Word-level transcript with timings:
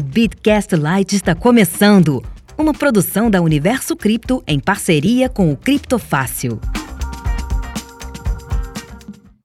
O 0.00 0.02
Bitcast 0.02 0.74
Lite 0.74 1.14
está 1.14 1.34
começando, 1.34 2.24
uma 2.56 2.72
produção 2.72 3.30
da 3.30 3.42
Universo 3.42 3.94
Cripto 3.94 4.42
em 4.46 4.58
parceria 4.58 5.28
com 5.28 5.52
o 5.52 5.56
Criptofácil. 5.58 6.58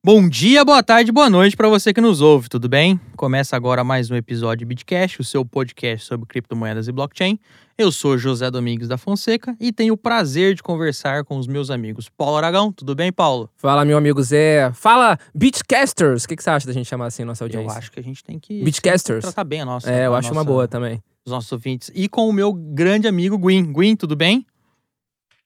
Bom 0.05 0.29
dia, 0.29 0.63
boa 0.63 0.83
tarde, 0.83 1.11
boa 1.11 1.31
noite 1.31 1.57
para 1.57 1.67
você 1.67 1.91
que 1.91 1.99
nos 1.99 2.21
ouve, 2.21 2.47
tudo 2.47 2.69
bem? 2.69 3.01
Começa 3.17 3.55
agora 3.55 3.83
mais 3.83 4.11
um 4.11 4.15
episódio 4.15 4.59
de 4.59 4.65
Bitcash, 4.65 5.19
o 5.19 5.23
seu 5.23 5.43
podcast 5.43 6.05
sobre 6.05 6.27
criptomoedas 6.27 6.87
e 6.87 6.91
blockchain. 6.91 7.39
Eu 7.75 7.91
sou 7.91 8.15
José 8.15 8.51
Domingos 8.51 8.87
da 8.87 8.99
Fonseca 8.99 9.57
e 9.59 9.71
tenho 9.71 9.95
o 9.95 9.97
prazer 9.97 10.53
de 10.53 10.61
conversar 10.61 11.23
com 11.23 11.39
os 11.39 11.47
meus 11.47 11.71
amigos 11.71 12.07
Paulo 12.07 12.37
Aragão. 12.37 12.71
Tudo 12.71 12.93
bem, 12.93 13.11
Paulo? 13.11 13.49
Fala, 13.57 13.83
meu 13.83 13.97
amigo 13.97 14.21
Zé. 14.21 14.71
Fala, 14.73 15.17
Beachcasters. 15.33 16.25
O 16.25 16.27
que, 16.27 16.35
que 16.35 16.43
você 16.43 16.51
acha 16.51 16.67
da 16.67 16.73
gente 16.73 16.87
chamar 16.87 17.07
assim 17.07 17.23
a 17.23 17.25
nossa 17.25 17.43
audiência? 17.43 17.73
Eu 17.73 17.77
acho 17.79 17.91
que 17.91 17.99
a 17.99 18.03
gente 18.03 18.23
tem 18.23 18.37
que 18.37 18.63
Beachcasters. 18.63 19.23
tratar 19.23 19.43
bem 19.43 19.61
a 19.61 19.65
nossa. 19.65 19.91
É, 19.91 20.05
eu 20.05 20.13
acho 20.13 20.27
nossa, 20.27 20.39
uma 20.39 20.45
boa 20.45 20.67
também. 20.67 21.01
Os 21.25 21.31
nossos 21.31 21.51
ouvintes. 21.51 21.89
E 21.95 22.07
com 22.07 22.29
o 22.29 22.31
meu 22.31 22.53
grande 22.53 23.07
amigo 23.07 23.39
Gwyn. 23.39 23.73
Gwyn, 23.73 23.95
tudo 23.95 24.15
bem? 24.15 24.45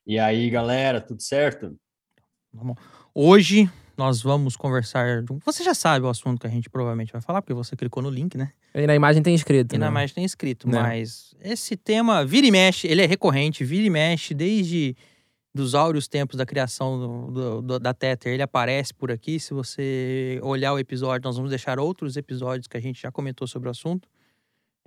E 0.06 0.20
aí, 0.20 0.50
galera, 0.50 1.00
tudo 1.00 1.22
certo? 1.22 1.78
Hoje 3.16 3.70
nós 4.00 4.22
vamos 4.22 4.56
conversar. 4.56 5.24
Você 5.46 5.62
já 5.62 5.74
sabe 5.74 6.06
o 6.06 6.10
assunto 6.10 6.40
que 6.40 6.48
a 6.48 6.50
gente 6.50 6.70
provavelmente 6.70 7.12
vai 7.12 7.22
falar, 7.22 7.42
porque 7.42 7.54
você 7.54 7.76
clicou 7.76 8.02
no 8.02 8.10
link, 8.10 8.38
né? 8.38 8.52
E 8.74 8.88
na 8.88 8.96
imagem 8.96 9.22
tem 9.22 9.36
escrito. 9.36 9.76
E 9.76 9.78
na 9.78 9.88
né? 9.88 9.92
imagem 9.92 10.16
tem 10.16 10.24
escrito, 10.24 10.70
Né. 10.70 10.82
mas 10.82 11.36
esse 11.42 11.76
tema 11.76 12.26
vira 12.26 12.48
e 12.48 12.52
mexe, 12.52 12.88
ele 12.88 13.02
é 13.02 13.06
recorrente, 13.06 13.66
vira 13.66 13.86
e 13.86 13.90
mexe 13.90 14.34
desde 14.34 14.96
dos 15.54 15.76
áureos 15.76 16.08
tempos 16.08 16.38
da 16.38 16.46
criação 16.46 17.30
do- 17.34 17.62
do- 17.62 17.80
da 17.80 17.94
Tether, 17.94 18.32
ele 18.34 18.42
aparece 18.44 18.94
por 18.94 19.12
aqui. 19.12 19.38
Se 19.38 19.54
você 19.54 20.40
olhar 20.44 20.72
o 20.74 20.80
episódio, 20.80 21.28
nós 21.28 21.36
vamos 21.36 21.50
deixar 21.50 21.78
outros 21.78 22.16
episódios 22.16 22.68
que 22.68 22.78
a 22.78 22.80
gente 22.80 23.02
já 23.02 23.12
comentou 23.12 23.48
sobre 23.48 23.68
o 23.68 23.72
assunto. 23.72 24.08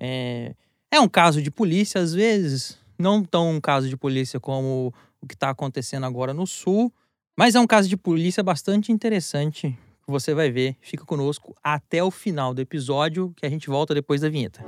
É, 0.01 0.55
é 0.91 0.99
um 1.01 1.09
caso 1.09 1.43
de 1.43 1.51
polícia, 1.51 2.01
às 2.01 2.15
vezes, 2.15 2.79
não 2.99 3.23
tão 3.23 3.51
um 3.51 3.61
caso 3.61 3.89
de 3.89 3.97
polícia 3.97 4.41
como 4.41 4.95
o 5.21 5.27
que 5.27 5.35
está 5.35 5.51
acontecendo 5.51 6.07
agora 6.07 6.33
no 6.33 6.47
Sul, 6.47 6.91
mas 7.37 7.55
é 7.55 7.61
um 7.61 7.67
caso 7.67 7.89
de 7.89 7.97
polícia 7.97 8.43
bastante 8.43 8.93
interessante. 8.93 9.77
que 10.05 10.11
Você 10.11 10.35
vai 10.35 10.51
ver, 10.51 10.77
fica 10.81 11.05
conosco 11.05 11.57
até 11.63 12.03
o 12.03 12.11
final 12.11 12.53
do 12.53 12.61
episódio, 12.61 13.33
que 13.37 13.47
a 13.47 13.51
gente 13.51 13.69
volta 13.69 13.95
depois 13.95 14.21
da 14.21 14.29
vinheta. 14.29 14.65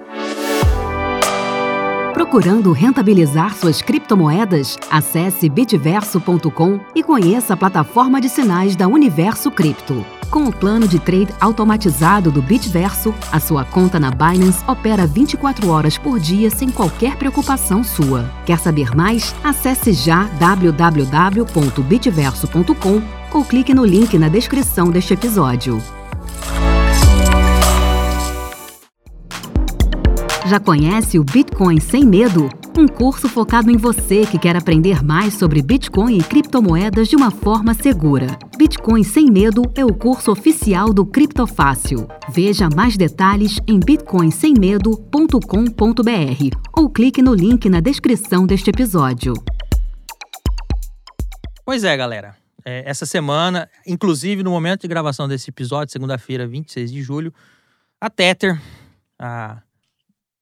Procurando 2.15 2.73
rentabilizar 2.73 3.55
suas 3.57 3.83
criptomoedas? 3.83 4.79
Acesse 4.91 5.49
bitverso.com 5.49 6.81
e 6.95 7.03
conheça 7.03 7.55
a 7.55 7.57
plataforma 7.57 8.21
de 8.21 8.29
sinais 8.29 8.77
da 8.77 8.87
Universo 8.87 9.51
Cripto. 9.51 10.05
Com 10.35 10.45
o 10.49 10.53
plano 10.53 10.87
de 10.89 10.99
trade 10.99 11.33
automatizado 11.41 12.29
do 12.29 12.43
Bitverso, 12.43 13.15
a 13.31 13.39
sua 13.39 13.65
conta 13.65 14.01
na 14.01 14.11
Binance 14.11 14.65
opera 14.67 15.07
24 15.07 15.69
horas 15.69 15.97
por 15.97 16.19
dia 16.19 16.51
sem 16.51 16.73
qualquer 16.73 17.15
preocupação 17.15 17.85
sua. 17.85 18.29
Quer 18.45 18.59
saber 18.59 18.97
mais? 18.97 19.33
Acesse 19.45 19.93
já 19.93 20.25
www.bitverso.com 20.41 23.03
ou 23.33 23.45
clique 23.45 23.73
no 23.73 23.85
link 23.85 24.19
na 24.19 24.27
descrição 24.27 24.91
deste 24.91 25.15
episódio. 25.15 25.81
Já 30.47 30.61
conhece 30.61 31.19
o 31.19 31.25
Bitcoin 31.25 31.81
Sem 31.81 32.05
Medo? 32.05 32.51
Um 32.79 32.87
curso 32.87 33.31
focado 33.31 33.71
em 33.71 33.79
você 33.79 34.27
que 34.27 34.39
quer 34.39 34.55
aprender 34.55 35.03
mais 35.03 35.33
sobre 35.33 35.63
Bitcoin 35.63 36.19
e 36.19 36.23
criptomoedas 36.23 37.09
de 37.09 37.17
uma 37.17 37.31
forma 37.31 37.73
segura. 37.73 38.27
Bitcoin 38.59 39.03
Sem 39.03 39.31
Medo 39.31 39.63
é 39.75 39.87
o 39.87 39.95
curso 39.95 40.31
oficial 40.31 40.93
do 40.93 41.07
Criptofácil. 41.07 42.07
Veja 42.29 42.69
mais 42.69 42.95
detalhes 42.95 43.59
em 43.67 43.81
bitcoinsemmedo.com.br 43.81 46.57
ou 46.77 46.91
clique 46.91 47.23
no 47.23 47.33
link 47.33 47.71
na 47.71 47.81
descrição 47.81 48.47
deste 48.47 48.69
episódio. 48.69 49.33
Pois 51.65 51.85
é, 51.85 51.97
galera. 51.97 52.37
É, 52.63 52.83
essa 52.87 53.07
semana, 53.07 53.67
inclusive 53.87 54.43
no 54.43 54.51
momento 54.51 54.83
de 54.83 54.89
gravação 54.89 55.27
desse 55.27 55.49
episódio, 55.49 55.91
segunda-feira, 55.91 56.47
26 56.47 56.93
de 56.93 57.03
julho, 57.03 57.33
a 57.99 58.11
Tether, 58.11 58.61
a 59.19 59.63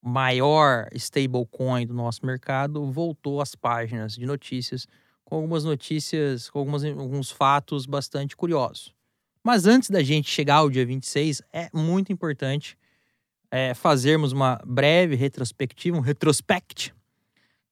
maior 0.03 0.89
stablecoin 0.95 1.87
do 1.87 1.95
nosso 1.95 2.27
mercado, 2.27 2.91
voltou 2.91 3.41
às 3.41 3.55
páginas 3.55 4.15
de 4.15 4.27
notícias 4.27 4.87
com 5.33 5.37
algumas 5.37 5.65
notícias, 5.65 6.51
com 6.51 6.59
algumas, 6.59 6.85
alguns 6.85 7.31
fatos 7.31 7.87
bastante 7.87 8.37
curiosos. 8.37 8.95
Mas 9.43 9.67
antes 9.67 9.89
da 9.89 10.03
gente 10.03 10.31
chegar 10.31 10.57
ao 10.57 10.69
dia 10.69 10.85
26, 10.85 11.41
é 11.51 11.71
muito 11.73 12.12
importante 12.12 12.77
é, 13.51 13.73
fazermos 13.73 14.33
uma 14.33 14.61
breve 14.67 15.17
retrospectiva, 15.17 15.97
um 15.97 16.01
retrospect, 16.01 16.95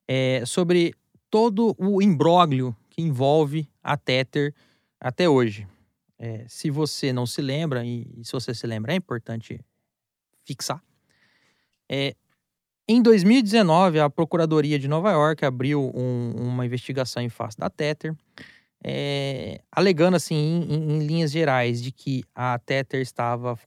é, 0.08 0.42
sobre 0.46 0.94
todo 1.28 1.76
o 1.78 2.00
imbróglio 2.00 2.74
que 2.88 3.02
envolve 3.02 3.68
a 3.82 3.94
Tether 3.94 4.54
até 4.98 5.28
hoje. 5.28 5.68
É, 6.18 6.46
se 6.48 6.70
você 6.70 7.12
não 7.12 7.26
se 7.26 7.42
lembra, 7.42 7.84
e, 7.84 8.24
se 8.24 8.32
você 8.32 8.54
se 8.54 8.66
lembra, 8.66 8.94
é 8.94 8.96
importante 8.96 9.60
fixar. 10.44 10.82
É, 11.88 12.14
em 12.92 13.02
2019, 13.02 14.00
a 14.00 14.10
Procuradoria 14.10 14.78
de 14.78 14.88
Nova 14.88 15.10
York 15.12 15.44
abriu 15.44 15.90
um- 15.94 16.32
uma 16.36 16.66
investigação 16.66 17.22
em 17.22 17.28
face 17.28 17.56
da 17.58 17.70
Tether, 17.70 18.14
é, 18.84 19.60
alegando, 19.70 20.16
assim, 20.16 20.36
em, 20.68 20.74
em- 20.96 21.06
linhas 21.06 21.30
gerais, 21.30 21.82
de 21.82 21.92
que 21.92 22.24
a 22.34 22.58
Tether 22.58 23.00
estava 23.00 23.58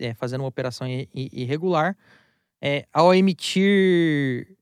é, 0.00 0.14
fazendo 0.14 0.40
uma 0.42 0.48
operação 0.48 0.86
irregular 1.14 1.96
é, 2.62 2.86
ao 2.92 3.14
emitir 3.14 4.56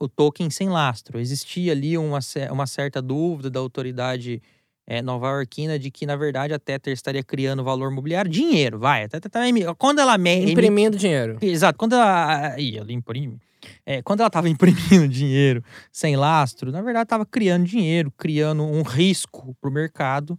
o 0.00 0.08
token 0.08 0.50
sem 0.50 0.68
lastro. 0.68 1.18
Existia 1.18 1.72
ali 1.72 1.98
uma, 1.98 2.20
uma 2.50 2.66
certa 2.66 3.02
dúvida 3.02 3.50
da 3.50 3.58
autoridade 3.60 4.40
é, 4.90 5.02
nova-iorquina 5.02 5.78
de 5.78 5.90
que, 5.90 6.06
na 6.06 6.16
verdade, 6.16 6.54
a 6.54 6.58
Tether 6.58 6.94
estaria 6.94 7.22
criando 7.22 7.62
valor 7.62 7.90
mobiliário. 7.90 8.30
Dinheiro, 8.30 8.78
vai. 8.78 9.04
A 9.04 9.08
Tether 9.08 9.42
emi- 9.42 9.64
quando 9.76 9.98
ela 9.98 10.16
me- 10.16 10.50
Imprimindo 10.50 10.96
dinheiro. 10.96 11.36
Exato. 11.42 11.78
Quando 11.78 11.92
ela. 11.94 12.58
Ih, 12.58 12.78
ela 12.78 12.90
imprime. 12.90 13.38
É, 13.84 14.00
quando 14.00 14.20
ela 14.20 14.28
estava 14.28 14.48
imprimindo 14.48 15.06
dinheiro 15.06 15.62
sem 15.92 16.16
lastro, 16.16 16.72
na 16.72 16.80
verdade 16.80 17.02
estava 17.04 17.26
criando 17.26 17.66
dinheiro, 17.66 18.10
criando 18.16 18.62
um 18.62 18.80
risco 18.82 19.54
para 19.60 19.68
o 19.68 19.72
mercado. 19.72 20.38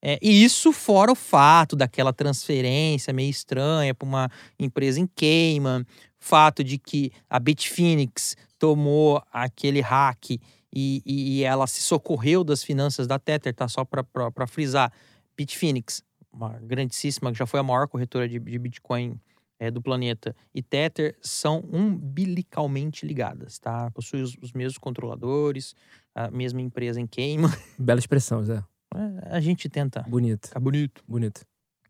É, 0.00 0.16
e 0.22 0.44
isso 0.44 0.72
fora 0.72 1.10
o 1.10 1.16
fato 1.16 1.74
daquela 1.74 2.12
transferência 2.12 3.12
meio 3.12 3.30
estranha 3.30 3.92
para 3.92 4.06
uma 4.06 4.30
empresa 4.56 5.00
em 5.00 5.08
Cayman, 5.08 5.84
fato 6.20 6.62
de 6.62 6.78
que 6.78 7.10
a 7.28 7.40
Bitfinex 7.40 8.36
tomou 8.60 9.20
aquele 9.32 9.80
hack 9.80 10.38
e, 10.74 11.02
e- 11.06 11.42
ela 11.44 11.66
se 11.66 11.80
socorreu 11.80 12.44
das 12.44 12.62
finanças 12.62 13.06
da 13.06 13.18
Tether, 13.18 13.54
tá? 13.54 13.68
Só 13.68 13.84
para 13.84 14.46
frisar. 14.46 14.92
Bitfinex, 15.36 16.02
uma 16.32 16.58
grandíssima, 16.58 17.30
que 17.32 17.38
já 17.38 17.46
foi 17.46 17.60
a 17.60 17.62
maior 17.62 17.86
corretora 17.88 18.28
de, 18.28 18.38
de 18.40 18.58
Bitcoin 18.58 19.18
é, 19.60 19.70
do 19.70 19.80
planeta 19.80 20.34
e 20.54 20.62
Tether 20.62 21.16
são 21.22 21.64
umbilicalmente 21.72 23.06
ligadas, 23.06 23.58
tá? 23.58 23.90
Possuem 23.92 24.22
os, 24.22 24.36
os 24.42 24.52
mesmos 24.52 24.78
controladores, 24.78 25.74
a 26.14 26.30
mesma 26.30 26.60
empresa 26.60 27.00
em 27.00 27.06
Cayman. 27.06 27.50
Bela 27.78 27.98
expressão, 28.00 28.42
Zé. 28.44 28.62
É, 28.94 29.36
A 29.36 29.40
gente 29.40 29.68
tenta 29.68 30.02
Bonito, 30.08 30.48
ficar 30.48 30.60
bonito. 30.60 31.02
bonito. 31.06 31.40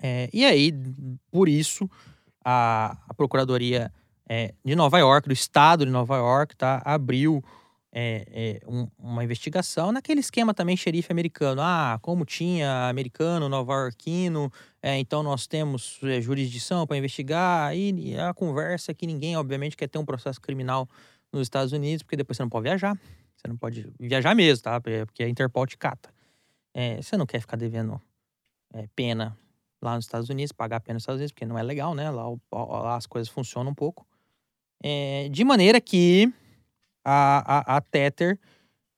É, 0.01 0.29
e 0.33 0.45
aí, 0.45 0.73
por 1.31 1.49
isso, 1.49 1.91
a, 2.45 2.99
a 3.09 3.15
Procuradoria 3.15 3.93
é, 4.29 4.55
de 4.65 4.77
Nova 4.77 4.99
York, 4.99 5.27
do 5.29 5.33
Estado 5.33 5.85
de 5.87 5.91
Nova 5.91 6.17
York, 6.17 6.55
tá, 6.57 6.81
abriu 6.85 7.43
é, 7.93 8.61
é, 8.63 8.69
um- 8.69 8.87
uma 8.99 9.25
investigação 9.25 9.91
naquele 9.93 10.21
esquema 10.21 10.53
também 10.53 10.77
xerife 10.77 11.11
americano. 11.11 11.61
Ah, 11.63 11.99
como 12.03 12.25
tinha 12.25 12.89
americano, 12.89 13.49
nova-iorquino, 13.49 14.53
é, 14.83 14.99
então 14.99 15.23
nós 15.23 15.47
temos 15.47 15.99
é, 16.03 16.21
jurisdição 16.21 16.87
para 16.87 16.97
investigar. 16.99 17.75
E 17.77 18.17
a 18.19 18.35
conversa 18.35 18.93
que 18.95 19.07
ninguém, 19.07 19.37
obviamente, 19.37 19.77
quer 19.77 19.89
ter 19.89 19.99
um 19.99 20.05
processo 20.05 20.41
criminal 20.41 20.89
nos 21.33 21.43
Estados 21.43 21.73
Unidos, 21.73 22.03
porque 22.03 22.17
depois 22.17 22.37
você 22.37 22.43
não 22.43 22.51
pode 22.51 22.65
viajar. 22.65 22.99
Você 23.37 23.49
não 23.49 23.57
pode 23.57 23.91
viajar 23.99 24.35
mesmo, 24.35 24.63
tá? 24.65 24.81
Porque 24.81 25.23
a 25.23 25.29
Interpol 25.29 25.67
te 25.67 25.79
cata. 25.79 26.13
É, 26.75 27.01
você 27.01 27.17
não 27.17 27.25
quer 27.27 27.41
ficar 27.41 27.57
devendo 27.57 28.01
é, 28.75 28.87
pena 28.95 29.37
lá 29.81 29.95
nos 29.97 30.05
Estados 30.07 30.29
Unidos, 30.29 30.53
pagar 30.53 30.81
pena 30.81 30.95
nos 30.95 31.03
Estados 31.05 31.21
Unidos, 31.21 31.33
porque 31.33 31.47
não 31.47 31.59
é 31.59 31.63
legal, 31.63 31.95
né? 31.95 32.11
Lá, 32.11 32.25
lá 32.53 32.97
as 32.97 33.07
coisas 33.07 33.29
funcionam 33.29 33.71
um 33.71 33.75
pouco. 33.75 34.07
De 35.31 35.45
maneira 35.45 35.81
que 35.81 36.33
a, 37.09 37.75
a, 37.75 37.77
a 37.77 37.81
Tether, 37.81 38.39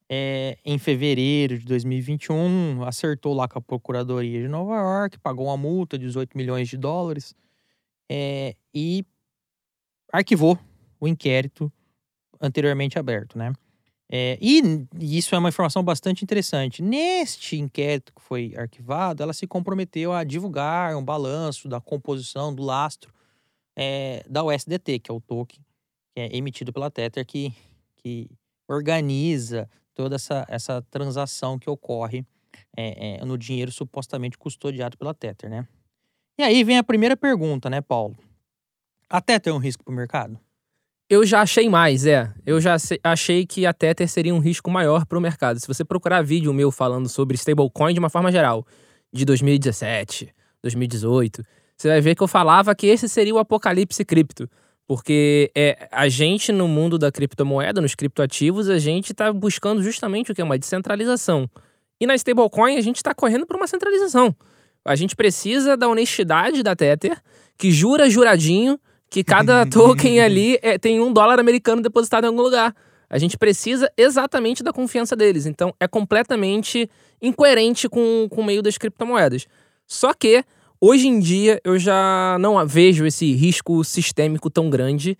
é, 0.08 0.58
em 0.64 0.78
fevereiro 0.78 1.58
de 1.58 1.64
2021, 1.64 2.82
acertou 2.82 3.32
lá 3.32 3.46
com 3.46 3.58
a 3.58 3.62
Procuradoria 3.62 4.42
de 4.42 4.48
Nova 4.48 4.74
York, 4.74 5.18
pagou 5.20 5.46
uma 5.46 5.56
multa 5.56 5.96
de 5.96 6.06
18 6.06 6.36
milhões 6.36 6.68
de 6.68 6.76
dólares 6.76 7.34
é, 8.10 8.56
e 8.74 9.04
arquivou 10.12 10.58
o 10.98 11.06
inquérito 11.06 11.72
anteriormente 12.40 12.98
aberto, 12.98 13.38
né? 13.38 13.52
É, 14.12 14.36
e 14.40 14.60
isso 15.16 15.36
é 15.36 15.38
uma 15.38 15.50
informação 15.50 15.84
bastante 15.84 16.24
interessante. 16.24 16.82
Neste 16.82 17.56
inquérito 17.56 18.12
que 18.12 18.20
foi 18.20 18.52
arquivado, 18.56 19.22
ela 19.22 19.32
se 19.32 19.46
comprometeu 19.46 20.12
a 20.12 20.24
divulgar 20.24 20.96
um 20.96 21.04
balanço 21.04 21.68
da 21.68 21.80
composição 21.80 22.52
do 22.52 22.64
lastro 22.64 23.14
é, 23.76 24.24
da 24.28 24.42
USDT, 24.42 24.98
que 24.98 25.12
é 25.12 25.14
o 25.14 25.20
token 25.20 25.60
é 26.16 26.36
emitido 26.36 26.72
pela 26.72 26.90
Tether, 26.90 27.24
que, 27.24 27.52
que 28.02 28.30
organiza 28.68 29.68
toda 29.94 30.16
essa, 30.16 30.46
essa 30.48 30.82
transação 30.90 31.58
que 31.58 31.68
ocorre 31.68 32.24
é, 32.76 33.20
é, 33.20 33.24
no 33.24 33.36
dinheiro 33.36 33.70
supostamente 33.70 34.38
custodiado 34.38 34.96
pela 34.96 35.14
Tether, 35.14 35.50
né? 35.50 35.66
E 36.38 36.42
aí 36.42 36.64
vem 36.64 36.78
a 36.78 36.84
primeira 36.84 37.16
pergunta, 37.16 37.68
né, 37.68 37.80
Paulo? 37.80 38.16
A 39.08 39.20
Tether 39.20 39.52
é 39.52 39.56
um 39.56 39.58
risco 39.58 39.84
para 39.84 39.92
o 39.92 39.96
mercado? 39.96 40.38
Eu 41.08 41.26
já 41.26 41.42
achei 41.42 41.68
mais, 41.68 42.06
é. 42.06 42.32
Eu 42.46 42.60
já 42.60 42.76
achei 43.02 43.44
que 43.44 43.66
a 43.66 43.72
Tether 43.72 44.08
seria 44.08 44.34
um 44.34 44.38
risco 44.38 44.70
maior 44.70 45.04
para 45.04 45.18
o 45.18 45.20
mercado. 45.20 45.58
Se 45.58 45.66
você 45.66 45.84
procurar 45.84 46.22
vídeo 46.22 46.54
meu 46.54 46.70
falando 46.70 47.08
sobre 47.08 47.34
stablecoin 47.34 47.92
de 47.92 47.98
uma 47.98 48.08
forma 48.08 48.30
geral, 48.30 48.64
de 49.12 49.24
2017, 49.24 50.32
2018, 50.62 51.44
você 51.76 51.88
vai 51.88 52.00
ver 52.00 52.14
que 52.14 52.22
eu 52.22 52.28
falava 52.28 52.74
que 52.74 52.86
esse 52.86 53.08
seria 53.08 53.34
o 53.34 53.38
apocalipse 53.38 54.04
cripto. 54.04 54.48
Porque 54.90 55.52
é, 55.54 55.86
a 55.92 56.08
gente, 56.08 56.50
no 56.50 56.66
mundo 56.66 56.98
da 56.98 57.12
criptomoeda, 57.12 57.80
nos 57.80 57.94
criptoativos, 57.94 58.68
a 58.68 58.76
gente 58.80 59.12
está 59.12 59.32
buscando 59.32 59.80
justamente 59.84 60.32
o 60.32 60.34
que 60.34 60.40
é 60.40 60.44
uma 60.44 60.58
descentralização. 60.58 61.48
E 62.00 62.08
na 62.08 62.16
stablecoin, 62.16 62.76
a 62.76 62.80
gente 62.80 62.96
está 62.96 63.14
correndo 63.14 63.46
para 63.46 63.56
uma 63.56 63.68
centralização. 63.68 64.34
A 64.84 64.96
gente 64.96 65.14
precisa 65.14 65.76
da 65.76 65.86
honestidade 65.86 66.64
da 66.64 66.74
Tether, 66.74 67.22
que 67.56 67.70
jura 67.70 68.10
juradinho 68.10 68.80
que 69.08 69.22
cada 69.22 69.64
token 69.70 70.20
ali 70.20 70.58
é, 70.60 70.76
tem 70.76 71.00
um 71.00 71.12
dólar 71.12 71.38
americano 71.38 71.80
depositado 71.80 72.24
em 72.24 72.26
algum 72.26 72.42
lugar. 72.42 72.74
A 73.08 73.16
gente 73.16 73.38
precisa 73.38 73.88
exatamente 73.96 74.60
da 74.60 74.72
confiança 74.72 75.14
deles. 75.14 75.46
Então, 75.46 75.72
é 75.78 75.86
completamente 75.86 76.90
incoerente 77.22 77.88
com, 77.88 78.26
com 78.28 78.40
o 78.40 78.44
meio 78.44 78.60
das 78.60 78.76
criptomoedas. 78.76 79.46
Só 79.86 80.12
que 80.12 80.44
Hoje 80.82 81.08
em 81.08 81.20
dia, 81.20 81.60
eu 81.62 81.78
já 81.78 82.38
não 82.40 82.66
vejo 82.66 83.04
esse 83.04 83.34
risco 83.34 83.84
sistêmico 83.84 84.48
tão 84.48 84.70
grande. 84.70 85.16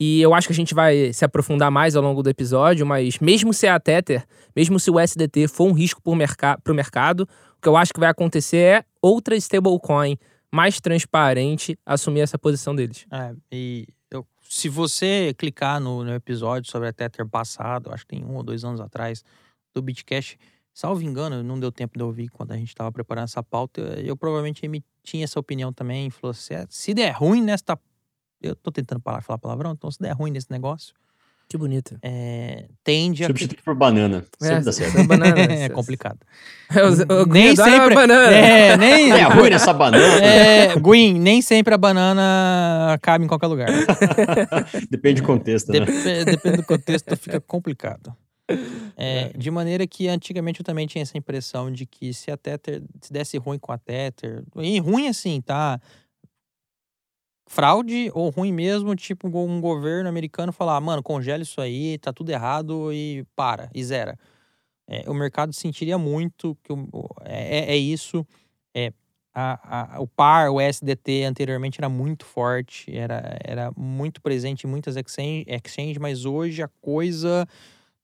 E 0.00 0.20
eu 0.22 0.32
acho 0.32 0.48
que 0.48 0.52
a 0.52 0.56
gente 0.56 0.74
vai 0.74 1.12
se 1.12 1.24
aprofundar 1.24 1.70
mais 1.70 1.94
ao 1.94 2.02
longo 2.02 2.22
do 2.22 2.30
episódio, 2.30 2.86
mas 2.86 3.18
mesmo 3.18 3.52
se 3.52 3.66
a 3.66 3.78
Tether, 3.78 4.26
mesmo 4.56 4.80
se 4.80 4.90
o 4.90 4.98
SDT 4.98 5.46
for 5.46 5.68
um 5.68 5.72
risco 5.72 6.02
para 6.02 6.12
o 6.12 6.16
merca 6.16 6.58
mercado, 6.68 7.28
o 7.58 7.60
que 7.60 7.68
eu 7.68 7.76
acho 7.76 7.92
que 7.92 8.00
vai 8.00 8.08
acontecer 8.08 8.56
é 8.56 8.84
outra 9.00 9.36
stablecoin 9.36 10.16
mais 10.50 10.80
transparente 10.80 11.78
assumir 11.84 12.20
essa 12.20 12.38
posição 12.38 12.74
deles. 12.74 13.06
É, 13.10 13.34
e 13.52 13.86
eu, 14.10 14.26
se 14.48 14.68
você 14.68 15.34
clicar 15.36 15.80
no, 15.80 16.02
no, 16.02 16.14
episódio 16.14 16.70
sobre 16.70 16.88
a 16.88 16.92
Tether 16.92 17.28
passado, 17.28 17.92
acho 17.92 18.04
que 18.06 18.16
tem 18.16 18.24
um 18.24 18.36
ou 18.36 18.42
dois 18.42 18.64
anos 18.64 18.80
atrás, 18.80 19.22
do 19.74 19.82
Bitcash, 19.82 20.36
salvo 20.74 21.02
engano, 21.02 21.42
não 21.42 21.58
deu 21.58 21.70
tempo 21.70 21.96
de 21.96 22.02
ouvir 22.02 22.28
quando 22.28 22.50
a 22.52 22.56
gente 22.56 22.68
estava 22.68 22.90
preparando 22.90 23.24
essa 23.24 23.42
pauta, 23.42 23.80
eu 23.80 24.16
provavelmente 24.16 24.60
tinha 25.04 25.24
essa 25.24 25.38
opinião 25.38 25.72
também, 25.72 26.10
falou 26.10 26.32
assim, 26.32 26.54
se 26.68 26.92
der 26.92 27.12
ruim 27.12 27.40
nesta... 27.40 27.78
Eu 28.42 28.54
tô 28.56 28.70
tentando 28.70 29.00
parar 29.00 29.20
de 29.20 29.24
falar 29.24 29.38
palavrão, 29.38 29.72
então 29.72 29.90
se 29.90 30.00
der 30.00 30.12
ruim 30.12 30.32
nesse 30.32 30.50
negócio... 30.50 30.92
Que 31.46 31.58
bonito. 31.58 31.96
É, 32.02 32.68
tende 32.82 33.22
a... 33.22 33.26
Substituir 33.26 33.62
por 33.62 33.74
banana. 33.76 34.24
É, 34.40 34.46
sempre 34.46 34.64
dá 34.64 34.72
certo. 34.72 34.98
é 34.98 35.02
banana, 35.04 35.38
é 35.38 35.68
complicado. 35.68 36.18
Eu, 36.74 37.16
eu, 37.18 37.26
nem 37.26 37.54
sempre... 37.54 37.94
banana. 37.94 38.34
É, 38.34 38.76
nem... 38.76 39.12
É 39.12 39.22
ruim 39.24 39.50
essa 39.52 39.72
banana. 39.72 40.24
É, 40.24 40.74
nem 41.12 41.42
sempre 41.42 41.74
a 41.74 41.78
banana 41.78 42.98
cabe 43.02 43.24
em 43.24 43.28
qualquer 43.28 43.46
lugar. 43.46 43.68
Depende 44.90 45.20
do 45.20 45.26
contexto, 45.26 45.70
né? 45.70 45.80
Dep 45.80 46.24
depende 46.24 46.56
do 46.56 46.64
contexto, 46.64 47.14
fica 47.16 47.40
complicado. 47.40 48.16
É, 48.96 49.28
de 49.36 49.50
maneira 49.50 49.86
que 49.86 50.06
antigamente 50.06 50.60
eu 50.60 50.64
também 50.64 50.86
tinha 50.86 51.02
essa 51.02 51.16
impressão 51.16 51.70
de 51.72 51.86
que 51.86 52.12
se 52.12 52.30
a 52.30 52.36
Tether 52.36 52.82
se 53.00 53.12
desse 53.12 53.38
ruim 53.38 53.58
com 53.58 53.72
a 53.72 53.78
Tether, 53.78 54.44
e 54.56 54.78
ruim 54.78 55.08
assim, 55.08 55.40
tá? 55.40 55.80
Fraude 57.46 58.10
ou 58.14 58.30
ruim 58.30 58.52
mesmo, 58.52 58.94
tipo 58.94 59.28
um 59.28 59.60
governo 59.60 60.08
americano 60.08 60.52
falar, 60.52 60.80
mano, 60.80 61.02
congela 61.02 61.42
isso 61.42 61.60
aí, 61.60 61.98
tá 61.98 62.12
tudo 62.12 62.30
errado 62.30 62.92
e 62.92 63.24
para, 63.36 63.70
e 63.74 63.82
zera. 63.84 64.18
É, 64.86 65.08
o 65.08 65.14
mercado 65.14 65.52
sentiria 65.52 65.96
muito 65.96 66.56
que 66.62 66.72
é, 67.24 67.58
é, 67.58 67.72
é 67.72 67.76
isso. 67.76 68.26
É, 68.74 68.92
a, 69.34 69.96
a, 69.96 70.00
o 70.00 70.06
par, 70.06 70.50
o 70.50 70.60
SDT 70.60 71.24
anteriormente 71.24 71.80
era 71.80 71.88
muito 71.88 72.24
forte, 72.24 72.96
era, 72.96 73.36
era 73.42 73.72
muito 73.76 74.22
presente 74.22 74.66
em 74.66 74.70
muitas 74.70 74.96
exchange, 74.96 75.44
exchange, 75.48 75.98
mas 75.98 76.24
hoje 76.24 76.62
a 76.62 76.68
coisa 76.80 77.46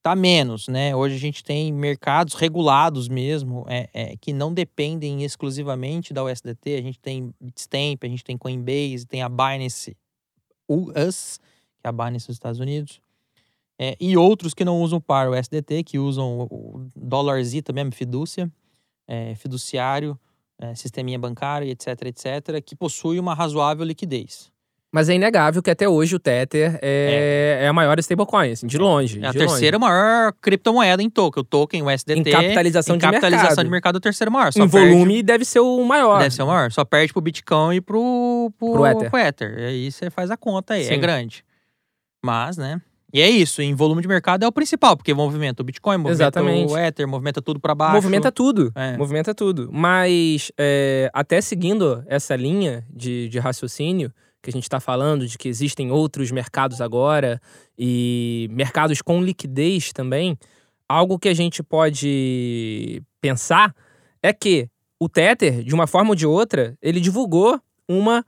tá 0.02 0.16
menos, 0.16 0.68
né? 0.68 0.94
Hoje 0.96 1.14
a 1.14 1.18
gente 1.18 1.44
tem 1.44 1.72
mercados 1.72 2.34
regulados 2.34 3.08
mesmo, 3.08 3.64
é, 3.68 3.88
é, 3.92 4.16
que 4.16 4.32
não 4.32 4.52
dependem 4.52 5.22
exclusivamente 5.24 6.12
da 6.12 6.24
USDT. 6.24 6.74
A 6.74 6.82
gente 6.82 6.98
tem 6.98 7.34
Bitstamp, 7.40 8.02
a 8.02 8.08
gente 8.08 8.24
tem 8.24 8.36
Coinbase, 8.36 9.06
tem 9.06 9.22
a 9.22 9.28
Binance 9.28 9.96
US, 10.68 11.38
que 11.78 11.86
é 11.86 11.88
a 11.88 11.92
Binance 11.92 12.26
dos 12.26 12.36
Estados 12.36 12.60
Unidos. 12.60 13.00
É, 13.78 13.96
e 13.98 14.16
outros 14.16 14.52
que 14.52 14.64
não 14.64 14.80
usam 14.82 15.00
par 15.00 15.30
USDT, 15.30 15.84
que 15.84 15.98
usam 15.98 16.42
o 16.50 16.90
dólarzita 16.94 17.72
mesmo, 17.72 17.92
fidúcia, 17.92 18.50
é, 19.06 19.34
fiduciário, 19.34 20.18
é, 20.58 20.74
sisteminha 20.74 21.18
bancário, 21.18 21.66
etc, 21.66 21.86
etc, 22.06 22.62
que 22.64 22.76
possui 22.76 23.18
uma 23.18 23.34
razoável 23.34 23.84
liquidez. 23.84 24.52
Mas 24.92 25.08
é 25.08 25.14
inegável 25.14 25.62
que 25.62 25.70
até 25.70 25.88
hoje 25.88 26.16
o 26.16 26.18
Tether 26.18 26.78
é, 26.82 27.58
é. 27.60 27.64
é 27.64 27.68
a 27.68 27.72
maior 27.72 27.96
stablecoin, 28.00 28.50
assim, 28.50 28.66
de 28.66 28.76
longe. 28.76 29.20
É 29.22 29.28
a 29.28 29.30
de 29.30 29.38
terceira 29.38 29.78
longe. 29.78 29.88
maior 29.88 30.32
criptomoeda 30.40 31.00
em 31.00 31.08
token. 31.08 31.40
O 31.42 31.44
token, 31.44 31.82
o 31.82 31.90
SDT. 31.90 32.18
Em 32.18 32.24
capitalização, 32.24 32.96
em 32.96 32.98
de, 32.98 33.04
capitalização 33.04 33.48
mercado. 33.48 33.64
de 33.64 33.70
mercado, 33.70 33.96
é 33.96 33.98
o 33.98 34.00
terceiro 34.00 34.32
maior. 34.32 34.52
Só 34.52 34.64
em 34.64 34.68
perde, 34.68 34.92
volume 34.92 35.22
deve 35.22 35.44
ser 35.44 35.60
o 35.60 35.84
maior. 35.84 36.18
Deve 36.18 36.34
ser 36.34 36.42
o 36.42 36.46
maior. 36.46 36.72
Só 36.72 36.84
perde 36.84 37.12
pro 37.12 37.22
Bitcoin 37.22 37.76
e 37.76 37.80
pro, 37.80 38.52
pro, 38.58 38.72
Pro 38.72 38.86
Ether. 38.86 39.10
pro 39.10 39.18
Ether. 39.20 39.58
E 39.58 39.64
aí 39.64 39.92
você 39.92 40.10
faz 40.10 40.28
a 40.28 40.36
conta 40.36 40.74
aí. 40.74 40.82
É 40.82 40.94
Sim. 40.94 41.00
grande. 41.00 41.44
Mas, 42.24 42.56
né? 42.56 42.80
E 43.12 43.20
é 43.20 43.28
isso, 43.28 43.60
em 43.60 43.74
volume 43.74 44.02
de 44.02 44.06
mercado 44.06 44.44
é 44.44 44.46
o 44.46 44.52
principal, 44.52 44.96
porque 44.96 45.12
movimenta 45.12 45.62
o 45.62 45.64
Bitcoin, 45.64 45.96
movimenta 45.96 46.22
Exatamente. 46.22 46.72
o 46.72 46.78
Ether, 46.78 47.08
movimenta 47.08 47.42
tudo 47.42 47.58
para 47.58 47.74
baixo. 47.74 47.94
Movimenta 47.94 48.30
tudo. 48.30 48.72
É. 48.74 48.96
Movimenta 48.96 49.34
tudo. 49.34 49.68
Mas 49.72 50.52
é, 50.56 51.10
até 51.12 51.40
seguindo 51.40 52.04
essa 52.06 52.36
linha 52.36 52.84
de, 52.88 53.28
de 53.28 53.38
raciocínio 53.40 54.12
que 54.42 54.50
a 54.50 54.52
gente 54.52 54.64
está 54.64 54.80
falando, 54.80 55.26
de 55.26 55.36
que 55.36 55.48
existem 55.48 55.90
outros 55.90 56.30
mercados 56.30 56.80
agora 56.80 57.40
e 57.78 58.48
mercados 58.50 59.02
com 59.02 59.22
liquidez 59.22 59.92
também, 59.92 60.38
algo 60.88 61.18
que 61.18 61.28
a 61.28 61.34
gente 61.34 61.62
pode 61.62 63.02
pensar 63.20 63.74
é 64.22 64.32
que 64.32 64.68
o 64.98 65.08
Tether, 65.08 65.62
de 65.62 65.74
uma 65.74 65.86
forma 65.86 66.10
ou 66.10 66.14
de 66.14 66.26
outra, 66.26 66.76
ele 66.82 67.00
divulgou 67.00 67.60
uma 67.88 68.24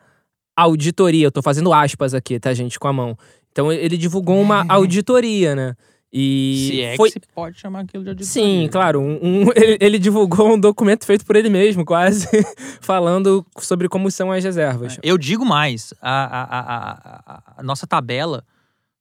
auditoria. 0.57 1.27
Eu 1.27 1.33
tô 1.33 1.43
fazendo 1.43 1.73
aspas 1.73 2.15
aqui, 2.15 2.39
tá, 2.39 2.55
gente, 2.55 2.79
com 2.79 2.89
a 2.89 2.93
mão. 2.93 3.17
Então 3.51 3.71
ele 3.71 3.97
divulgou 3.97 4.41
uma 4.41 4.65
auditoria, 4.71 5.55
né? 5.55 5.75
E 6.13 6.67
Se 6.71 6.81
é 6.83 6.97
foi 6.97 7.11
que 7.11 7.21
se 7.21 7.27
pode 7.35 7.59
chamar 7.59 7.81
aquilo 7.81 8.03
de 8.05 8.11
auditoria. 8.11 8.31
Sim, 8.31 8.69
claro. 8.71 9.01
um- 9.01 9.19
um- 9.23 9.51
ele, 9.57 9.79
ele 9.81 9.99
divulgou 9.99 10.53
um 10.53 10.61
documento 10.61 11.07
feito 11.07 11.25
por 11.25 11.37
ele 11.37 11.49
mesmo, 11.49 11.85
quase, 11.87 12.27
falando 12.83 13.45
sobre 13.59 13.89
como 13.89 14.11
são 14.11 14.31
as 14.31 14.45
reservas. 14.45 14.99
Eu 15.03 15.17
digo 15.17 15.45
mais, 15.45 15.95
a, 16.03 16.25
a, 16.25 16.43
a, 16.43 16.93
a- 17.37 17.43
a 17.59 17.63
nossa 17.63 17.87
tabela 17.87 18.45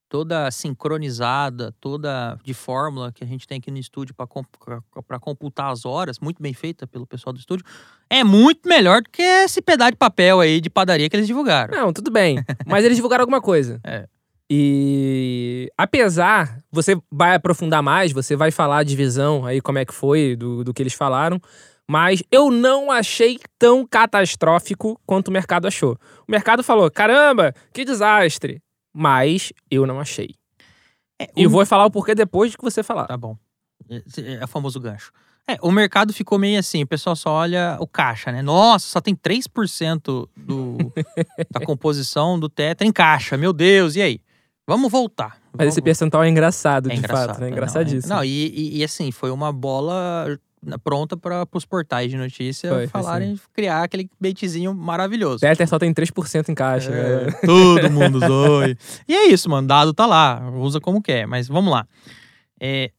toda 0.08 0.50
sincronizada, 0.52 1.74
toda 1.80 2.38
de 2.44 2.54
fórmula 2.54 3.12
que 3.14 3.24
a 3.24 3.28
gente 3.28 3.48
tem 3.48 3.60
aqui 3.60 3.72
no 3.72 3.78
estúdio 3.78 4.14
para 4.14 5.20
computar 5.20 5.72
as 5.72 5.86
horas, 5.86 6.20
muito 6.20 6.42
bem 6.42 6.54
feita 6.54 6.86
pelo 6.86 7.08
pessoal 7.08 7.32
do 7.34 7.40
estúdio, 7.40 7.66
é 8.10 8.22
muito 8.24 8.68
melhor 8.68 9.02
do 9.02 9.10
que 9.10 9.22
esse 9.22 9.62
pedaço 9.62 9.92
de 9.92 9.98
papel 9.98 10.42
aí 10.42 10.60
de 10.60 10.70
padaria 10.70 11.10
que 11.10 11.16
eles 11.16 11.28
divulgaram. 11.28 11.74
Não, 11.78 11.94
tudo 11.94 12.12
bem. 12.12 12.44
Mas 12.66 12.84
eles 12.84 12.98
divulgaram 12.98 13.22
alguma 13.24 13.40
coisa. 13.42 13.80
É. 13.86 14.06
E 14.54 15.72
apesar, 15.78 16.60
você 16.70 16.98
vai 17.10 17.36
aprofundar 17.36 17.82
mais, 17.82 18.12
você 18.12 18.36
vai 18.36 18.52
falar 18.52 18.80
a 18.80 18.84
divisão 18.84 19.46
aí, 19.46 19.62
como 19.62 19.78
é 19.78 19.86
que 19.86 19.94
foi, 19.94 20.36
do, 20.36 20.62
do 20.62 20.74
que 20.74 20.84
eles 20.84 20.94
falaram. 20.94 21.40
Mas 21.90 22.22
eu 22.30 22.52
não 22.52 22.92
achei 22.92 23.40
tão 23.58 23.88
catastrófico 23.88 25.00
quanto 25.06 25.30
o 25.30 25.32
mercado 25.32 25.68
achou. 25.68 25.98
O 26.28 26.32
mercado 26.32 26.64
falou: 26.64 26.92
caramba, 26.92 27.54
que 27.74 27.86
desastre. 27.86 28.62
Mas 28.94 29.54
eu 29.70 29.86
não 29.88 30.02
achei. 30.02 30.36
É, 31.18 31.30
E 31.34 31.48
o- 31.48 31.50
vou 31.50 31.66
falar 31.66 31.86
o 31.86 31.92
porquê 31.92 32.14
depois 32.14 32.52
de 32.52 32.58
que 32.58 32.64
você 32.64 32.84
falar. 32.84 33.08
Tá 33.08 33.16
bom. 33.16 33.38
É, 33.90 34.34
é 34.42 34.44
o 34.44 34.48
famoso 34.50 34.82
gancho. 34.82 35.14
É, 35.48 35.58
o 35.62 35.72
mercado 35.72 36.12
ficou 36.14 36.38
meio 36.38 36.60
assim, 36.60 36.84
o 36.84 36.88
pessoal 36.88 37.16
só 37.16 37.32
olha 37.32 37.78
o 37.80 37.88
caixa, 37.88 38.34
né? 38.34 38.42
Nossa, 38.42 38.86
só 38.86 39.00
tem 39.00 39.16
3% 39.16 40.28
do, 40.36 40.78
da 41.50 41.62
composição 41.66 42.38
do 42.38 42.50
Tetra 42.50 42.86
em 42.86 42.92
caixa. 42.92 43.38
Meu 43.38 43.54
Deus, 43.54 43.96
e 43.96 44.02
aí? 44.02 44.20
Vamos 44.68 44.92
voltar. 44.92 45.38
Mas 45.52 45.58
Vamos- 45.60 45.74
esse 45.74 45.82
percentual 45.82 46.24
é 46.24 46.30
engraçado, 46.30 46.90
é 46.90 46.94
de 46.94 47.00
engraçado, 47.00 47.28
fato. 47.30 47.40
né? 47.40 47.42
não, 47.42 47.48
É 47.48 47.52
engraçadíssimo. 47.52 48.14
Não, 48.14 48.24
e, 48.24 48.30
e- 48.48 48.78
e 48.78 48.84
assim, 48.84 49.12
foi 49.12 49.32
uma 49.32 49.52
bola 49.52 50.38
pronta 50.84 51.18
para 51.18 51.48
os 51.54 51.66
portais 51.66 52.12
de 52.12 52.18
notícia 52.18 52.70
Foi, 52.72 52.88
falarem, 52.88 53.40
criar 53.52 53.84
aquele 53.84 54.08
baitzinho 54.20 54.74
maravilhoso. 54.76 55.40
Tether 55.40 55.68
só 55.68 55.80
tem 55.80 55.92
3% 55.92 56.50
em 56.50 56.56
caixa. 56.56 56.92
É, 56.92 57.26
né? 57.26 57.32
todo 57.44 57.90
mundo 57.92 58.18
usou. 58.24 58.64
e- 58.66 58.78
é 59.10 59.26
isso, 59.28 59.50
mano. 59.50 59.68
Dado 59.68 59.94
tá 59.94 60.06
lá. 60.06 60.50
Usa 60.52 60.80
como 60.80 61.02
quer. 61.02 61.26
Mas 61.26 61.48
vamos 61.48 61.72
lá. 61.72 61.88
É, 62.60 62.92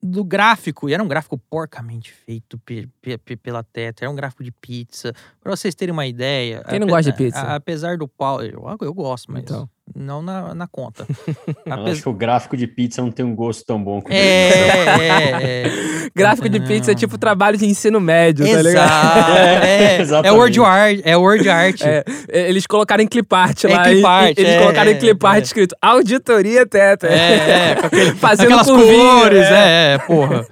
do 0.00 0.22
gráfico, 0.22 0.88
e 0.88 0.94
era 0.94 1.02
um 1.02 1.08
gráfico 1.08 1.36
porcamente 1.50 2.12
feito 2.12 2.56
pe- 2.60 2.88
pe- 3.02 3.18
pe- 3.18 3.36
pela 3.36 3.64
Teta, 3.64 4.04
era 4.04 4.10
um 4.10 4.14
gráfico 4.14 4.44
de 4.44 4.52
pizza. 4.52 5.12
Pra 5.40 5.56
vocês 5.56 5.74
terem 5.74 5.92
uma 5.92 6.06
ideia. 6.06 6.62
Quem 6.68 6.78
não 6.78 6.86
gosta 6.86 7.10
de 7.10 7.18
pizza? 7.18 7.40
a- 7.40 7.56
apesar 7.56 7.98
do 7.98 8.06
pau. 8.06 8.40
Eu, 8.40 8.64
eu 8.80 8.94
gosto, 8.94 9.32
mas 9.32 9.42
Então. 9.42 9.68
Não 9.94 10.22
na, 10.22 10.54
na 10.54 10.66
conta. 10.66 11.06
Eu 11.66 11.72
Apes- 11.72 11.92
acho 11.92 12.02
que 12.02 12.08
o 12.08 12.12
gráfico 12.12 12.56
de 12.56 12.66
pizza 12.66 13.00
não 13.02 13.10
tem 13.10 13.24
um 13.24 13.34
gosto 13.34 13.64
tão 13.64 13.82
bom 13.82 14.00
quanto 14.00 14.12
É, 14.14 14.48
esse. 14.48 14.58
é, 15.00 15.42
é. 15.42 16.08
Gráfico 16.14 16.48
de 16.48 16.60
pizza 16.60 16.92
é 16.92 16.94
tipo 16.94 17.16
trabalho 17.18 17.56
de 17.56 17.66
ensino 17.66 18.00
médio, 18.00 18.46
tá 18.46 18.62
ligado? 18.62 18.86
Exato. 18.86 19.32
É, 19.38 19.96
é 19.96 20.00
Exatamente. 20.00 20.38
word 20.38 20.60
art, 20.60 21.00
é 21.04 21.16
word 21.16 21.48
art. 21.48 21.80
É, 21.82 22.04
é, 22.28 22.48
eles 22.48 22.66
colocaram 22.66 23.02
em 23.02 23.06
clipart 23.06 23.64
É 23.64 23.68
lá. 23.68 23.82
clipart, 23.84 24.38
e- 24.38 24.40
eles 24.40 24.52
é, 24.54 24.58
colocaram 24.60 24.90
em 24.90 24.98
clipart 24.98 25.38
é. 25.38 25.42
escrito 25.42 25.76
Auditoria 25.80 26.66
Teta. 26.66 27.06
É, 27.06 27.70
é, 27.70 27.74
com 27.76 27.86
aquele, 27.86 28.12
Fazendo 28.14 28.46
aquelas 28.58 28.66
cores, 28.68 29.46
é. 29.46 29.52
é. 29.52 29.94
é, 29.94 29.98
porra. 29.98 30.46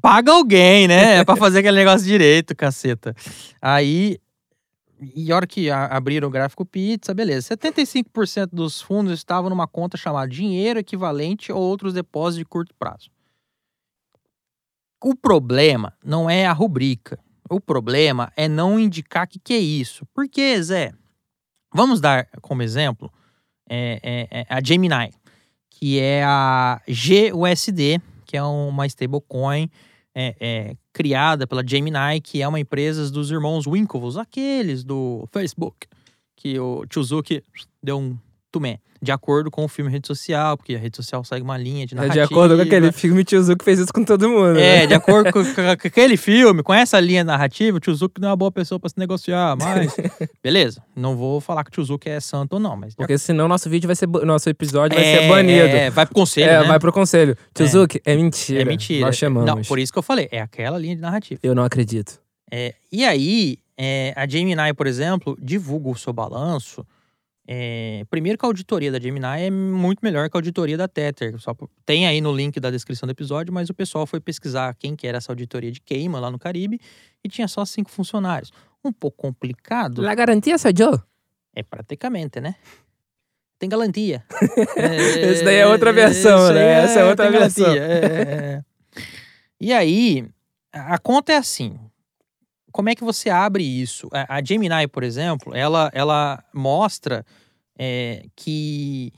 Paga 0.00 0.32
alguém, 0.32 0.86
né? 0.86 1.24
pra 1.24 1.34
fazer 1.36 1.58
aquele 1.58 1.76
negócio 1.78 2.06
direito, 2.06 2.54
caceta. 2.54 3.14
Aí, 3.60 4.18
e 5.00 5.30
a 5.30 5.36
hora 5.36 5.46
que 5.46 5.70
abriram 5.70 6.28
o 6.28 6.30
gráfico 6.30 6.64
pizza, 6.64 7.12
beleza. 7.12 7.56
75% 7.56 8.50
dos 8.52 8.80
fundos 8.80 9.12
estavam 9.12 9.50
numa 9.50 9.66
conta 9.66 9.96
chamada 9.96 10.28
dinheiro 10.28 10.78
equivalente 10.78 11.52
ou 11.52 11.60
outros 11.60 11.92
depósitos 11.92 12.38
de 12.38 12.44
curto 12.44 12.74
prazo. 12.78 13.10
O 15.02 15.14
problema 15.14 15.92
não 16.02 16.30
é 16.30 16.46
a 16.46 16.52
rubrica. 16.52 17.18
O 17.50 17.60
problema 17.60 18.32
é 18.36 18.48
não 18.48 18.80
indicar 18.80 19.26
o 19.26 19.28
que, 19.28 19.38
que 19.38 19.52
é 19.52 19.58
isso. 19.58 20.06
Por 20.14 20.28
quê, 20.28 20.60
Zé? 20.62 20.92
Vamos 21.72 22.00
dar 22.00 22.26
como 22.40 22.62
exemplo 22.62 23.12
é, 23.68 24.00
é, 24.02 24.40
é 24.40 24.46
a 24.48 24.62
Gemini, 24.62 25.12
que 25.68 26.00
é 26.00 26.22
a 26.24 26.80
GUSD, 26.88 28.00
que 28.24 28.36
é 28.36 28.42
uma 28.42 28.86
stablecoin 28.86 29.68
é, 30.14 30.36
é, 30.40 30.76
criada 30.94 31.46
pela 31.46 31.66
Gemini, 31.66 32.20
que 32.22 32.40
é 32.40 32.48
uma 32.48 32.60
empresa 32.60 33.10
dos 33.10 33.30
irmãos 33.30 33.66
Winklevoss, 33.66 34.16
aqueles 34.16 34.84
do 34.84 35.28
Facebook, 35.32 35.88
que 36.36 36.58
o 36.58 36.86
Chuzuki 36.88 37.42
deu 37.82 37.98
um 37.98 38.16
tumé, 38.54 38.78
de 39.02 39.10
acordo 39.12 39.50
com 39.50 39.64
o 39.64 39.68
filme 39.68 39.90
Rede 39.90 40.06
Social, 40.06 40.56
porque 40.56 40.74
a 40.74 40.78
rede 40.78 40.96
social 40.96 41.22
segue 41.24 41.42
uma 41.42 41.58
linha 41.58 41.84
de 41.86 41.94
É 41.94 41.96
narrativa. 41.96 42.26
de 42.26 42.32
acordo 42.32 42.56
com 42.56 42.62
aquele 42.62 42.92
filme 42.92 43.24
Tiozu 43.24 43.56
que 43.56 43.64
fez 43.64 43.78
isso 43.80 43.92
com 43.92 44.04
todo 44.04 44.28
mundo. 44.28 44.58
É, 44.58 44.80
né? 44.80 44.86
de 44.86 44.94
acordo 44.94 45.32
com, 45.32 45.44
com- 45.44 45.60
aquele 45.68 46.16
filme, 46.16 46.62
com 46.62 46.72
essa 46.72 46.98
linha 47.00 47.24
narrativa, 47.24 47.76
o 47.76 47.80
Chuzuki 47.84 48.20
não 48.20 48.28
é 48.28 48.30
uma 48.30 48.36
boa 48.36 48.52
pessoa 48.52 48.78
pra 48.78 48.88
se 48.88 48.98
negociar, 48.98 49.56
mas. 49.60 49.94
Beleza. 50.42 50.82
Não 50.96 51.16
vou 51.16 51.40
falar 51.40 51.64
que 51.64 51.70
o 51.72 51.74
Chuzuki 51.74 52.08
é 52.08 52.20
santo 52.20 52.54
ou 52.54 52.60
não, 52.60 52.76
mas. 52.76 52.94
Porque 52.94 53.18
senão 53.18 53.48
nosso 53.48 53.68
vídeo 53.68 53.86
vai 53.88 53.96
ser. 53.96 54.06
Nosso 54.08 54.48
episódio 54.48 54.96
vai 54.96 55.04
É, 55.06 55.18
ser 55.22 55.28
banido. 55.28 55.66
É, 55.66 55.90
vai 55.90 56.06
pro 56.06 56.14
conselho. 56.14 56.50
É, 56.50 56.60
né? 56.60 56.64
vai 56.68 56.78
pro 56.78 56.92
conselho. 56.92 57.36
Tiozuki, 57.52 58.00
é 58.04 58.14
mentira. 58.16 58.62
É 58.62 58.64
mentira. 58.64 59.06
Nós 59.06 59.16
chamamos. 59.16 59.46
Não, 59.50 59.60
por 59.62 59.78
isso 59.78 59.92
que 59.92 59.98
eu 59.98 60.02
falei, 60.02 60.28
é 60.30 60.40
aquela 60.40 60.78
linha 60.78 60.94
de 60.96 61.02
narrativa. 61.02 61.40
Eu 61.42 61.54
não 61.54 61.64
acredito. 61.64 62.20
É, 62.50 62.74
e 62.92 63.04
aí, 63.04 63.58
é, 63.76 64.12
a 64.16 64.26
Gemini, 64.28 64.72
por 64.74 64.86
exemplo, 64.86 65.36
divulga 65.42 65.88
o 65.90 65.96
seu 65.96 66.12
balanço. 66.12 66.86
É, 67.46 68.04
primeiro 68.08 68.38
que 68.38 68.44
a 68.44 68.48
auditoria 68.48 68.90
da 68.90 68.98
Gemini 68.98 69.42
é 69.42 69.50
muito 69.50 70.00
melhor 70.02 70.30
que 70.30 70.36
a 70.36 70.38
auditoria 70.38 70.76
da 70.76 70.88
Tether. 70.88 71.38
Só, 71.38 71.54
tem 71.84 72.06
aí 72.06 72.20
no 72.20 72.32
link 72.34 72.58
da 72.58 72.70
descrição 72.70 73.06
do 73.06 73.10
episódio, 73.10 73.52
mas 73.52 73.68
o 73.68 73.74
pessoal 73.74 74.06
foi 74.06 74.20
pesquisar 74.20 74.74
quem 74.74 74.96
que 74.96 75.06
era 75.06 75.18
essa 75.18 75.30
auditoria 75.30 75.70
de 75.70 75.80
Cayman 75.80 76.20
lá 76.20 76.30
no 76.30 76.38
Caribe 76.38 76.80
e 77.22 77.28
tinha 77.28 77.46
só 77.46 77.64
cinco 77.64 77.90
funcionários. 77.90 78.50
Um 78.82 78.92
pouco 78.92 79.18
complicado. 79.18 80.00
La 80.00 80.14
garantia 80.14 80.56
sou 80.56 80.70
eu? 80.78 81.00
É 81.54 81.62
praticamente, 81.62 82.40
né? 82.40 82.54
Tem 83.58 83.68
garantia. 83.68 84.24
Esse 84.76 85.44
daí 85.44 85.56
é 85.56 85.66
outra 85.66 85.92
versão, 85.92 86.52
né? 86.52 86.78
aí 86.78 86.84
Essa 86.84 87.00
é 87.00 87.04
outra 87.04 87.30
versão. 87.30 87.72
é, 87.72 87.78
é, 87.78 88.22
é. 88.22 88.62
E 89.60 89.72
aí, 89.72 90.26
a 90.72 90.98
conta 90.98 91.32
é 91.32 91.36
assim. 91.36 91.78
Como 92.74 92.88
é 92.88 92.94
que 92.96 93.04
você 93.04 93.30
abre 93.30 93.62
isso? 93.62 94.08
A, 94.12 94.38
a 94.38 94.44
Gemini, 94.44 94.88
por 94.90 95.04
exemplo, 95.04 95.54
ela, 95.54 95.92
ela 95.94 96.42
mostra 96.52 97.24
é, 97.78 98.24
que 98.34 99.12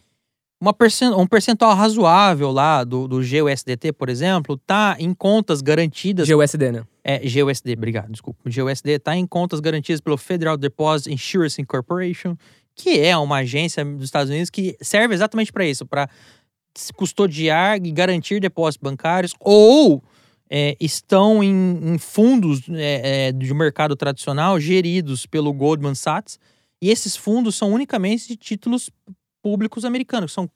uma 0.61 0.75
percen- 0.75 1.15
um 1.15 1.27
percentual 1.27 1.75
razoável 1.75 2.51
lá 2.53 2.85
do, 2.85 3.09
do 3.09 3.17
GUSDT, 3.17 3.95
por 3.95 4.11
exemplo, 4.11 4.59
tá 4.59 4.95
em 4.99 5.15
contas 5.15 5.63
garantidas 5.63 6.29
GUSD, 6.29 6.71
né? 6.71 6.85
é, 7.03 7.19
GUSD, 7.19 7.73
obrigado, 7.73 8.13
desculpa. 8.13 8.39
GUSD 8.45 8.91
está 8.91 9.17
em 9.17 9.27
contas 9.27 9.59
garantidas 9.59 10.03
pelo 10.03 10.19
Federal 10.19 10.59
Deposit 10.59 11.11
Insurance 11.11 11.65
Corporation, 11.65 12.37
que 12.75 13.01
é 13.01 13.17
uma 13.17 13.37
agência 13.39 13.83
dos 13.83 14.05
Estados 14.05 14.29
Unidos 14.29 14.51
que 14.51 14.77
serve 14.83 15.15
exatamente 15.15 15.51
para 15.51 15.65
isso, 15.65 15.87
para 15.87 16.11
custodiar 16.95 17.79
e 17.83 17.91
garantir 17.91 18.39
depósitos 18.39 18.83
bancários 18.83 19.33
ou 19.41 20.05
é, 20.49 20.77
estão 20.81 21.43
em, 21.43 21.95
em 21.95 21.99
fundos 21.99 22.63
é, 22.71 23.29
é, 23.29 23.33
de 23.33 23.53
mercado 23.53 23.97
tradicional 23.97 24.61
geridos 24.61 25.27
pelo 25.27 25.53
Goldman 25.53 25.95
Sachs 25.95 26.39
e 26.81 26.91
esses 26.91 27.17
fundos 27.17 27.57
são 27.57 27.73
unicamente 27.73 28.29
de 28.29 28.37
títulos 28.37 28.91
públicos 29.43 29.85
americanos, 29.85 30.31
que 30.31 30.35
são 30.35 30.51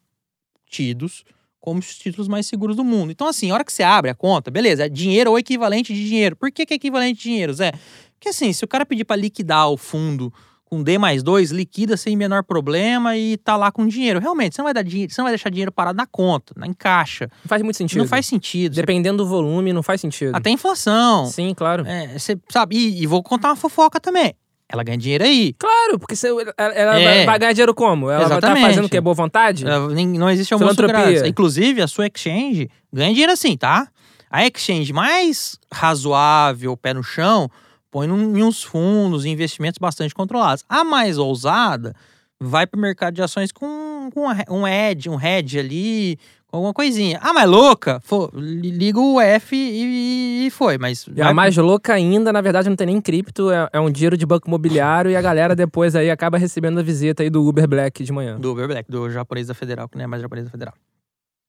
tidos 0.67 1.25
como 1.61 1.79
os 1.79 1.99
títulos 1.99 2.27
mais 2.27 2.47
seguros 2.47 2.77
do 2.77 2.85
mundo. 2.85 3.11
Então, 3.13 3.27
assim, 3.27 3.51
a 3.51 3.55
hora 3.55 3.65
que 3.65 3.73
você 3.73 3.83
abre 3.83 4.11
a 4.11 4.15
conta, 4.15 4.51
beleza, 4.51 4.87
é 4.87 4.89
dinheiro 4.89 5.31
ou 5.31 5.39
equivalente 5.39 5.93
de 5.93 6.09
dinheiro. 6.09 6.35
Por 6.35 6.51
que, 6.51 6.65
que 6.65 6.73
é 6.73 6.77
equivalente 6.77 7.19
de 7.19 7.23
dinheiro, 7.25 7.53
Zé? 7.53 7.73
Porque, 8.15 8.31
assim, 8.31 8.53
se 8.53 8.65
o 8.65 8.69
cara 8.69 8.87
pedir 8.87 9.05
para 9.05 9.17
liquidar 9.21 9.69
o 9.69 9.77
fundo 9.77 10.33
com 10.71 10.83
D 10.85 10.97
mais 10.99 11.23
2, 11.23 11.51
liquida 11.51 11.97
sem 11.97 12.17
menor 12.17 12.45
problema 12.45 13.17
e 13.17 13.37
tá 13.37 13.57
lá 13.57 13.73
com 13.73 13.87
dinheiro. 13.89 14.21
Realmente, 14.21 14.55
você 14.55 14.63
não 14.63 14.67
vai 14.67 14.73
dar 14.75 14.83
dinheiro, 14.83 15.13
você 15.13 15.21
não 15.21 15.25
vai 15.27 15.33
deixar 15.33 15.51
dinheiro 15.51 15.73
parado 15.73 15.97
na 15.97 16.07
conta, 16.07 16.55
na 16.57 16.73
caixa. 16.73 17.29
Não 17.43 17.49
faz 17.49 17.61
muito 17.63 17.77
sentido. 17.77 17.99
Não 17.99 18.07
faz 18.07 18.25
sentido. 18.27 18.75
Você- 18.75 18.81
Dependendo 18.81 19.25
do 19.25 19.29
volume, 19.29 19.73
não 19.73 19.83
faz 19.83 20.01
sentido. 20.01 20.35
Até 20.35 20.49
inflação. 20.51 21.27
Sim, 21.27 21.53
claro. 21.55 21.85
É, 21.87 22.17
você 22.17 22.39
sabe, 22.49 22.77
e, 22.77 23.03
e 23.03 23.07
vou 23.07 23.21
contar 23.21 23.49
uma 23.49 23.57
fofoca 23.57 23.99
também. 23.99 24.33
Ela 24.73 24.85
ganha 24.85 24.97
dinheiro 24.97 25.25
aí. 25.25 25.53
Claro, 25.59 25.99
porque 25.99 26.15
você, 26.15 26.29
ela, 26.29 26.55
ela 26.57 27.01
É. 27.01 27.05
vai, 27.17 27.27
vai 27.27 27.39
ganhar 27.41 27.53
dinheiro 27.53 27.75
como? 27.75 28.09
Ela 28.09 28.29
vai 28.29 28.37
estar 28.39 28.47
Exatamente. 28.47 28.67
fazendo 28.69 28.85
o 28.85 28.89
quê? 28.89 29.01
Boa 29.01 29.15
vontade? 29.15 29.67
Ela- 29.67 29.89
Não 29.89 30.31
existe 30.31 30.55
almoço 30.55 30.77
grátis. 30.77 31.23
Inclusive, 31.25 31.83
a 31.83 31.89
sua 31.89 32.07
exchange 32.07 32.71
ganha 32.93 33.11
dinheiro 33.11 33.33
assim, 33.33 33.57
tá? 33.57 33.89
A 34.31 34.47
exchange 34.47 34.93
mais 34.93 35.59
razoável, 35.73 36.77
pé 36.77 36.95
no 36.95 37.03
chão, 37.03 37.51
põe 37.91 38.07
em 38.07 38.43
uns 38.43 38.63
fundos, 38.63 39.25
em 39.25 39.33
investimentos 39.33 39.79
bastante 39.79 40.15
controlados. 40.15 40.65
A 40.69 40.85
mais 40.85 41.19
ousada 41.19 41.95
vai 42.41 42.67
pro 42.67 42.81
mercado 42.81 43.15
de 43.15 43.23
ações 43.23 43.53
com, 43.53 44.09
com 44.13 44.27
um 44.49 44.67
hedge, 44.67 45.11
um 45.11 45.21
hedge 45.21 45.59
ali, 45.59 46.19
com 46.47 46.57
alguma 46.57 46.73
coisinha. 46.73 47.19
A 47.23 47.33
mais 47.33 47.49
louca, 47.49 48.03
liga 48.35 48.99
o 48.99 49.21
F 49.21 49.55
e, 49.55 50.47
e 50.47 50.51
foi, 50.51 50.79
mas... 50.79 51.07
E 51.15 51.21
a 51.21 51.35
mais 51.35 51.57
louca 51.57 51.93
ainda, 51.93 52.33
na 52.33 52.41
verdade, 52.41 52.69
não 52.69 52.77
tem 52.77 52.87
nem 52.87 53.01
cripto, 53.01 53.51
é, 53.51 53.69
é 53.73 53.81
um 53.81 53.91
dinheiro 53.91 54.17
de 54.17 54.25
banco 54.25 54.49
imobiliário 54.49 55.11
e 55.11 55.17
a 55.17 55.23
galera 55.23 55.55
depois 55.55 55.95
aí 55.95 56.11
acaba 56.11 56.39
recebendo 56.39 56.81
a 56.81 56.83
visita 56.83 57.23
aí 57.23 57.31
do 57.31 57.47
Uber 57.47 57.69
Black 57.69 58.03
de 58.03 58.13
manhã. 58.13 58.39
Do 58.39 58.53
Uber 58.53 58.67
Black, 58.67 58.91
do 58.91 59.11
japonês 59.11 59.47
da 59.47 59.55
Federal, 59.55 59.89
que 59.89 59.99
não 59.99 60.05
é 60.05 60.07
mais 60.07 60.23
japonês 60.23 60.47
da 60.47 60.51
Federal. 60.51 60.75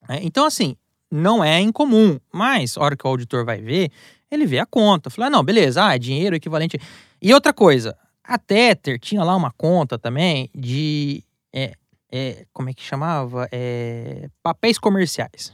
É, 0.10 0.20
então, 0.24 0.46
assim, 0.46 0.76
não 1.12 1.44
é 1.44 1.60
incomum, 1.60 2.18
mas 2.32 2.78
a 2.78 2.82
hora 2.82 2.96
que 2.96 3.06
o 3.06 3.10
auditor 3.10 3.44
vai 3.46 3.62
ver, 3.62 3.92
ele 4.30 4.46
vê 4.46 4.60
a 4.60 4.66
conta. 4.66 5.10
Fala, 5.10 5.28
ah, 5.28 5.30
não, 5.30 5.44
beleza, 5.44 5.86
ah, 5.86 5.96
é 5.96 6.00
dinheiro 6.00 6.36
equivalente. 6.36 6.80
E 7.22 7.34
outra 7.34 7.54
coisa, 7.54 7.98
a 8.24 8.38
Tether 8.38 9.00
tinha 9.00 9.24
lá 9.24 9.36
uma 9.36 9.52
conta 9.52 10.00
também 10.00 10.50
de. 10.56 11.24
é, 11.54 11.74
é, 12.12 12.46
como 12.54 12.70
é 12.70 12.74
que 12.74 12.82
chamava? 12.84 13.48
É, 13.52 14.30
papéis 14.42 14.78
comerciais. 14.78 15.54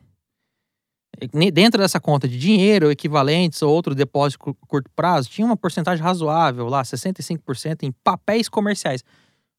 Dentro 1.51 1.81
dessa 1.81 1.99
conta 1.99 2.27
de 2.27 2.37
dinheiro, 2.37 2.91
equivalentes 2.91 3.63
ou 3.63 3.73
outro 3.73 3.95
depósito 3.95 4.39
cu- 4.39 4.57
curto 4.67 4.89
prazo, 4.95 5.29
tinha 5.29 5.45
uma 5.45 5.57
porcentagem 5.57 6.03
razoável 6.03 6.67
lá, 6.67 6.83
65% 6.83 7.83
em 7.83 7.91
papéis 8.03 8.47
comerciais. 8.47 9.03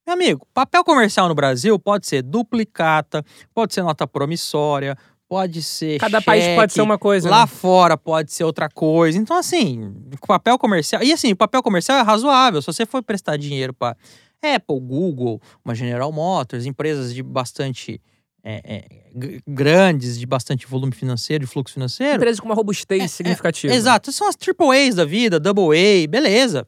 Meu 0.07 0.13
amigo, 0.13 0.47
papel 0.53 0.83
comercial 0.85 1.27
no 1.27 1.35
Brasil 1.35 1.77
pode 1.77 2.07
ser 2.07 2.21
duplicata, 2.21 3.23
pode 3.53 3.73
ser 3.73 3.83
nota 3.83 4.07
promissória, 4.07 4.95
pode 5.29 5.61
ser. 5.61 5.99
Cada 5.99 6.19
país 6.21 6.43
pode 6.43 6.57
cheque, 6.57 6.73
ser 6.73 6.81
uma 6.81 6.97
coisa. 6.97 7.29
Lá 7.29 7.41
né? 7.41 7.47
fora 7.47 7.95
pode 7.95 8.33
ser 8.33 8.43
outra 8.43 8.67
coisa. 8.67 9.17
Então, 9.17 9.37
assim, 9.37 9.93
papel 10.27 10.57
comercial. 10.57 11.03
E 11.03 11.13
assim, 11.13 11.31
o 11.31 11.35
papel 11.35 11.61
comercial 11.61 11.99
é 11.99 12.01
razoável. 12.01 12.61
Se 12.61 12.65
você 12.65 12.85
for 12.85 13.03
prestar 13.03 13.37
dinheiro 13.37 13.71
para 13.71 13.95
Apple, 14.41 14.79
Google, 14.79 15.39
uma 15.63 15.75
General 15.75 16.11
Motors, 16.11 16.65
empresas 16.65 17.13
de 17.13 17.21
bastante. 17.21 18.01
é, 18.43 18.61
é, 18.63 19.39
grandes, 19.45 20.17
de 20.17 20.25
bastante 20.25 20.65
volume 20.65 20.93
financeiro, 20.93 21.45
de 21.45 21.51
fluxo 21.51 21.73
financeiro. 21.73 22.15
Empresas 22.15 22.39
com 22.39 22.45
uma 22.47 22.55
robustez 22.55 23.01
É, 23.01 23.05
é, 23.05 23.07
significativa. 23.07 23.73
Exato, 23.73 24.11
são 24.11 24.27
as 24.27 24.35
triple 24.35 24.67
A's 24.69 24.95
da 24.95 25.03
vida, 25.05 25.39
double 25.39 25.77
A, 25.77 26.07
beleza, 26.07 26.65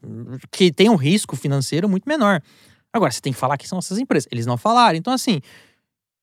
que 0.51 0.72
tem 0.72 0.89
um 0.89 0.96
risco 0.96 1.36
financeiro 1.36 1.88
muito 1.88 2.08
menor. 2.08 2.41
Agora, 2.94 3.10
você 3.10 3.22
tem 3.22 3.32
que 3.32 3.39
falar 3.39 3.58
que 3.58 3.68
são 3.68 3.80
essas 3.80 3.98
empresas. 3.98 4.27
Eles 4.32 4.46
não 4.46 4.58
falaram. 4.58 4.98
Então, 4.98 5.13
assim, 5.13 5.39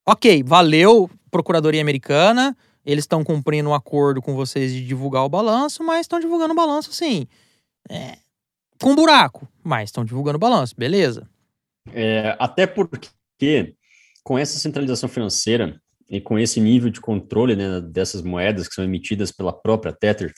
ok, 0.08 0.42
valeu, 0.42 1.10
Procuradoria 1.30 1.82
Americana, 1.82 2.56
eles 2.84 3.04
estão 3.04 3.22
cumprindo 3.22 3.68
um 3.68 3.74
acordo 3.74 4.22
com 4.22 4.34
vocês 4.34 4.72
de 4.72 4.86
divulgar 4.86 5.22
o 5.22 5.28
balanço, 5.28 5.84
mas 5.84 6.00
estão 6.00 6.18
divulgando 6.18 6.54
o 6.54 6.56
balanço, 6.56 6.88
assim, 6.88 7.26
é, 7.90 8.16
com 8.80 8.94
buraco, 8.94 9.46
mas 9.62 9.90
estão 9.90 10.06
divulgando 10.06 10.36
o 10.36 10.40
balanço, 10.40 10.74
beleza. 10.74 11.28
É, 11.92 12.34
até 12.38 12.66
porque, 12.66 13.74
com 14.24 14.38
essa 14.38 14.58
centralização 14.58 15.10
financeira 15.10 15.78
e 16.08 16.22
com 16.22 16.38
esse 16.38 16.58
nível 16.58 16.88
de 16.88 17.02
controle 17.02 17.54
né, 17.54 17.78
dessas 17.82 18.22
moedas 18.22 18.66
que 18.66 18.74
são 18.74 18.84
emitidas 18.84 19.30
pela 19.30 19.52
própria 19.52 19.92
Tether, 19.92 20.32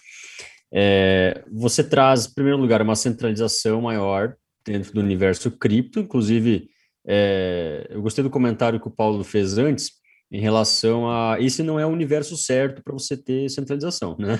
é, 0.72 1.44
você 1.48 1.84
traz, 1.84 2.26
em 2.26 2.34
primeiro 2.34 2.58
lugar, 2.58 2.82
uma 2.82 2.96
centralização 2.96 3.82
maior 3.82 4.34
dentro 4.64 4.92
do 4.92 5.00
universo 5.00 5.48
cripto, 5.48 6.00
inclusive 6.00 6.68
é, 7.12 7.88
eu 7.90 8.00
gostei 8.00 8.22
do 8.22 8.30
comentário 8.30 8.78
que 8.78 8.86
o 8.86 8.90
Paulo 8.90 9.24
fez 9.24 9.58
antes 9.58 9.90
em 10.30 10.40
relação 10.40 11.10
a 11.10 11.40
esse 11.40 11.60
não 11.60 11.78
é 11.78 11.84
o 11.84 11.90
universo 11.90 12.36
certo 12.36 12.84
para 12.84 12.92
você 12.92 13.16
ter 13.16 13.50
centralização, 13.50 14.16
né? 14.16 14.38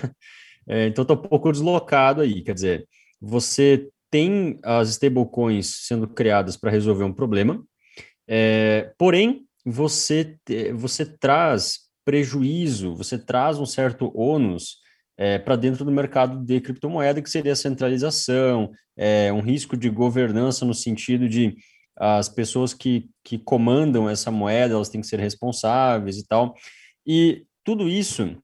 É, 0.68 0.86
então 0.86 1.02
está 1.02 1.14
um 1.14 1.16
pouco 1.16 1.50
deslocado 1.50 2.20
aí, 2.20 2.42
quer 2.42 2.54
dizer, 2.54 2.86
você 3.20 3.88
tem 4.08 4.60
as 4.62 4.90
stablecoins 4.90 5.86
sendo 5.86 6.06
criadas 6.06 6.56
para 6.56 6.70
resolver 6.70 7.02
um 7.02 7.12
problema, 7.12 7.64
é, 8.28 8.92
porém 8.96 9.46
você 9.64 10.36
você 10.74 11.04
traz 11.04 11.88
prejuízo, 12.04 12.94
você 12.94 13.18
traz 13.18 13.58
um 13.58 13.66
certo 13.66 14.12
ônus 14.14 14.76
é, 15.16 15.38
para 15.38 15.56
dentro 15.56 15.84
do 15.84 15.90
mercado 15.90 16.44
de 16.44 16.60
criptomoeda, 16.60 17.20
que 17.20 17.30
seria 17.30 17.52
a 17.52 17.56
centralização, 17.56 18.70
é, 18.96 19.32
um 19.32 19.40
risco 19.40 19.76
de 19.76 19.88
governança 19.88 20.64
no 20.64 20.74
sentido 20.74 21.28
de 21.28 21.56
as 22.00 22.30
pessoas 22.30 22.72
que, 22.72 23.10
que 23.22 23.36
comandam 23.36 24.08
essa 24.08 24.30
moeda, 24.30 24.72
elas 24.72 24.88
têm 24.88 25.02
que 25.02 25.06
ser 25.06 25.20
responsáveis 25.20 26.16
e 26.16 26.26
tal. 26.26 26.54
E 27.06 27.44
tudo 27.62 27.90
isso 27.90 28.34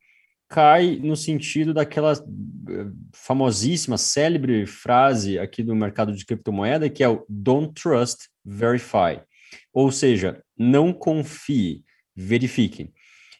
cai 0.46 1.00
no 1.02 1.16
sentido 1.16 1.72
daquela 1.72 2.12
eh, 2.12 2.86
famosíssima, 3.14 3.96
célebre 3.96 4.66
frase 4.66 5.38
aqui 5.38 5.62
do 5.62 5.74
mercado 5.74 6.12
de 6.12 6.24
criptomoeda, 6.26 6.90
que 6.90 7.02
é 7.02 7.08
o 7.08 7.24
don't 7.28 7.72
trust, 7.72 8.28
verify. 8.44 9.20
Ou 9.72 9.90
seja, 9.90 10.42
não 10.56 10.92
confie, 10.92 11.82
verifique. 12.14 12.92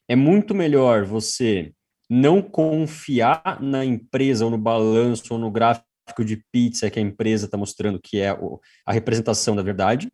É 0.09 0.17
muito 0.17 0.55
melhor 0.55 1.05
você 1.05 1.73
não 2.09 2.41
confiar 2.41 3.59
na 3.61 3.85
empresa 3.85 4.47
ou 4.47 4.51
no 4.51 4.59
balanço 4.59 5.35
ou 5.35 5.39
no 5.39 5.51
gráfico 5.51 5.87
de 6.25 6.43
pizza 6.53 6.91
que 6.91 6.99
a 6.99 7.03
empresa 7.03 7.47
está 7.47 7.57
mostrando 7.57 8.01
que 8.01 8.21
é 8.21 8.37
a 8.85 8.93
representação 8.93 9.57
da 9.57 9.63
verdade, 9.63 10.11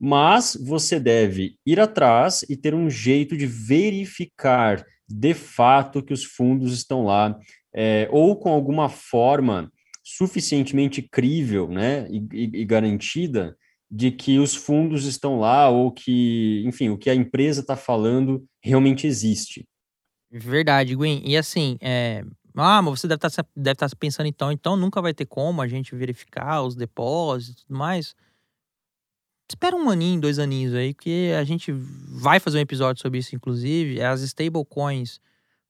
mas 0.00 0.56
você 0.60 0.98
deve 0.98 1.56
ir 1.64 1.78
atrás 1.78 2.44
e 2.48 2.56
ter 2.56 2.74
um 2.74 2.90
jeito 2.90 3.36
de 3.36 3.46
verificar 3.46 4.84
de 5.08 5.34
fato 5.34 6.02
que 6.02 6.12
os 6.12 6.24
fundos 6.24 6.72
estão 6.72 7.04
lá, 7.04 7.38
é, 7.74 8.08
ou 8.10 8.36
com 8.36 8.50
alguma 8.50 8.88
forma 8.88 9.70
suficientemente 10.02 11.02
crível 11.02 11.68
né, 11.68 12.08
e, 12.10 12.60
e, 12.60 12.64
garantida 12.64 13.56
de 13.90 14.10
que 14.10 14.38
os 14.38 14.54
fundos 14.54 15.04
estão 15.04 15.38
lá, 15.38 15.68
ou 15.68 15.92
que, 15.92 16.64
enfim, 16.66 16.88
o 16.88 16.98
que 16.98 17.10
a 17.10 17.14
empresa 17.14 17.60
está 17.60 17.76
falando 17.76 18.44
realmente 18.62 19.06
existe. 19.06 19.64
Verdade, 20.30 20.96
Gwen. 20.96 21.22
E 21.24 21.36
assim, 21.36 21.76
é... 21.80 22.24
ah, 22.54 22.82
mas 22.82 23.00
você 23.00 23.08
deve 23.08 23.16
estar, 23.16 23.30
tá 23.30 23.48
deve 23.56 23.72
estar 23.72 23.88
tá 23.88 23.96
pensando 23.98 24.26
então, 24.26 24.52
então 24.52 24.76
nunca 24.76 25.00
vai 25.00 25.14
ter 25.14 25.26
como 25.26 25.62
a 25.62 25.68
gente 25.68 25.94
verificar 25.94 26.62
os 26.62 26.74
depósitos 26.74 27.62
e 27.62 27.66
tudo 27.66 27.78
mais. 27.78 28.14
Espera 29.48 29.76
um 29.76 29.90
aninho, 29.90 30.20
dois 30.20 30.38
aninhos 30.38 30.74
aí, 30.74 30.94
que 30.94 31.32
a 31.32 31.44
gente 31.44 31.72
vai 31.72 32.40
fazer 32.40 32.58
um 32.58 32.62
episódio 32.62 33.02
sobre 33.02 33.18
isso, 33.18 33.34
inclusive. 33.34 34.00
As 34.00 34.22
stablecoins 34.22 35.20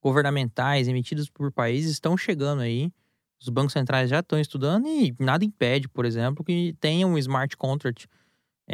governamentais 0.01 0.89
emitidas 0.89 1.29
por 1.29 1.51
países 1.53 1.93
estão 1.93 2.17
chegando 2.17 2.63
aí. 2.63 2.93
Os 3.41 3.49
bancos 3.49 3.73
centrais 3.73 4.09
já 4.09 4.21
estão 4.21 4.39
estudando 4.39 4.87
e 4.87 5.15
nada 5.19 5.45
impede, 5.45 5.89
por 5.89 6.05
exemplo, 6.05 6.45
que 6.45 6.77
tenha 6.81 7.07
um 7.07 7.19
smart 7.19 7.57
contract 7.57 8.09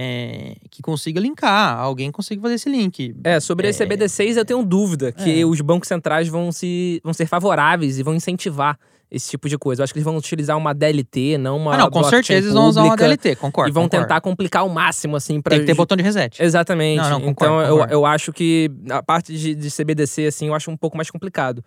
é, 0.00 0.54
que 0.70 0.80
consiga 0.80 1.18
linkar, 1.18 1.76
alguém 1.76 2.12
consiga 2.12 2.40
fazer 2.40 2.54
esse 2.54 2.68
link. 2.68 3.16
É, 3.24 3.40
sobre 3.40 3.66
é, 3.66 3.70
esse 3.70 3.84
CBD6 3.84 4.36
eu 4.36 4.44
tenho 4.44 4.62
dúvida 4.62 5.10
que 5.10 5.40
é. 5.40 5.44
os 5.44 5.60
bancos 5.60 5.88
centrais 5.88 6.28
vão, 6.28 6.52
se, 6.52 7.00
vão 7.02 7.12
ser 7.12 7.26
favoráveis 7.26 7.98
e 7.98 8.04
vão 8.04 8.14
incentivar 8.14 8.78
esse 9.10 9.28
tipo 9.28 9.48
de 9.48 9.58
coisa. 9.58 9.82
Eu 9.82 9.84
acho 9.84 9.92
que 9.92 9.98
eles 9.98 10.04
vão 10.04 10.16
utilizar 10.16 10.56
uma 10.56 10.72
DLT, 10.72 11.36
não 11.38 11.56
uma. 11.56 11.74
Ah, 11.74 11.78
não, 11.78 11.90
com 11.90 12.04
certeza 12.04 12.46
eles 12.46 12.52
vão 12.52 12.68
usar 12.68 12.84
uma 12.84 12.94
DLT, 12.94 13.34
concordo. 13.34 13.70
E 13.70 13.72
vão 13.72 13.84
concordo. 13.84 14.06
tentar 14.06 14.20
complicar 14.20 14.62
ao 14.62 14.68
máximo, 14.68 15.16
assim, 15.16 15.40
para. 15.40 15.56
Tem 15.56 15.60
que 15.60 15.66
ter 15.66 15.74
botão 15.74 15.96
de 15.96 16.04
reset. 16.04 16.40
Exatamente. 16.40 16.98
Não, 16.98 17.10
não, 17.10 17.20
concordo, 17.20 17.54
então 17.54 17.70
concordo. 17.70 17.92
Eu, 17.92 17.98
eu 17.98 18.06
acho 18.06 18.32
que 18.32 18.70
a 18.90 19.02
parte 19.02 19.36
de, 19.36 19.56
de 19.56 19.68
CBDC, 19.68 20.26
assim, 20.26 20.46
eu 20.46 20.54
acho 20.54 20.70
um 20.70 20.76
pouco 20.76 20.96
mais 20.96 21.10
complicado. 21.10 21.64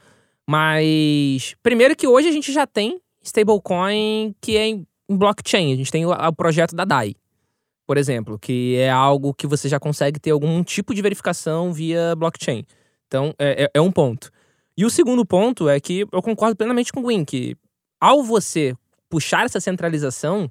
Mas. 0.50 1.54
Primeiro 1.62 1.98
que 1.98 2.08
hoje 2.08 2.30
a 2.30 2.32
gente 2.32 2.54
já 2.54 2.66
tem 2.66 3.02
stablecoin 3.22 4.34
que 4.40 4.56
é 4.56 4.68
em 4.68 4.88
blockchain. 5.10 5.74
A 5.74 5.76
gente 5.76 5.92
tem 5.92 6.06
o, 6.06 6.12
o 6.12 6.34
projeto 6.34 6.78
da 6.78 6.86
DAI 6.86 7.16
por 7.92 7.98
exemplo, 7.98 8.40
que 8.40 8.78
é 8.78 8.90
algo 8.90 9.34
que 9.34 9.46
você 9.46 9.68
já 9.68 9.78
consegue 9.78 10.18
ter 10.18 10.32
algum 10.32 10.64
tipo 10.64 10.96
de 10.96 11.02
verificação 11.02 11.74
via 11.74 12.16
blockchain. 12.16 12.66
Então, 13.06 13.36
é, 13.38 13.66
é, 13.66 13.72
é 13.74 13.82
um 13.82 13.92
ponto. 13.92 14.32
E 14.78 14.86
o 14.86 14.90
segundo 14.90 15.26
ponto 15.26 15.68
é 15.68 15.78
que 15.78 16.08
eu 16.10 16.22
concordo 16.22 16.56
plenamente 16.56 16.90
com 16.94 17.02
o 17.02 17.04
Gwyn, 17.04 17.26
que 17.26 17.54
ao 18.00 18.24
você 18.24 18.74
puxar 19.10 19.44
essa 19.44 19.60
centralização, 19.60 20.50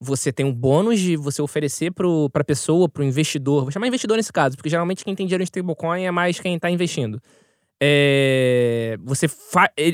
você 0.00 0.32
tem 0.32 0.44
um 0.44 0.52
bônus 0.52 0.98
de 0.98 1.16
você 1.16 1.40
oferecer 1.40 1.92
para 1.92 2.08
a 2.40 2.44
pessoa, 2.44 2.88
para 2.88 3.02
o 3.02 3.04
investidor. 3.04 3.62
Vou 3.62 3.70
chamar 3.70 3.86
investidor 3.86 4.16
nesse 4.16 4.32
caso, 4.32 4.56
porque 4.56 4.68
geralmente 4.68 5.04
quem 5.04 5.14
tem 5.14 5.24
dinheiro 5.24 5.44
em 5.44 5.46
stablecoin 5.46 6.02
é 6.02 6.10
mais 6.10 6.40
quem 6.40 6.56
está 6.56 6.68
investindo. 6.68 7.22
É, 7.80 8.98
você 9.04 9.28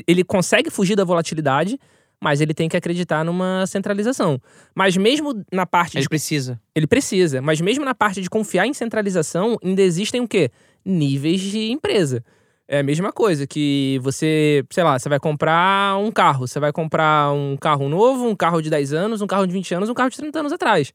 ele 0.07 0.23
consegue 0.23 0.71
fugir 0.71 0.95
da 0.95 1.03
volatilidade, 1.03 1.77
mas 2.21 2.41
ele 2.41 2.53
tem 2.53 2.67
que 2.67 2.75
acreditar 2.75 3.23
numa 3.23 3.65
centralização. 3.65 4.41
Mas 4.75 4.97
mesmo 4.97 5.43
na 5.51 5.65
parte 5.65 5.97
ele 5.97 6.03
de... 6.03 6.09
precisa. 6.09 6.59
Ele 6.75 6.87
precisa, 6.87 7.41
mas 7.41 7.61
mesmo 7.61 7.85
na 7.85 7.95
parte 7.95 8.21
de 8.21 8.29
confiar 8.29 8.65
em 8.65 8.73
centralização, 8.73 9.57
ainda 9.63 9.81
existem 9.81 10.21
o 10.21 10.27
quê? 10.27 10.51
Níveis 10.83 11.41
de 11.41 11.71
empresa. 11.71 12.23
É 12.67 12.79
a 12.79 12.83
mesma 12.83 13.11
coisa 13.11 13.47
que 13.47 13.99
você, 14.03 14.63
sei 14.69 14.83
lá, 14.83 14.99
você 14.99 15.09
vai 15.09 15.19
comprar 15.19 15.97
um 15.97 16.11
carro, 16.11 16.47
você 16.47 16.59
vai 16.59 16.71
comprar 16.71 17.31
um 17.31 17.57
carro 17.57 17.89
novo, 17.89 18.27
um 18.27 18.35
carro 18.35 18.61
de 18.61 18.69
10 18.69 18.93
anos, 18.93 19.21
um 19.21 19.27
carro 19.27 19.47
de 19.47 19.53
20 19.53 19.73
anos, 19.73 19.89
um 19.89 19.93
carro 19.93 20.11
de 20.11 20.17
30 20.17 20.39
anos 20.39 20.53
atrás. 20.53 20.93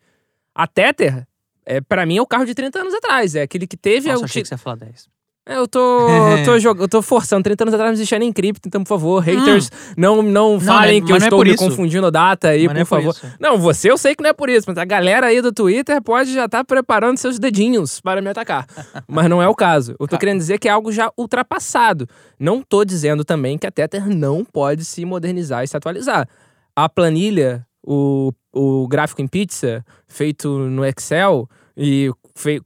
A 0.55 0.69
Tether, 0.69 1.27
é, 1.67 1.81
para 1.81 2.07
mim, 2.07 2.19
é 2.19 2.23
o 2.23 2.27
carro 2.27 2.45
de 2.45 2.55
30 2.55 2.79
anos 2.79 2.95
atrás. 2.95 3.35
É 3.35 3.43
aquele 3.43 3.67
que 3.67 3.77
teve. 3.77 4.09
Nossa, 4.09 4.25
achei 4.25 4.43
que 4.43 4.49
você 4.49 4.55
ia 4.55 4.59
falar 4.59 4.77
10. 4.77 5.09
É, 5.47 5.59
eu 5.59 5.69
tô, 5.69 6.09
eu 6.09 6.45
tô, 6.45 6.57
eu 6.83 6.89
tô 6.89 7.03
forçando. 7.03 7.43
30 7.43 7.65
anos 7.65 7.75
atrás 7.75 7.91
não 7.91 7.95
existia 7.95 8.19
nem 8.19 8.33
cripto, 8.33 8.67
então, 8.67 8.83
por 8.83 8.89
favor, 8.89 9.21
haters, 9.21 9.67
hum. 9.67 9.95
não, 9.97 10.23
não, 10.23 10.59
falem 10.59 11.01
não, 11.01 11.07
que 11.07 11.13
eu 11.13 11.17
é 11.17 11.19
estou 11.19 11.43
é 11.43 11.45
me 11.45 11.55
isso. 11.55 11.65
confundindo 11.65 12.11
data 12.11 12.49
aí, 12.49 12.67
mas 12.67 12.73
por, 12.73 12.81
é 12.81 12.85
por 12.85 12.89
favor. 12.89 13.11
Isso. 13.11 13.37
Não, 13.39 13.59
você 13.59 13.91
eu 13.91 13.99
sei 13.99 14.15
que 14.15 14.23
não 14.23 14.31
é 14.31 14.33
por 14.33 14.49
isso, 14.49 14.65
mas 14.67 14.79
a 14.79 14.85
galera 14.87 15.27
aí 15.27 15.43
do 15.43 15.53
Twitter 15.53 16.03
pode 16.03 16.33
já 16.33 16.47
estar 16.47 16.59
tá 16.59 16.65
preparando 16.65 17.19
seus 17.19 17.39
dedinhos 17.39 18.01
para 18.01 18.23
me 18.23 18.31
atacar. 18.31 18.67
mas 19.07 19.29
não 19.29 19.43
é 19.43 19.49
o 19.49 19.55
caso. 19.55 19.95
Eu 20.01 20.09
tô 20.09 20.17
querendo 20.17 20.39
dizer 20.39 20.59
que 20.59 20.67
é 20.67 20.71
algo 20.71 20.91
já 20.91 21.11
ultrapassado. 21.17 22.09
Não 22.39 22.63
tô 22.63 22.83
dizendo 22.83 23.23
também 23.23 23.59
que 23.59 23.67
a 23.67 23.71
Tether 23.71 24.09
não 24.09 24.45
pode 24.45 24.85
se 24.85 25.05
modernizar 25.05 25.63
e 25.63 25.69
se 25.69 25.77
atualizar. 25.77 26.27
A 26.75 26.89
planilha, 26.89 27.67
o, 27.83 28.33
o 28.51 28.89
gráfico 28.89 29.21
em 29.21 29.29
pizza, 29.29 29.85
feito 30.09 30.49
no 30.49 30.85
Excel 30.87 31.47
e 31.77 32.11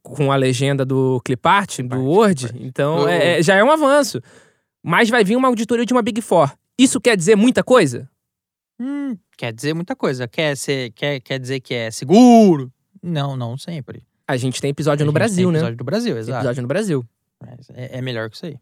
com 0.03 0.33
a 0.33 0.37
legenda 0.37 0.85
do 0.85 1.21
clipart, 1.25 1.81
do 1.81 2.05
Word. 2.05 2.51
Então, 2.57 3.09
é, 3.09 3.39
é, 3.39 3.43
já 3.43 3.55
é 3.55 3.63
um 3.63 3.71
avanço. 3.71 4.21
Mas 4.83 5.11
vai 5.11 5.23
vir 5.25 5.37
uma 5.37 5.49
auditoria 5.49 5.85
de 5.85 5.93
uma 5.93 6.03
Big 6.03 6.21
Four. 6.21 6.51
Isso 6.79 7.01
quer 7.01 7.17
dizer 7.17 7.37
muita 7.37 7.63
coisa? 7.63 8.09
Hum, 8.81 9.17
quer 9.37 9.53
dizer 9.53 9.75
muita 9.75 9.95
coisa. 9.97 10.29
Quer, 10.29 10.57
ser, 10.57 10.93
quer, 10.93 11.21
quer 11.21 11.39
dizer 11.39 11.61
que 11.61 11.75
é 11.75 11.91
seguro? 11.91 12.73
Não, 13.03 13.37
não 13.37 13.59
sempre. 13.59 14.03
A 14.27 14.37
gente 14.37 14.61
tem 14.61 14.71
episódio 14.71 15.05
a 15.05 15.07
no 15.07 15.13
Brasil, 15.13 15.51
né? 15.51 15.59
Episódio 15.59 15.79
do 15.79 15.85
Brasil, 15.85 16.17
exato. 16.17 16.39
Episódio 16.39 16.63
no 16.63 16.69
Brasil. 16.69 17.05
É, 17.75 17.99
é 17.99 18.03
melhor 18.03 18.31
que 18.31 18.37
isso 18.37 18.47
aí. 18.47 18.59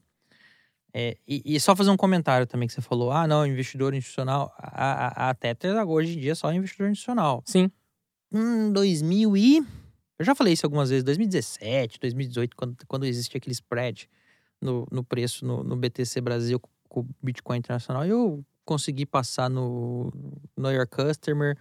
É, 0.99 1.17
e, 1.29 1.43
e, 1.45 1.61
só 1.61 1.77
fazer 1.77 1.91
um 1.91 1.97
comentário 1.97 2.47
também 2.47 2.67
que 2.67 2.73
você 2.73 2.81
falou: 2.81 3.13
ah, 3.13 3.27
não, 3.27 3.47
investidor 3.47 3.93
institucional. 3.93 4.55
A, 4.59 5.29
a, 5.29 5.31
a 5.31 5.85
hoje 5.85 6.17
em 6.17 6.21
dia 6.21 6.33
é 6.33 6.35
só 6.35 6.51
investidor 6.53 6.89
institucional. 6.89 7.43
Sim. 7.45 7.71
Hum, 8.33 8.73
2000 8.73 9.37
e. 9.37 9.67
Eu 10.19 10.25
já 10.25 10.35
falei 10.35 10.55
isso 10.55 10.65
algumas 10.65 10.91
vezes, 10.91 11.05
2017, 11.05 12.01
2018, 12.01 12.57
quando, 12.57 12.77
quando 12.87 13.05
existia 13.05 13.39
aquele 13.39 13.53
spread 13.53 14.09
no, 14.61 14.87
no 14.91 15.05
preço 15.05 15.45
no, 15.45 15.63
no 15.63 15.77
BTC 15.77 16.21
Brasil 16.21 16.61
com 16.89 17.01
o 17.01 17.07
Bitcoin 17.23 17.59
Internacional, 17.59 18.05
eu 18.07 18.45
consegui 18.65 19.05
passar 19.05 19.51
no 19.51 20.13
Know 20.57 20.73
Your 20.73 20.89
Customer, 20.89 21.57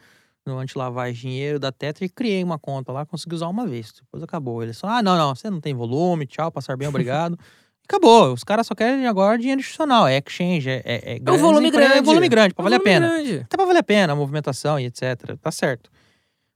no 0.45 0.59
anti-lavagem 0.59 1.31
dinheiro 1.31 1.59
da 1.59 1.71
Tetra 1.71 2.05
e 2.05 2.09
criei 2.09 2.43
uma 2.43 2.59
conta 2.59 2.91
lá, 2.91 3.05
consegui 3.05 3.35
usar 3.35 3.47
uma 3.47 3.65
vez. 3.65 3.91
Depois 3.91 4.23
acabou. 4.23 4.61
Eles 4.61 4.77
só, 4.77 4.87
ah, 4.87 5.03
não, 5.03 5.17
não, 5.17 5.33
você 5.35 5.49
não 5.49 5.59
tem 5.59 5.73
volume, 5.73 6.25
tchau, 6.25 6.51
passar 6.51 6.77
bem, 6.77 6.87
obrigado. 6.87 7.37
acabou. 7.87 8.33
Os 8.33 8.43
caras 8.43 8.67
só 8.67 8.75
querem 8.75 9.07
agora 9.07 9.37
dinheiro 9.37 9.59
institucional, 9.59 10.07
é 10.07 10.17
exchange, 10.17 10.69
é, 10.69 10.81
é, 10.85 11.13
é, 11.13 11.15
é 11.17 11.37
volume 11.37 11.71
grande. 11.71 11.93
É 11.93 12.01
volume 12.01 12.29
grande, 12.29 12.53
pra 12.53 12.63
é 12.63 12.65
valer 12.65 12.75
a 12.75 12.79
pena. 12.79 13.07
Grande. 13.07 13.37
Até 13.37 13.57
pra 13.57 13.65
valer 13.65 13.79
a 13.79 13.83
pena, 13.83 14.13
a 14.13 14.15
movimentação 14.15 14.79
e 14.79 14.85
etc. 14.85 15.37
Tá 15.41 15.51
certo. 15.51 15.89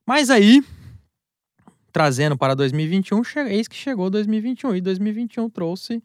Mas 0.06 0.30
aí, 0.30 0.64
trazendo 1.92 2.38
para 2.38 2.56
2021, 2.56 3.22
eis 3.48 3.68
que 3.68 3.76
chegou 3.76 4.10
2021. 4.10 4.76
E 4.76 4.82
2021 4.82 5.50
trouxe 5.50 6.02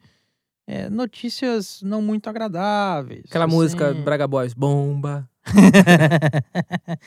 é, 0.67 0.89
notícias 0.89 1.81
não 1.83 2.01
muito 2.01 2.29
agradáveis. 2.29 3.23
Aquela 3.25 3.45
assim... 3.45 3.55
música 3.55 3.93
Braga 3.93 4.27
Boys, 4.27 4.53
bomba. 4.53 5.29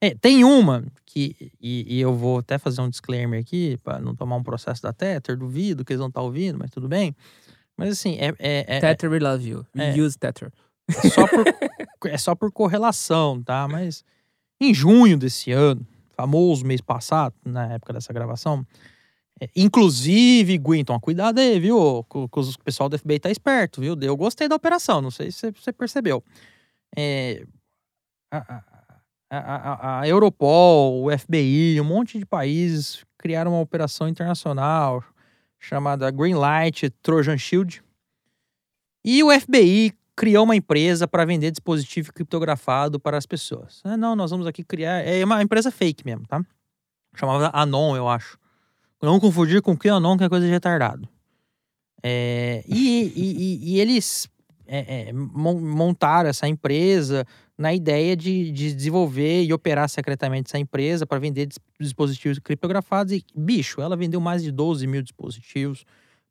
é, 0.00 0.14
tem 0.14 0.44
uma 0.44 0.84
que, 1.06 1.52
e, 1.60 1.96
e, 1.96 2.00
eu 2.00 2.14
vou 2.14 2.38
até 2.38 2.58
fazer 2.58 2.80
um 2.80 2.90
disclaimer 2.90 3.40
aqui, 3.40 3.78
para 3.84 4.00
não 4.00 4.16
tomar 4.16 4.36
um 4.36 4.42
processo 4.42 4.82
da 4.82 4.92
Tether, 4.92 5.36
duvido 5.36 5.84
que 5.84 5.92
eles 5.92 6.00
vão 6.00 6.08
estar 6.08 6.20
tá 6.20 6.24
ouvindo, 6.24 6.58
mas 6.58 6.70
tudo 6.70 6.88
bem. 6.88 7.14
Mas 7.76 7.90
assim, 7.90 8.16
é. 8.18 8.34
é, 8.38 8.76
é 8.76 8.80
Tether, 8.80 9.10
we 9.10 9.18
love 9.20 9.48
you. 9.48 9.64
We 9.76 9.96
é, 9.96 10.00
use 10.00 10.18
Tether. 10.18 10.50
É 10.88 11.08
só, 11.08 11.26
por, 11.26 11.44
é 12.10 12.18
só 12.18 12.34
por 12.34 12.52
correlação, 12.52 13.42
tá? 13.42 13.68
Mas 13.68 14.04
em 14.60 14.74
junho 14.74 15.16
desse 15.16 15.52
ano, 15.52 15.86
famoso 16.16 16.64
mês 16.64 16.80
passado, 16.80 17.34
na 17.44 17.74
época 17.74 17.92
dessa 17.92 18.12
gravação, 18.12 18.66
É, 19.40 19.48
inclusive, 19.56 20.56
Guinton, 20.58 21.00
cuidado 21.00 21.40
aí, 21.40 21.58
viu? 21.58 22.04
Com, 22.08 22.24
o 22.24 22.58
pessoal 22.64 22.88
do 22.88 22.96
FBI 22.96 23.18
tá 23.18 23.30
esperto, 23.30 23.80
viu? 23.80 23.96
Eu 24.00 24.16
gostei 24.16 24.48
da 24.48 24.54
operação, 24.54 25.02
não 25.02 25.10
sei 25.10 25.32
se 25.32 25.50
você 25.50 25.72
percebeu. 25.72 26.22
É, 26.96 27.44
a, 28.30 28.62
a, 29.30 29.38
a, 29.38 30.00
a, 30.00 30.08
Europol, 30.08 31.04
o 31.04 31.18
FBI, 31.18 31.80
um 31.80 31.84
monte 31.84 32.18
de 32.18 32.24
países 32.24 33.04
criaram 33.18 33.52
uma 33.52 33.60
operação 33.60 34.08
internacional 34.08 35.02
chamada 35.58 36.10
Greenlight 36.10 36.90
Trojan 37.02 37.38
Shield. 37.38 37.82
E 39.04 39.22
o 39.22 39.30
FBI 39.40 39.92
criou 40.16 40.44
uma 40.44 40.56
empresa 40.56 41.08
para 41.08 41.24
vender 41.24 41.50
dispositivo 41.50 42.12
criptografado 42.12 43.00
para 43.00 43.18
as 43.18 43.26
pessoas. 43.26 43.80
Ah, 43.84 43.96
não, 43.96 44.14
nós 44.14 44.30
vamos 44.30 44.46
aqui 44.46 44.62
criar. 44.62 45.00
É 45.00 45.24
uma 45.24 45.42
empresa 45.42 45.70
fake 45.70 46.04
mesmo, 46.04 46.26
tá? 46.26 46.44
Chamava 47.14 47.50
Anon, 47.52 47.96
eu 47.96 48.08
acho. 48.08 48.38
Não 49.02 49.20
confundir 49.20 49.60
com 49.60 49.72
o 49.72 49.92
Anon, 49.92 50.16
que 50.16 50.24
é 50.24 50.28
coisa 50.28 50.46
de 50.46 50.52
retardado. 50.52 51.08
É, 52.02 52.64
e, 52.68 53.12
e, 53.16 53.72
e, 53.72 53.80
eles 53.80 54.28
é, 54.66 55.08
é, 55.08 55.12
montaram 55.12 56.28
essa 56.28 56.46
empresa 56.46 57.24
na 57.56 57.72
ideia 57.72 58.14
de, 58.14 58.50
de, 58.50 58.74
desenvolver 58.74 59.42
e 59.42 59.52
operar 59.52 59.88
secretamente 59.88 60.48
essa 60.48 60.58
empresa 60.58 61.06
para 61.06 61.18
vender 61.18 61.48
dispositivos 61.80 62.38
criptografados. 62.38 63.12
E, 63.12 63.24
bicho, 63.34 63.80
ela 63.80 63.96
vendeu 63.96 64.20
mais 64.20 64.42
de 64.42 64.50
12 64.50 64.86
mil 64.86 65.02
dispositivos 65.02 65.84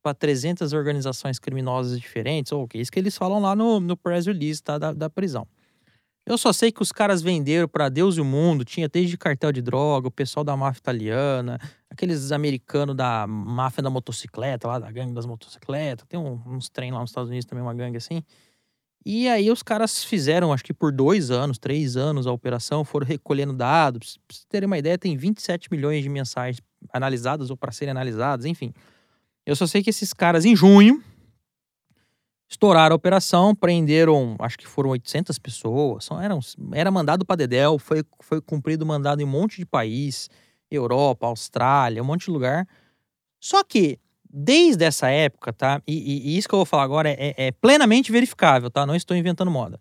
para 0.03 0.13
300 0.13 0.73
organizações 0.73 1.39
criminosas 1.39 1.99
diferentes. 1.99 2.51
Ou 2.51 2.63
okay, 2.63 2.81
isso 2.81 2.91
que 2.91 2.99
eles 2.99 3.17
falam 3.17 3.39
lá 3.39 3.55
no, 3.55 3.79
no 3.79 3.95
press 3.95 4.27
release 4.27 4.61
tá, 4.61 4.77
da, 4.77 4.91
da 4.91 5.09
prisão. 5.09 5.47
Eu 6.25 6.37
só 6.37 6.53
sei 6.53 6.71
que 6.71 6.81
os 6.81 6.91
caras 6.91 7.21
venderam 7.21 7.67
para 7.67 7.89
Deus 7.89 8.15
e 8.15 8.21
o 8.21 8.25
mundo, 8.25 8.63
tinha 8.63 8.87
desde 8.87 9.17
cartel 9.17 9.51
de 9.51 9.61
droga, 9.61 10.07
o 10.07 10.11
pessoal 10.11 10.43
da 10.43 10.55
máfia 10.55 10.79
italiana, 10.79 11.59
aqueles 11.89 12.31
americanos 12.31 12.95
da 12.95 13.27
máfia 13.27 13.83
da 13.83 13.89
motocicleta, 13.89 14.67
lá 14.67 14.79
da 14.79 14.89
gangue 14.89 15.13
das 15.13 15.25
motocicletas, 15.25 16.05
tem 16.07 16.17
um, 16.17 16.41
uns 16.47 16.69
trem 16.69 16.91
lá 16.91 17.01
nos 17.01 17.09
Estados 17.09 17.29
Unidos 17.29 17.45
também, 17.45 17.61
uma 17.61 17.73
gangue 17.73 17.97
assim. 17.97 18.23
E 19.05 19.27
aí 19.27 19.51
os 19.51 19.61
caras 19.61 20.01
fizeram, 20.01 20.53
acho 20.53 20.63
que 20.63 20.73
por 20.73 20.93
dois 20.93 21.29
anos, 21.29 21.57
três 21.57 21.97
anos 21.97 22.25
a 22.25 22.31
operação, 22.31 22.85
foram 22.85 23.05
recolhendo 23.05 23.51
dados. 23.51 24.17
Pra 24.25 24.33
vocês 24.33 24.45
terem 24.47 24.65
uma 24.65 24.77
ideia, 24.77 24.97
tem 24.97 25.17
27 25.17 25.67
milhões 25.69 26.03
de 26.03 26.09
mensagens 26.09 26.61
analisadas 26.93 27.49
ou 27.49 27.57
para 27.57 27.73
serem 27.73 27.91
analisadas, 27.91 28.45
enfim. 28.45 28.73
Eu 29.45 29.55
só 29.55 29.67
sei 29.67 29.83
que 29.83 29.89
esses 29.89 30.13
caras, 30.13 30.45
em 30.45 30.55
junho, 30.55 31.03
estouraram 32.49 32.93
a 32.93 32.95
operação, 32.95 33.53
prenderam, 33.53 34.35
acho 34.39 34.57
que 34.57 34.67
foram 34.67 34.91
800 34.91 35.37
pessoas. 35.39 36.05
São, 36.05 36.21
eram, 36.21 36.39
era 36.73 36.89
mandado 36.91 37.25
para 37.25 37.37
Dedel, 37.37 37.77
foi, 37.77 38.03
foi 38.21 38.41
cumprido 38.41 38.85
mandado 38.85 39.21
em 39.21 39.25
um 39.25 39.29
monte 39.29 39.57
de 39.57 39.65
país, 39.65 40.29
Europa, 40.71 41.27
Austrália, 41.27 42.01
um 42.01 42.05
monte 42.05 42.25
de 42.25 42.31
lugar. 42.31 42.67
Só 43.39 43.63
que, 43.63 43.99
desde 44.29 44.85
essa 44.85 45.09
época, 45.09 45.51
tá? 45.51 45.81
E, 45.85 45.93
e, 45.93 46.29
e 46.29 46.37
isso 46.37 46.47
que 46.47 46.55
eu 46.55 46.59
vou 46.59 46.65
falar 46.65 46.83
agora 46.83 47.09
é, 47.09 47.33
é, 47.37 47.51
plenamente 47.51 48.11
verificável, 48.11 48.69
tá? 48.69 48.85
Não 48.85 48.95
estou 48.95 49.17
inventando 49.17 49.51
moda. 49.51 49.79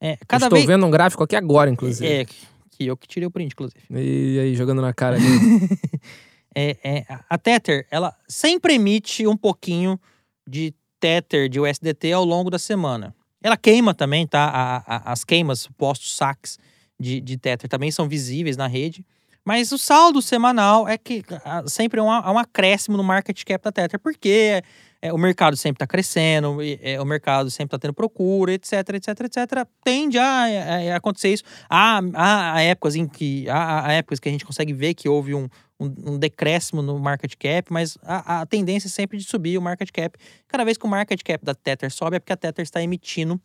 É, 0.00 0.18
cada 0.26 0.46
estou 0.46 0.56
vez... 0.56 0.66
vendo 0.66 0.84
um 0.84 0.90
gráfico 0.90 1.22
aqui 1.22 1.36
agora, 1.36 1.70
inclusive. 1.70 2.06
É, 2.06 2.24
que 2.24 2.86
eu 2.86 2.96
que 2.96 3.06
tirei 3.06 3.26
o 3.26 3.30
print, 3.30 3.52
inclusive. 3.52 3.80
E 3.90 4.38
aí, 4.38 4.54
jogando 4.54 4.82
na 4.82 4.92
cara 4.92 5.16
é, 6.56 6.78
é, 6.82 7.04
a 7.28 7.36
Tether, 7.36 7.86
ela 7.90 8.16
sempre 8.26 8.74
emite 8.74 9.26
um 9.26 9.36
pouquinho 9.36 10.00
de 10.48 10.72
Tether 10.98 11.50
de 11.50 11.60
USDT 11.60 12.12
ao 12.12 12.24
longo 12.24 12.48
da 12.48 12.58
semana. 12.58 13.14
Ela 13.42 13.58
queima 13.58 13.92
também, 13.92 14.26
tá? 14.26 14.46
A, 14.46 14.76
a, 14.96 15.12
as 15.12 15.22
queimas, 15.22 15.60
supostos 15.60 16.16
saques 16.16 16.58
de, 16.98 17.20
de 17.20 17.36
Tether 17.36 17.68
também 17.68 17.90
são 17.90 18.08
visíveis 18.08 18.56
na 18.56 18.66
rede. 18.66 19.04
Mas 19.44 19.70
o 19.70 19.78
saldo 19.78 20.22
semanal 20.22 20.88
é 20.88 20.96
que 20.96 21.22
sempre 21.66 22.00
é 22.00 22.02
um, 22.02 22.08
um 22.08 22.38
acréscimo 22.38 22.96
no 22.96 23.04
market 23.04 23.44
cap 23.44 23.62
da 23.62 23.70
Tether, 23.70 24.00
porque 24.00 24.62
é, 25.00 25.12
o 25.12 25.18
mercado 25.18 25.56
sempre 25.56 25.76
está 25.76 25.86
crescendo, 25.86 26.58
é, 26.82 27.00
o 27.00 27.04
mercado 27.04 27.50
sempre 27.50 27.76
está 27.76 27.78
tendo 27.78 27.94
procura, 27.94 28.54
etc, 28.54 28.72
etc, 28.94 29.20
etc. 29.20 29.68
Tende 29.84 30.18
a, 30.18 30.24
a, 30.24 30.94
a 30.94 30.96
acontecer 30.96 31.34
isso. 31.34 31.44
Há, 31.68 32.00
há, 32.14 32.54
há, 32.54 32.62
épocas 32.62 32.96
em 32.96 33.06
que 33.06 33.48
há, 33.48 33.86
há, 33.86 33.92
épocas 33.92 34.18
que 34.18 34.28
a 34.28 34.32
gente 34.32 34.44
consegue 34.44 34.72
ver 34.72 34.94
que 34.94 35.08
houve 35.08 35.34
um, 35.34 35.48
um, 35.78 36.14
um 36.14 36.18
decréscimo 36.18 36.82
no 36.82 36.98
market 36.98 37.34
cap, 37.36 37.72
mas 37.72 37.98
a, 38.02 38.40
a, 38.40 38.46
tendência 38.46 38.88
é 38.88 38.90
sempre 38.90 39.18
de 39.18 39.24
subir 39.24 39.58
o 39.58 39.62
market 39.62 39.90
cap. 39.90 40.18
Cada 40.48 40.64
vez 40.64 40.76
que 40.76 40.86
o 40.86 40.88
market 40.88 41.22
cap 41.22 41.44
da 41.44 41.54
Tether 41.54 41.90
sobe 41.90 42.16
é 42.16 42.18
porque 42.18 42.32
a 42.32 42.36
Tether 42.36 42.62
está 42.62 42.82
emitindo 42.82 43.40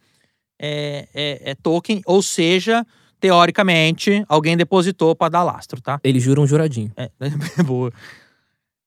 é, 0.59 1.07
é, 1.13 1.51
é 1.51 1.55
token, 1.55 2.01
ou 2.05 2.21
seja, 2.21 2.85
teoricamente, 3.19 4.23
alguém 4.27 4.55
depositou 4.55 5.15
para 5.15 5.29
dar 5.29 5.43
lastro, 5.43 5.81
tá? 5.81 5.99
Eles 6.03 6.23
juram 6.23 6.43
um 6.43 6.47
juradinho. 6.47 6.91
É, 6.95 7.11
é 7.19 7.63
boa. 7.63 7.91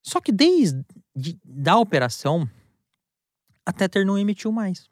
Só 0.03 0.21
que 0.21 0.33
desde 0.33 0.85
da 1.45 1.79
operação, 1.79 2.49
a 3.65 3.73
Tether 3.73 4.05
não 4.05 4.19
emitiu 4.19 4.51
mais. 4.51 4.89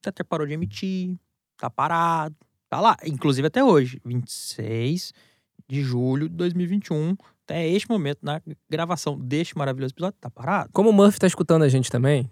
A 0.00 0.10
Tether 0.10 0.26
parou 0.26 0.46
de 0.46 0.52
emitir, 0.52 1.16
tá 1.56 1.70
parado, 1.70 2.36
tá 2.68 2.80
lá. 2.80 2.96
Inclusive 3.04 3.46
até 3.46 3.64
hoje, 3.64 4.00
26 4.04 5.12
de 5.68 5.82
julho 5.82 6.28
de 6.28 6.34
2021, 6.34 7.16
até 7.44 7.68
este 7.68 7.88
momento, 7.88 8.18
na 8.22 8.40
gravação 8.68 9.18
deste 9.18 9.56
maravilhoso 9.56 9.92
episódio, 9.94 10.18
tá 10.20 10.30
parado. 10.30 10.70
Como 10.72 10.90
o 10.90 10.92
Murphy 10.92 11.18
tá 11.18 11.26
escutando 11.26 11.62
a 11.62 11.68
gente 11.68 11.90
também, 11.90 12.30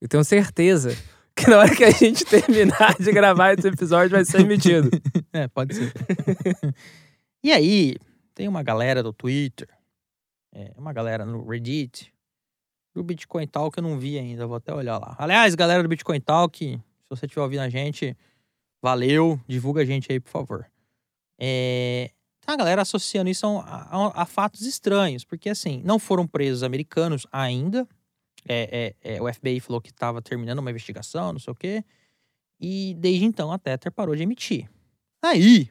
eu 0.00 0.08
tenho 0.08 0.24
certeza 0.24 0.96
que 1.34 1.48
na 1.48 1.58
hora 1.58 1.74
que 1.74 1.84
a 1.84 1.90
gente 1.90 2.24
terminar 2.26 2.96
de 2.98 3.12
gravar 3.12 3.54
esse 3.54 3.68
episódio 3.68 4.10
vai 4.10 4.24
ser 4.24 4.40
emitido. 4.40 4.90
é, 5.32 5.46
pode 5.46 5.74
ser. 5.74 5.92
e 7.42 7.52
aí, 7.52 7.96
tem 8.34 8.48
uma 8.48 8.62
galera 8.62 9.02
do 9.02 9.12
Twitter, 9.12 9.68
é, 10.52 10.72
uma 10.76 10.92
galera 10.92 11.24
no 11.24 11.46
Reddit, 11.48 12.12
do 12.94 13.04
Bitcoin 13.04 13.46
Talk 13.46 13.78
eu 13.78 13.82
não 13.82 13.98
vi 13.98 14.18
ainda, 14.18 14.46
vou 14.46 14.56
até 14.56 14.74
olhar 14.74 14.98
lá. 14.98 15.14
Aliás, 15.18 15.54
galera 15.54 15.82
do 15.82 15.88
Bitcoin 15.88 16.20
Talk, 16.20 16.58
se 16.58 17.08
você 17.08 17.26
estiver 17.26 17.42
ouvindo 17.42 17.60
a 17.60 17.68
gente, 17.68 18.16
valeu, 18.82 19.40
divulga 19.46 19.82
a 19.82 19.84
gente 19.84 20.10
aí, 20.10 20.18
por 20.18 20.30
favor. 20.30 20.66
É, 21.40 22.10
a 22.52 22.56
galera 22.56 22.82
associando 22.82 23.28
isso 23.28 23.46
a, 23.46 23.60
a, 23.60 24.22
a, 24.22 24.26
fatos 24.26 24.62
estranhos, 24.62 25.22
porque 25.22 25.50
assim, 25.50 25.82
não 25.84 25.98
foram 25.98 26.26
presos 26.26 26.62
americanos 26.62 27.26
ainda. 27.30 27.86
É, 28.48 28.94
é, 29.02 29.16
é, 29.16 29.22
o 29.22 29.30
FBI 29.32 29.60
falou 29.60 29.82
que 29.82 29.90
estava 29.90 30.22
terminando 30.22 30.60
uma 30.60 30.70
investigação, 30.70 31.32
não 31.32 31.38
sei 31.38 31.52
o 31.52 31.54
quê. 31.54 31.84
E 32.58 32.94
desde 32.94 33.26
então 33.26 33.52
a 33.52 33.58
Tether 33.58 33.92
parou 33.92 34.16
de 34.16 34.22
emitir. 34.22 34.68
Aí, 35.22 35.68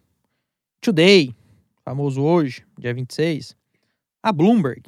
Today, 0.80 1.36
famoso 1.84 2.22
hoje, 2.22 2.64
dia 2.78 2.94
26, 2.94 3.56
a 4.22 4.32
Bloomberg 4.32 4.84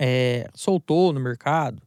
é, 0.00 0.48
soltou 0.54 1.12
no 1.12 1.20
mercado 1.20 1.80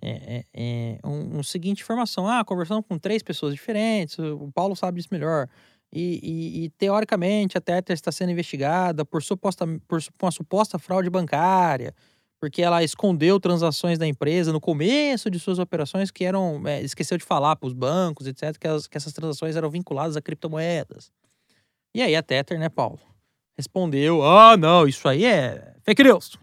é, 0.00 0.44
é, 0.52 0.98
um, 1.04 1.38
um, 1.38 1.42
seguinte 1.42 1.82
informação: 1.82 2.28
ah, 2.28 2.44
conversando 2.44 2.82
com 2.82 2.98
três 2.98 3.22
pessoas 3.22 3.52
diferentes, 3.52 4.18
o 4.18 4.50
Paulo 4.52 4.76
sabe 4.76 4.98
disso 4.98 5.08
melhor. 5.10 5.48
E, 5.92 6.20
e, 6.22 6.64
e, 6.64 6.68
teoricamente 6.70 7.58
a 7.58 7.60
Tether 7.60 7.92
está 7.92 8.10
sendo 8.10 8.32
investigada 8.32 9.04
por, 9.04 9.22
suposta, 9.22 9.66
por 9.86 10.00
uma 10.22 10.30
suposta 10.30 10.78
fraude 10.78 11.10
bancária, 11.10 11.94
porque 12.40 12.62
ela 12.62 12.82
escondeu 12.82 13.38
transações 13.38 13.98
da 13.98 14.06
empresa 14.06 14.52
no 14.52 14.60
começo 14.60 15.30
de 15.30 15.38
suas 15.38 15.58
operações 15.58 16.10
que 16.10 16.24
eram. 16.24 16.62
É, 16.66 16.80
esqueceu 16.80 17.18
de 17.18 17.24
falar 17.24 17.56
para 17.56 17.66
os 17.66 17.74
bancos, 17.74 18.26
etc., 18.26 18.56
que, 18.58 18.66
as, 18.66 18.86
que 18.86 18.96
essas 18.96 19.12
transações 19.12 19.54
eram 19.54 19.70
vinculadas 19.70 20.16
a 20.16 20.22
criptomoedas. 20.22 21.12
E 21.94 22.00
aí 22.00 22.16
a 22.16 22.22
Tether, 22.22 22.58
né, 22.58 22.70
Paulo? 22.70 22.98
Respondeu: 23.56 24.24
ah, 24.24 24.56
não, 24.56 24.88
isso 24.88 25.06
aí 25.06 25.26
é 25.26 25.74
fake 25.84 26.02
news. 26.02 26.38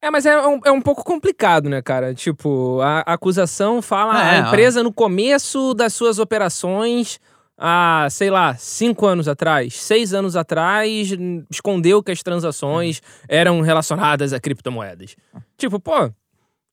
É, 0.00 0.10
mas 0.10 0.24
é 0.24 0.46
um, 0.46 0.60
é 0.64 0.70
um 0.70 0.80
pouco 0.80 1.04
complicado, 1.04 1.68
né, 1.68 1.82
cara? 1.82 2.14
Tipo, 2.14 2.80
a, 2.80 3.00
a 3.00 3.12
acusação 3.14 3.82
fala 3.82 4.18
é, 4.20 4.38
a 4.40 4.48
empresa 4.48 4.80
ó. 4.80 4.82
no 4.82 4.92
começo 4.92 5.74
das 5.74 5.92
suas 5.92 6.18
operações 6.18 7.20
há, 7.56 8.06
sei 8.10 8.30
lá, 8.30 8.54
cinco 8.56 9.06
anos 9.06 9.28
atrás, 9.28 9.74
seis 9.74 10.12
anos 10.12 10.36
atrás, 10.36 11.10
escondeu 11.50 12.02
que 12.02 12.12
as 12.12 12.22
transações 12.22 13.00
eram 13.28 13.60
relacionadas 13.60 14.32
a 14.32 14.40
criptomoedas. 14.40 15.16
Tipo, 15.56 15.80
pô, 15.80 16.10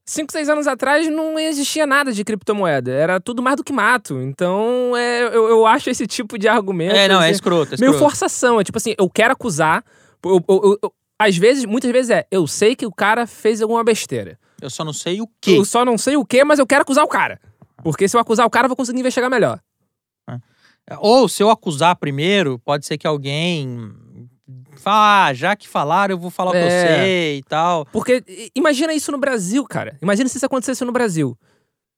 cinco, 0.05 0.31
seis 0.31 0.49
anos 0.49 0.67
atrás 0.67 1.07
não 1.09 1.39
existia 1.39 1.87
nada 1.87 2.11
de 2.11 2.23
criptomoeda. 2.23 2.91
Era 2.91 3.19
tudo 3.19 3.41
mais 3.41 3.55
do 3.55 3.63
que 3.63 3.71
mato. 3.71 4.21
Então, 4.21 4.95
é, 4.95 5.23
eu, 5.23 5.49
eu 5.49 5.65
acho 5.65 5.89
esse 5.89 6.05
tipo 6.05 6.37
de 6.37 6.47
argumento. 6.47 6.95
É, 6.95 7.07
não, 7.07 7.15
é 7.15 7.25
assim, 7.25 7.27
é 7.27 7.31
escroto, 7.31 7.75
é 7.75 7.77
Meio 7.79 7.93
forçação. 7.93 8.59
É 8.59 8.63
tipo 8.63 8.77
assim, 8.77 8.93
eu 8.97 9.09
quero 9.09 9.33
acusar. 9.33 9.83
Eu, 10.23 10.43
eu, 10.47 10.79
eu, 10.81 10.93
às 11.17 11.37
vezes, 11.37 11.65
muitas 11.65 11.91
vezes 11.91 12.11
é, 12.11 12.27
eu 12.31 12.45
sei 12.47 12.75
que 12.75 12.85
o 12.85 12.91
cara 12.91 13.25
fez 13.25 13.61
alguma 13.61 13.83
besteira. 13.83 14.37
Eu 14.61 14.69
só 14.69 14.83
não 14.83 14.93
sei 14.93 15.21
o 15.21 15.27
quê. 15.41 15.57
Eu 15.57 15.65
só 15.65 15.83
não 15.83 15.97
sei 15.97 16.15
o 16.15 16.25
quê, 16.25 16.43
mas 16.43 16.59
eu 16.59 16.65
quero 16.65 16.83
acusar 16.83 17.03
o 17.03 17.07
cara. 17.07 17.39
Porque 17.83 18.07
se 18.07 18.15
eu 18.15 18.21
acusar 18.21 18.45
o 18.45 18.49
cara, 18.49 18.65
eu 18.65 18.69
vou 18.69 18.77
conseguir 18.77 18.99
investigar 18.99 19.29
melhor. 19.29 19.59
Ou 20.99 21.29
se 21.29 21.41
eu 21.41 21.49
acusar 21.49 21.95
primeiro, 21.95 22.59
pode 22.59 22.85
ser 22.85 22.97
que 22.97 23.07
alguém 23.07 23.93
fala, 24.77 25.27
ah, 25.27 25.33
já 25.33 25.55
que 25.55 25.67
falaram, 25.67 26.13
eu 26.13 26.19
vou 26.19 26.29
falar 26.29 26.55
é. 26.55 26.61
com 26.61 26.69
você 26.69 27.35
e 27.37 27.43
tal. 27.43 27.85
Porque 27.85 28.23
imagina 28.55 28.93
isso 28.93 29.11
no 29.11 29.17
Brasil, 29.17 29.63
cara. 29.65 29.97
Imagina 30.01 30.27
se 30.27 30.37
isso 30.37 30.45
acontecesse 30.45 30.83
no 30.83 30.91
Brasil. 30.91 31.37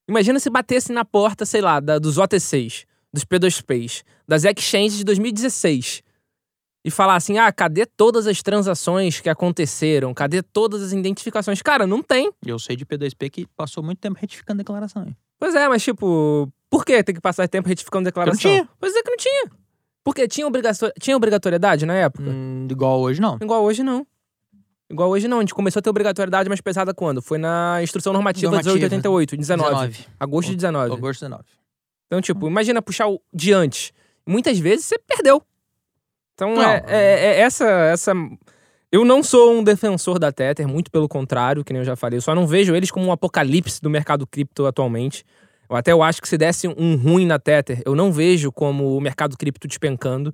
Imagina 0.07 0.39
se 0.39 0.49
batesse 0.49 0.93
na 0.93 1.03
porta, 1.03 1.45
sei 1.45 1.61
lá, 1.61 1.79
da, 1.79 1.97
dos 1.97 2.17
OTCs, 2.17 2.85
dos 3.11 3.25
P2Ps, 3.25 4.03
das 4.27 4.43
exchanges 4.43 4.97
de 4.97 5.03
2016. 5.03 6.03
e 6.85 6.91
falar 6.91 7.15
assim: 7.15 7.39
ah, 7.39 7.51
cadê 7.51 7.87
todas 7.87 8.27
as 8.27 8.43
transações 8.43 9.19
que 9.19 9.29
aconteceram? 9.29 10.13
Cadê 10.13 10.43
todas 10.43 10.83
as 10.83 10.91
identificações? 10.91 11.61
Cara, 11.63 11.87
não 11.87 12.03
tem. 12.03 12.31
Eu 12.45 12.59
sei 12.59 12.75
de 12.75 12.85
P2P 12.85 13.31
que 13.31 13.47
passou 13.57 13.83
muito 13.83 13.97
tempo 13.97 14.19
retificando 14.19 14.59
declaração. 14.59 15.03
Hein? 15.03 15.17
Pois 15.39 15.55
é, 15.55 15.67
mas 15.67 15.83
tipo, 15.83 16.51
por 16.75 16.83
que 16.85 17.01
tem 17.03 17.15
que 17.15 17.21
passar 17.21 17.47
tempo 17.47 17.69
retificando 17.69 18.03
declaração? 18.03 18.35
Porque 18.38 18.47
não 18.49 18.65
tinha. 18.65 18.69
Pois 18.79 18.93
é 18.95 19.01
que 19.01 19.09
não 19.09 19.17
tinha. 19.17 19.51
Porque 20.03 20.27
tinha, 20.27 20.45
obrigação, 20.45 20.91
tinha 20.99 21.15
obrigatoriedade 21.15 21.85
na 21.85 21.93
época? 21.93 22.29
Hum, 22.29 22.67
igual 22.69 22.99
hoje, 22.99 23.21
não. 23.21 23.38
Igual 23.41 23.63
hoje, 23.63 23.81
não. 23.81 24.05
Igual 24.89 25.09
hoje, 25.09 25.27
não. 25.27 25.38
A 25.38 25.39
gente 25.41 25.53
começou 25.53 25.79
a 25.79 25.81
ter 25.81 25.89
obrigatoriedade 25.89 26.49
mais 26.49 26.59
pesada 26.61 26.93
quando? 26.93 27.21
Foi 27.21 27.38
na 27.38 27.79
Instrução 27.81 28.11
Normativa, 28.13 28.51
Normativa. 28.51 28.73
1888, 28.75 29.38
19. 29.38 29.69
19. 29.69 30.05
Agosto 30.19 30.49
de 30.49 30.55
19. 30.57 30.93
Agosto 30.93 31.21
19. 31.21 31.43
Então, 32.07 32.21
tipo, 32.21 32.45
imagina 32.47 32.81
puxar 32.81 33.07
o 33.07 33.19
de 33.33 33.51
antes. 33.53 33.91
Muitas 34.27 34.59
vezes 34.59 34.85
você 34.85 34.99
perdeu. 34.99 35.41
Então, 36.33 36.61
é, 36.61 36.83
é- 36.88 37.25
é 37.25 37.39
essa, 37.39 37.65
essa. 37.65 38.11
Eu 38.91 39.03
não 39.05 39.23
sou 39.23 39.53
um 39.53 39.63
defensor 39.63 40.19
da 40.19 40.31
Tether, 40.31 40.67
muito 40.67 40.91
pelo 40.91 41.07
contrário, 41.07 41.63
que 41.63 41.73
nem 41.73 41.79
eu 41.81 41.85
já 41.85 41.95
falei. 41.95 42.17
Eu 42.17 42.21
só 42.21 42.35
não 42.35 42.45
vejo 42.45 42.75
eles 42.75 42.91
como 42.91 43.05
um 43.07 43.11
apocalipse 43.11 43.81
do 43.81 43.89
mercado 43.89 44.27
cripto 44.27 44.65
atualmente. 44.65 45.23
Eu 45.69 45.75
até 45.75 45.91
eu 45.91 46.04
acho 46.04 46.21
que 46.21 46.28
se 46.28 46.38
desse 46.38 46.67
um 46.67 46.95
ruim 46.95 47.25
na 47.25 47.39
Tether, 47.39 47.82
eu 47.86 47.95
não 47.95 48.12
vejo 48.12 48.51
como 48.51 48.95
o 48.95 49.01
mercado 49.01 49.38
cripto 49.38 49.67
despencando. 49.67 50.34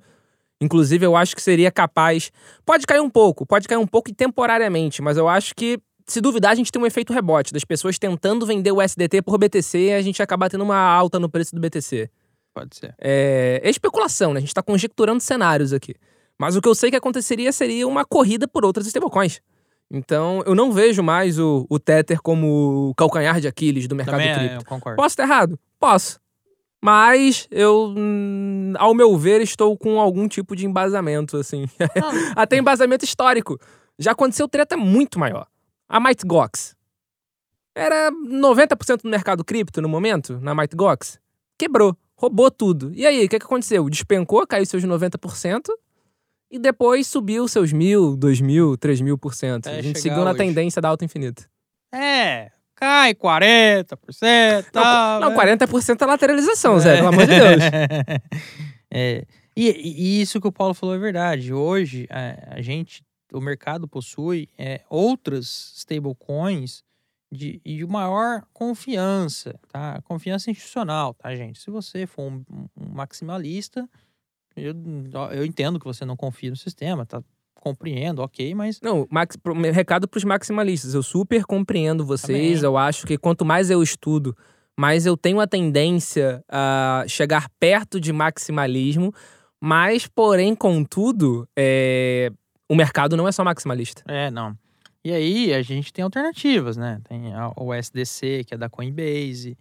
Inclusive, 0.60 1.04
eu 1.04 1.16
acho 1.16 1.34
que 1.34 1.42
seria 1.42 1.70
capaz. 1.70 2.30
Pode 2.64 2.86
cair 2.86 3.00
um 3.00 3.10
pouco, 3.10 3.44
pode 3.44 3.66
cair 3.66 3.78
um 3.78 3.86
pouco 3.86 4.10
e 4.10 4.14
temporariamente, 4.14 5.02
mas 5.02 5.16
eu 5.16 5.28
acho 5.28 5.54
que, 5.56 5.80
se 6.06 6.20
duvidar, 6.20 6.52
a 6.52 6.54
gente 6.54 6.70
tem 6.70 6.80
um 6.80 6.86
efeito 6.86 7.12
rebote 7.12 7.52
das 7.52 7.64
pessoas 7.64 7.98
tentando 7.98 8.46
vender 8.46 8.70
o 8.70 8.80
SDT 8.80 9.22
por 9.22 9.38
BTC 9.38 9.78
e 9.78 9.92
a 9.92 10.02
gente 10.02 10.22
acabar 10.22 10.48
tendo 10.48 10.62
uma 10.62 10.76
alta 10.76 11.18
no 11.18 11.28
preço 11.28 11.54
do 11.54 11.60
BTC. 11.60 12.08
Pode 12.54 12.76
ser. 12.76 12.94
É, 13.00 13.60
é 13.64 13.70
especulação, 13.70 14.32
né? 14.32 14.38
A 14.38 14.40
gente 14.40 14.54
tá 14.54 14.62
conjecturando 14.62 15.20
cenários 15.20 15.72
aqui. 15.72 15.94
Mas 16.38 16.54
o 16.54 16.60
que 16.60 16.68
eu 16.68 16.74
sei 16.74 16.90
que 16.90 16.96
aconteceria 16.96 17.52
seria 17.52 17.86
uma 17.86 18.04
corrida 18.04 18.46
por 18.46 18.64
outras 18.64 18.86
stablecoins. 18.86 19.40
Então, 19.94 20.42
eu 20.46 20.54
não 20.54 20.72
vejo 20.72 21.02
mais 21.02 21.38
o, 21.38 21.66
o 21.68 21.78
Tether 21.78 22.22
como 22.22 22.88
o 22.88 22.94
calcanhar 22.94 23.38
de 23.42 23.46
Aquiles 23.46 23.86
do 23.86 23.94
mercado 23.94 24.14
Também 24.14 24.30
é, 24.30 24.34
cripto. 24.34 24.54
eu 24.54 24.64
concordo. 24.64 24.96
Posso 24.96 25.12
estar 25.12 25.24
errado? 25.24 25.60
Posso. 25.78 26.18
Mas 26.82 27.46
eu, 27.50 27.94
hum, 27.94 28.72
ao 28.78 28.94
meu 28.94 29.16
ver, 29.18 29.42
estou 29.42 29.76
com 29.76 30.00
algum 30.00 30.26
tipo 30.26 30.56
de 30.56 30.64
embasamento, 30.64 31.36
assim. 31.36 31.66
Não, 31.94 32.10
Até 32.34 32.56
embasamento 32.56 33.04
histórico. 33.04 33.60
Já 33.98 34.12
aconteceu 34.12 34.48
treta 34.48 34.78
muito 34.78 35.18
maior. 35.18 35.46
A 35.86 36.00
Might 36.00 36.26
Gox. 36.26 36.74
Era 37.74 38.10
90% 38.10 39.02
do 39.02 39.10
mercado 39.10 39.44
cripto 39.44 39.82
no 39.82 39.90
momento, 39.90 40.40
na 40.40 40.54
Might 40.54 40.74
Gox. 40.74 41.20
Quebrou. 41.58 41.94
Roubou 42.16 42.50
tudo. 42.50 42.92
E 42.94 43.06
aí, 43.06 43.26
o 43.26 43.28
que, 43.28 43.38
que 43.38 43.44
aconteceu? 43.44 43.88
Despencou, 43.90 44.46
caiu 44.46 44.64
seus 44.64 44.82
90%. 44.84 45.60
E 46.52 46.58
depois 46.58 47.06
subiu 47.06 47.48
seus 47.48 47.72
mil, 47.72 48.14
dois 48.14 48.38
mil, 48.38 48.76
três 48.76 49.00
mil 49.00 49.16
por 49.16 49.32
cento. 49.34 49.70
A 49.70 49.80
gente 49.80 49.98
seguiu 49.98 50.22
na 50.22 50.32
hoje. 50.32 50.38
tendência 50.38 50.82
da 50.82 50.88
alta 50.90 51.02
infinita. 51.02 51.48
É, 51.90 52.50
cai 52.76 53.14
40%. 53.14 54.66
Tá, 54.70 55.18
Não, 55.18 55.30
né? 55.30 55.36
40% 55.56 56.02
é 56.02 56.04
lateralização, 56.04 56.78
Zé, 56.78 56.96
pelo 56.96 57.08
amor 57.08 57.26
de 57.26 57.38
Deus. 57.38 57.62
É, 58.94 59.24
e, 59.56 59.70
e 59.70 60.20
isso 60.20 60.38
que 60.38 60.46
o 60.46 60.52
Paulo 60.52 60.74
falou 60.74 60.94
é 60.94 60.98
verdade. 60.98 61.50
Hoje, 61.50 62.06
a, 62.10 62.56
a 62.56 62.60
gente, 62.60 63.02
o 63.32 63.40
mercado 63.40 63.88
possui 63.88 64.50
é, 64.58 64.82
outras 64.90 65.72
stablecoins 65.78 66.84
de, 67.32 67.58
de 67.64 67.86
maior 67.86 68.42
confiança, 68.52 69.58
tá? 69.72 70.02
Confiança 70.02 70.50
institucional, 70.50 71.14
tá, 71.14 71.34
gente? 71.34 71.58
Se 71.58 71.70
você 71.70 72.06
for 72.06 72.30
um, 72.30 72.44
um 72.76 72.90
maximalista, 72.92 73.88
eu, 74.56 74.74
eu 75.32 75.44
entendo 75.44 75.78
que 75.78 75.84
você 75.84 76.04
não 76.04 76.16
confia 76.16 76.50
no 76.50 76.56
sistema, 76.56 77.04
tá? 77.06 77.22
Compreendo, 77.54 78.22
ok, 78.22 78.54
mas 78.56 78.80
Não, 78.82 79.06
max, 79.10 79.36
recado 79.72 80.08
pros 80.08 80.24
maximalistas. 80.24 80.94
Eu 80.94 81.02
super 81.02 81.44
compreendo 81.44 82.04
vocês. 82.04 82.58
Também. 82.58 82.64
Eu 82.64 82.76
acho 82.76 83.06
que 83.06 83.16
quanto 83.16 83.44
mais 83.44 83.70
eu 83.70 83.80
estudo, 83.82 84.36
mais 84.76 85.06
eu 85.06 85.16
tenho 85.16 85.38
a 85.38 85.46
tendência 85.46 86.42
a 86.48 87.04
chegar 87.06 87.48
perto 87.60 88.00
de 88.00 88.12
maximalismo. 88.12 89.12
Mas, 89.60 90.08
porém, 90.08 90.56
contudo, 90.56 91.48
é, 91.56 92.32
o 92.68 92.74
mercado 92.74 93.16
não 93.16 93.28
é 93.28 93.32
só 93.32 93.44
maximalista. 93.44 94.02
É, 94.08 94.28
não. 94.28 94.56
E 95.04 95.12
aí 95.12 95.54
a 95.54 95.62
gente 95.62 95.92
tem 95.92 96.02
alternativas, 96.02 96.76
né? 96.76 97.00
Tem 97.08 97.32
a- 97.32 97.52
o 97.56 97.72
SDC, 97.72 98.42
que 98.44 98.54
é 98.54 98.58
da 98.58 98.68
Coinbase. 98.68 99.56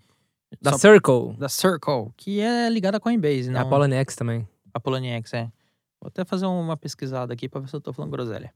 Da 0.59 0.73
Circle, 0.77 1.35
da 1.37 1.47
Circle, 1.47 2.09
que 2.17 2.39
é 2.41 2.67
ligada 2.67 2.97
à 2.97 2.99
Coinbase, 2.99 3.49
é 3.49 3.51
não 3.51 3.61
a 3.61 3.65
Poloniex 3.65 4.15
também. 4.15 4.47
A 4.73 4.79
Poloniex, 4.79 5.33
é. 5.33 5.49
Vou 6.01 6.07
até 6.07 6.25
fazer 6.25 6.45
uma 6.45 6.75
pesquisada 6.75 7.33
aqui 7.33 7.47
pra 7.47 7.61
ver 7.61 7.67
se 7.69 7.75
eu 7.75 7.81
tô 7.81 7.93
falando 7.93 8.11
groselha. 8.11 8.51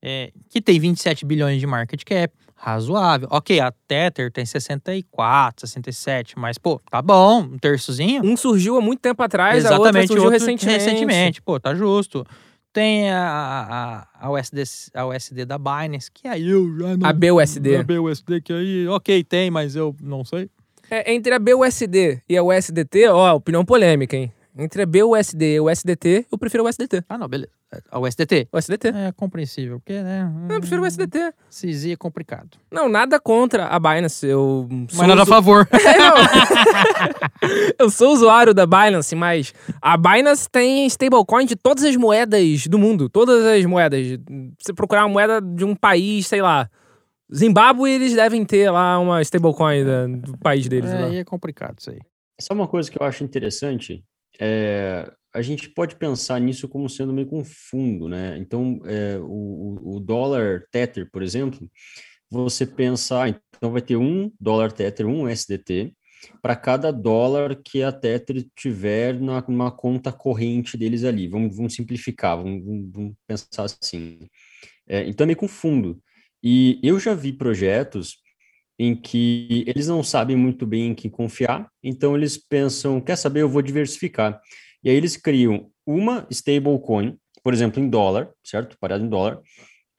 É, 0.00 0.30
que 0.48 0.60
tem 0.60 0.78
27 0.78 1.26
bilhões 1.26 1.58
de 1.58 1.66
market 1.66 2.02
cap, 2.04 2.32
razoável. 2.54 3.28
Ok, 3.30 3.58
a 3.58 3.72
Tether 3.86 4.30
tem 4.30 4.46
64, 4.46 5.66
67, 5.66 6.38
mas, 6.38 6.56
pô, 6.56 6.80
tá 6.90 7.02
bom, 7.02 7.40
um 7.40 7.58
terçozinho. 7.58 8.24
Um 8.24 8.36
surgiu 8.36 8.76
há 8.76 8.80
muito 8.80 9.00
tempo 9.00 9.22
atrás, 9.22 9.66
a 9.66 9.72
outra 9.72 9.88
Exatamente, 9.88 10.08
surgiu 10.08 10.30
recentemente. 10.30 10.66
recentemente. 10.66 11.42
Pô, 11.42 11.58
tá 11.58 11.74
justo. 11.74 12.24
Tem 12.72 13.10
a, 13.10 14.06
a, 14.20 14.26
a, 14.26 14.30
USD, 14.30 14.62
a 14.94 15.06
USD 15.06 15.44
da 15.44 15.58
Binance, 15.58 16.10
que 16.12 16.28
aí 16.28 16.48
eu 16.48 16.78
já 16.78 16.96
não... 16.96 17.08
A 17.08 17.12
BUSD. 17.12 17.76
A 17.76 17.82
BUSD, 17.82 18.40
que 18.40 18.52
aí, 18.52 18.86
ok, 18.86 19.24
tem, 19.24 19.50
mas 19.50 19.74
eu 19.74 19.96
não 20.00 20.24
sei. 20.24 20.48
É, 20.90 21.12
entre 21.12 21.34
a 21.34 21.38
BUSD 21.38 22.22
e 22.28 22.36
a 22.36 22.42
USDT, 22.42 23.08
ó, 23.08 23.34
opinião 23.34 23.64
polêmica, 23.64 24.16
hein? 24.16 24.32
Entre 24.60 24.82
a 24.82 24.86
BUSD 24.86 25.54
e 25.54 25.60
o 25.60 25.70
USDT, 25.70 26.26
eu 26.32 26.36
prefiro 26.36 26.64
o 26.64 26.68
USDT. 26.68 27.04
Ah, 27.08 27.16
não, 27.16 27.28
beleza. 27.28 27.52
A 27.92 28.00
USDT. 28.00 28.48
O 28.52 28.58
USDT. 28.58 28.88
É 28.88 29.12
compreensível, 29.12 29.78
porque, 29.78 30.02
né? 30.02 30.28
Eu 30.50 30.58
prefiro 30.58 30.82
o 30.82 30.84
USDT. 30.86 31.32
CZ 31.48 31.86
é 31.92 31.96
complicado. 31.96 32.58
Não, 32.70 32.88
nada 32.88 33.20
contra 33.20 33.66
a 33.66 33.78
Binance. 33.78 34.26
Eu 34.26 34.66
sou 34.90 34.98
Mas 34.98 35.08
nada 35.08 35.20
a 35.20 35.22
usu- 35.22 35.30
favor. 35.30 35.68
É, 35.78 37.74
eu 37.78 37.88
sou 37.90 38.12
usuário 38.12 38.52
da 38.52 38.66
Binance, 38.66 39.14
mas 39.14 39.54
a 39.80 39.96
Binance 39.96 40.48
tem 40.50 40.86
stablecoin 40.86 41.46
de 41.46 41.54
todas 41.54 41.84
as 41.84 41.94
moedas 41.96 42.66
do 42.66 42.78
mundo. 42.78 43.08
Todas 43.08 43.44
as 43.46 43.64
moedas. 43.64 44.04
Se 44.06 44.18
você 44.58 44.72
procurar 44.74 45.04
uma 45.06 45.12
moeda 45.12 45.40
de 45.40 45.64
um 45.64 45.74
país, 45.76 46.26
sei 46.26 46.42
lá. 46.42 46.68
Zimbábue, 47.32 47.90
eles 47.90 48.14
devem 48.14 48.44
ter 48.44 48.70
lá 48.70 48.98
uma 48.98 49.20
stablecoin 49.22 49.84
do 50.20 50.36
país 50.38 50.66
deles. 50.66 50.90
É, 50.90 51.18
é 51.18 51.24
complicado 51.24 51.78
isso 51.78 51.90
aí. 51.90 51.98
Sabe 52.40 52.60
uma 52.60 52.68
coisa 52.68 52.90
que 52.90 53.00
eu 53.00 53.06
acho 53.06 53.22
interessante? 53.22 54.02
É, 54.40 55.10
a 55.34 55.42
gente 55.42 55.68
pode 55.70 55.96
pensar 55.96 56.40
nisso 56.40 56.68
como 56.68 56.88
sendo 56.88 57.12
meio 57.12 57.26
com 57.28 57.44
fundo, 57.44 58.08
né? 58.08 58.38
Então, 58.38 58.80
é, 58.86 59.18
o, 59.18 59.96
o- 59.96 60.00
dólar 60.00 60.64
Tether, 60.70 61.08
por 61.10 61.22
exemplo, 61.22 61.68
você 62.30 62.66
pensa, 62.66 63.24
ah, 63.24 63.28
então 63.28 63.72
vai 63.72 63.82
ter 63.82 63.96
um 63.96 64.30
dólar 64.40 64.72
Tether, 64.72 65.06
um 65.06 65.28
SDT, 65.28 65.94
para 66.42 66.56
cada 66.56 66.90
dólar 66.92 67.56
que 67.64 67.82
a 67.82 67.92
Tether 67.92 68.46
tiver 68.56 69.14
numa 69.20 69.70
conta 69.72 70.12
corrente 70.12 70.76
deles 70.76 71.04
ali. 71.04 71.28
Vamos, 71.28 71.56
vamos 71.56 71.74
simplificar, 71.74 72.36
vamos, 72.38 72.62
vamos- 72.92 73.14
pensar 73.26 73.64
assim. 73.64 74.18
É, 74.86 75.04
então, 75.08 75.24
é 75.24 75.28
meio 75.28 75.36
com 75.38 75.48
fundo. 75.48 76.00
E 76.42 76.78
eu 76.82 76.98
já 77.00 77.14
vi 77.14 77.32
projetos 77.32 78.16
em 78.78 78.94
que 78.94 79.64
eles 79.66 79.88
não 79.88 80.02
sabem 80.02 80.36
muito 80.36 80.64
bem 80.64 80.88
em 80.88 80.94
que 80.94 81.10
confiar, 81.10 81.68
então 81.82 82.16
eles 82.16 82.36
pensam, 82.38 83.00
quer 83.00 83.16
saber, 83.16 83.42
eu 83.42 83.48
vou 83.48 83.60
diversificar. 83.60 84.40
E 84.84 84.88
aí 84.88 84.96
eles 84.96 85.16
criam 85.16 85.70
uma 85.84 86.26
stablecoin, 86.30 87.16
por 87.42 87.52
exemplo, 87.52 87.82
em 87.82 87.88
dólar, 87.88 88.30
certo? 88.44 88.76
Parado 88.78 89.04
em 89.04 89.08
dólar, 89.08 89.40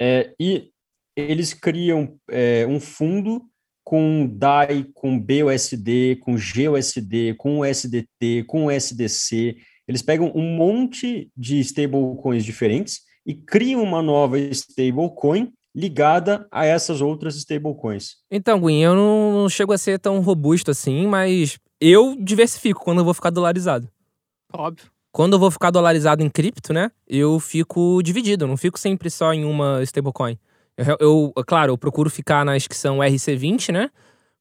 é, 0.01 0.33
e 0.39 0.69
eles 1.15 1.53
criam 1.53 2.17
é, 2.29 2.65
um 2.65 2.79
fundo 2.79 3.43
com 3.83 4.27
DAI, 4.27 4.85
com 4.93 5.19
BUSD, 5.19 6.17
com 6.21 6.35
GUSD, 6.35 7.33
com 7.37 7.59
USDT, 7.59 8.43
com 8.45 8.67
USDC. 8.67 9.57
Eles 9.87 10.01
pegam 10.01 10.31
um 10.35 10.55
monte 10.55 11.29
de 11.35 11.59
stablecoins 11.59 12.45
diferentes 12.45 12.99
e 13.25 13.33
criam 13.33 13.83
uma 13.83 14.01
nova 14.01 14.39
stablecoin 14.39 15.51
ligada 15.75 16.47
a 16.51 16.65
essas 16.65 17.01
outras 17.01 17.35
stablecoins. 17.35 18.17
Então, 18.31 18.59
Gwen, 18.59 18.83
eu 18.83 18.95
não, 18.95 19.33
não 19.33 19.49
chego 19.49 19.73
a 19.73 19.77
ser 19.77 19.99
tão 19.99 20.19
robusto 20.19 20.71
assim, 20.71 21.07
mas 21.07 21.57
eu 21.79 22.15
diversifico 22.19 22.83
quando 22.83 22.99
eu 22.99 23.05
vou 23.05 23.13
ficar 23.13 23.29
dolarizado. 23.29 23.87
Óbvio. 24.53 24.89
Quando 25.11 25.33
eu 25.33 25.39
vou 25.39 25.49
ficar 25.49 25.71
dolarizado 25.71 26.23
em 26.23 26.29
cripto, 26.29 26.71
né? 26.71 26.91
Eu 27.07 27.39
fico 27.39 28.01
dividido, 28.03 28.45
eu 28.45 28.47
não 28.47 28.57
fico 28.57 28.79
sempre 28.79 29.09
só 29.09 29.33
em 29.33 29.43
uma 29.43 29.81
stablecoin. 29.83 30.37
Eu, 30.77 30.97
eu, 30.99 31.43
claro, 31.45 31.73
eu 31.73 31.77
procuro 31.77 32.09
ficar 32.09 32.45
nas 32.45 32.67
que 32.67 32.75
são 32.75 32.99
RC20, 32.99 33.71
né? 33.71 33.89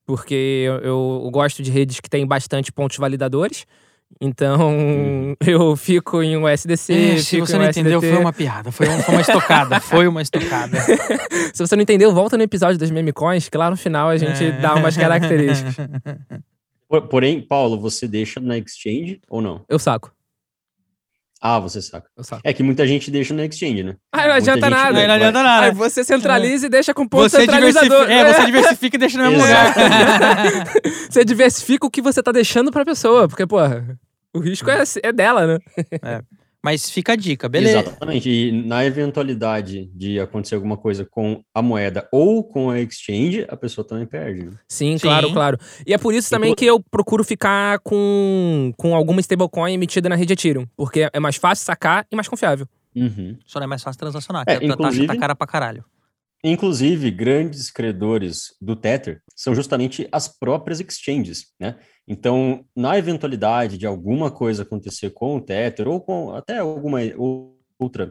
Porque 0.06 0.64
eu, 0.66 0.78
eu 1.24 1.30
gosto 1.30 1.62
de 1.62 1.70
redes 1.70 2.00
que 2.00 2.08
têm 2.08 2.26
bastante 2.26 2.70
pontos 2.70 2.96
validadores. 2.96 3.66
Então, 4.20 5.36
eu 5.46 5.76
fico 5.76 6.22
em 6.22 6.36
um 6.36 6.48
SDC. 6.48 6.92
É, 6.92 7.18
se 7.18 7.38
você 7.40 7.56
não 7.56 7.64
um 7.66 7.68
entendeu, 7.68 8.00
foi 8.00 8.16
uma 8.18 8.32
piada. 8.32 8.72
Foi, 8.72 8.88
um- 8.88 9.00
foi 9.02 9.14
uma 9.14 9.20
estocada. 9.20 9.80
foi 9.80 10.08
uma 10.08 10.22
estocada. 10.22 10.78
Se 11.54 11.66
você 11.66 11.76
não 11.76 11.82
entendeu, 11.82 12.12
volta 12.12 12.36
no 12.36 12.42
episódio 12.42 12.78
das 12.78 12.90
meme 12.90 13.12
coins, 13.12 13.48
que 13.48 13.56
lá 13.56 13.70
no 13.70 13.76
final 13.76 14.08
a 14.08 14.16
gente 14.16 14.44
É. 14.44 14.50
dá 14.52 14.74
umas 14.74 14.96
características. 14.96 15.74
Por- 16.88 17.02
Porém, 17.02 17.40
Paulo, 17.40 17.78
você 17.78 18.08
deixa 18.08 18.40
na 18.40 18.56
exchange 18.58 19.20
ou 19.28 19.40
não? 19.42 19.62
Eu 19.68 19.78
saco. 19.78 20.10
Ah, 21.40 21.60
você 21.60 21.80
saca. 21.80 22.08
É 22.42 22.52
que 22.52 22.62
muita 22.64 22.84
gente 22.86 23.10
deixa 23.12 23.32
no 23.32 23.44
exchange, 23.44 23.84
né? 23.84 23.94
Ah, 24.12 24.26
não 24.26 24.34
adianta 24.34 24.60
gente 24.66 24.70
nada. 24.70 24.92
vai- 24.92 25.06
Não 25.06 25.14
adianta 25.14 25.42
nada. 25.42 25.66
Aí 25.66 25.72
você 25.72 26.02
centraliza 26.02 26.66
e 26.66 26.68
deixa 26.68 26.92
com 26.92 27.06
ponto 27.06 27.28
Você 27.30 27.40
centralizador. 27.42 27.88
diversifica, 28.06 28.12
é, 28.12 28.32
você 28.34 28.46
diversifica 28.46 28.96
e 28.96 28.98
deixa 28.98 29.18
no 29.18 29.24
mesmo 29.30 29.40
lugar. 29.44 29.74
Você 31.10 31.24
diversifica 31.24 31.86
o 31.86 31.90
que 31.90 32.02
você 32.02 32.22
tá 32.22 32.32
deixando 32.32 32.70
pra 32.72 32.84
pessoa, 32.84 33.28
porque, 33.28 33.46
porra, 33.46 33.96
o 34.34 34.40
risco 34.40 34.68
é, 34.70 34.82
é 35.02 35.12
dela, 35.12 35.46
né? 35.46 35.58
Mas 36.64 36.90
fica 36.90 37.12
a 37.12 37.16
dica, 37.16 37.48
beleza? 37.48 37.80
Exatamente. 37.80 38.28
E 38.28 38.50
na 38.66 38.84
eventualidade 38.84 39.86
de 39.94 40.18
acontecer 40.18 40.56
alguma 40.56 40.76
coisa 40.76 41.04
com 41.04 41.40
a 41.54 41.62
moeda 41.62 42.08
ou 42.12 42.42
com 42.42 42.68
a 42.70 42.80
exchange, 42.80 43.46
a 43.48 43.56
pessoa 43.56 43.86
também 43.86 44.04
perde. 44.06 44.44
né? 44.44 44.52
Sim, 44.68 44.98
Sim. 44.98 45.06
claro, 45.06 45.32
claro. 45.32 45.58
E 45.86 45.94
é 45.94 45.98
por 45.98 46.12
isso 46.12 46.28
também 46.28 46.54
que 46.54 46.64
eu 46.66 46.80
procuro 46.90 47.22
ficar 47.22 47.78
com, 47.80 48.72
com 48.76 48.94
alguma 48.94 49.20
stablecoin 49.20 49.72
emitida 49.74 50.08
na 50.08 50.16
rede 50.16 50.32
Ethereum, 50.32 50.66
porque 50.76 51.08
é 51.12 51.20
mais 51.20 51.36
fácil 51.36 51.64
sacar 51.64 52.04
e 52.10 52.16
mais 52.16 52.26
confiável. 52.28 52.66
Uhum. 52.96 53.36
Só 53.46 53.60
não 53.60 53.64
é 53.64 53.68
mais 53.68 53.82
fácil 53.82 53.98
transacionar, 54.00 54.42
É, 54.46 54.54
porque 54.54 54.66
a 54.66 54.68
taxa 54.70 54.80
inclusive- 54.82 55.06
tá 55.06 55.16
cara 55.16 55.36
pra 55.36 55.46
caralho. 55.46 55.84
Inclusive, 56.44 57.10
grandes 57.10 57.70
credores 57.70 58.54
do 58.60 58.76
Tether 58.76 59.20
são 59.34 59.54
justamente 59.54 60.08
as 60.12 60.28
próprias 60.28 60.80
exchanges, 60.80 61.46
né? 61.58 61.76
Então, 62.08 62.64
na 62.74 62.96
eventualidade 62.96 63.76
de 63.76 63.86
alguma 63.86 64.30
coisa 64.30 64.62
acontecer 64.62 65.10
com 65.10 65.36
o 65.36 65.40
Tether 65.42 65.86
ou 65.86 66.00
com 66.00 66.32
até 66.34 66.58
alguma 66.58 67.00
ou- 67.16 67.60
outra 67.78 68.10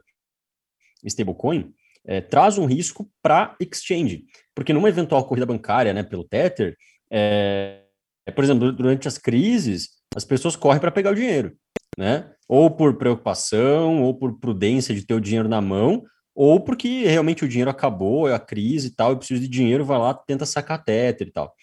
stablecoin, 1.03 1.73
eh, 2.05 2.21
traz 2.21 2.57
um 2.60 2.65
risco 2.65 3.10
para 3.23 3.55
exchange, 3.60 4.23
porque 4.55 4.71
numa 4.71 4.88
eventual 4.88 5.25
corrida 5.25 5.45
bancária, 5.47 5.93
né, 5.93 6.03
pelo 6.03 6.23
Tether, 6.23 6.75
eh, 7.12 7.81
por 8.36 8.43
exemplo, 8.43 8.71
durante 8.71 9.07
as 9.07 9.17
crises, 9.17 9.89
as 10.15 10.23
pessoas 10.23 10.55
correm 10.55 10.79
para 10.79 10.91
pegar 10.91 11.12
o 11.12 11.15
dinheiro, 11.15 11.55
né? 11.97 12.31
Ou 12.47 12.69
por 12.69 12.97
preocupação, 12.97 14.03
ou 14.03 14.13
por 14.13 14.39
prudência 14.39 14.93
de 14.93 15.05
ter 15.05 15.13
o 15.15 15.21
dinheiro 15.21 15.49
na 15.49 15.62
mão, 15.62 16.03
ou 16.36 16.60
porque 16.60 17.05
realmente 17.05 17.43
o 17.43 17.47
dinheiro 17.47 17.71
acabou, 17.71 18.27
é 18.29 18.33
a 18.36 18.39
crise 18.39 18.88
e 18.89 18.91
tal, 18.91 19.13
e 19.13 19.17
preciso 19.17 19.41
de 19.41 19.47
dinheiro, 19.47 19.83
vai 19.86 19.97
lá, 19.97 20.13
tenta 20.13 20.45
sacar 20.45 20.83
Tether 20.83 21.27
e 21.27 21.31
tal. 21.31 21.53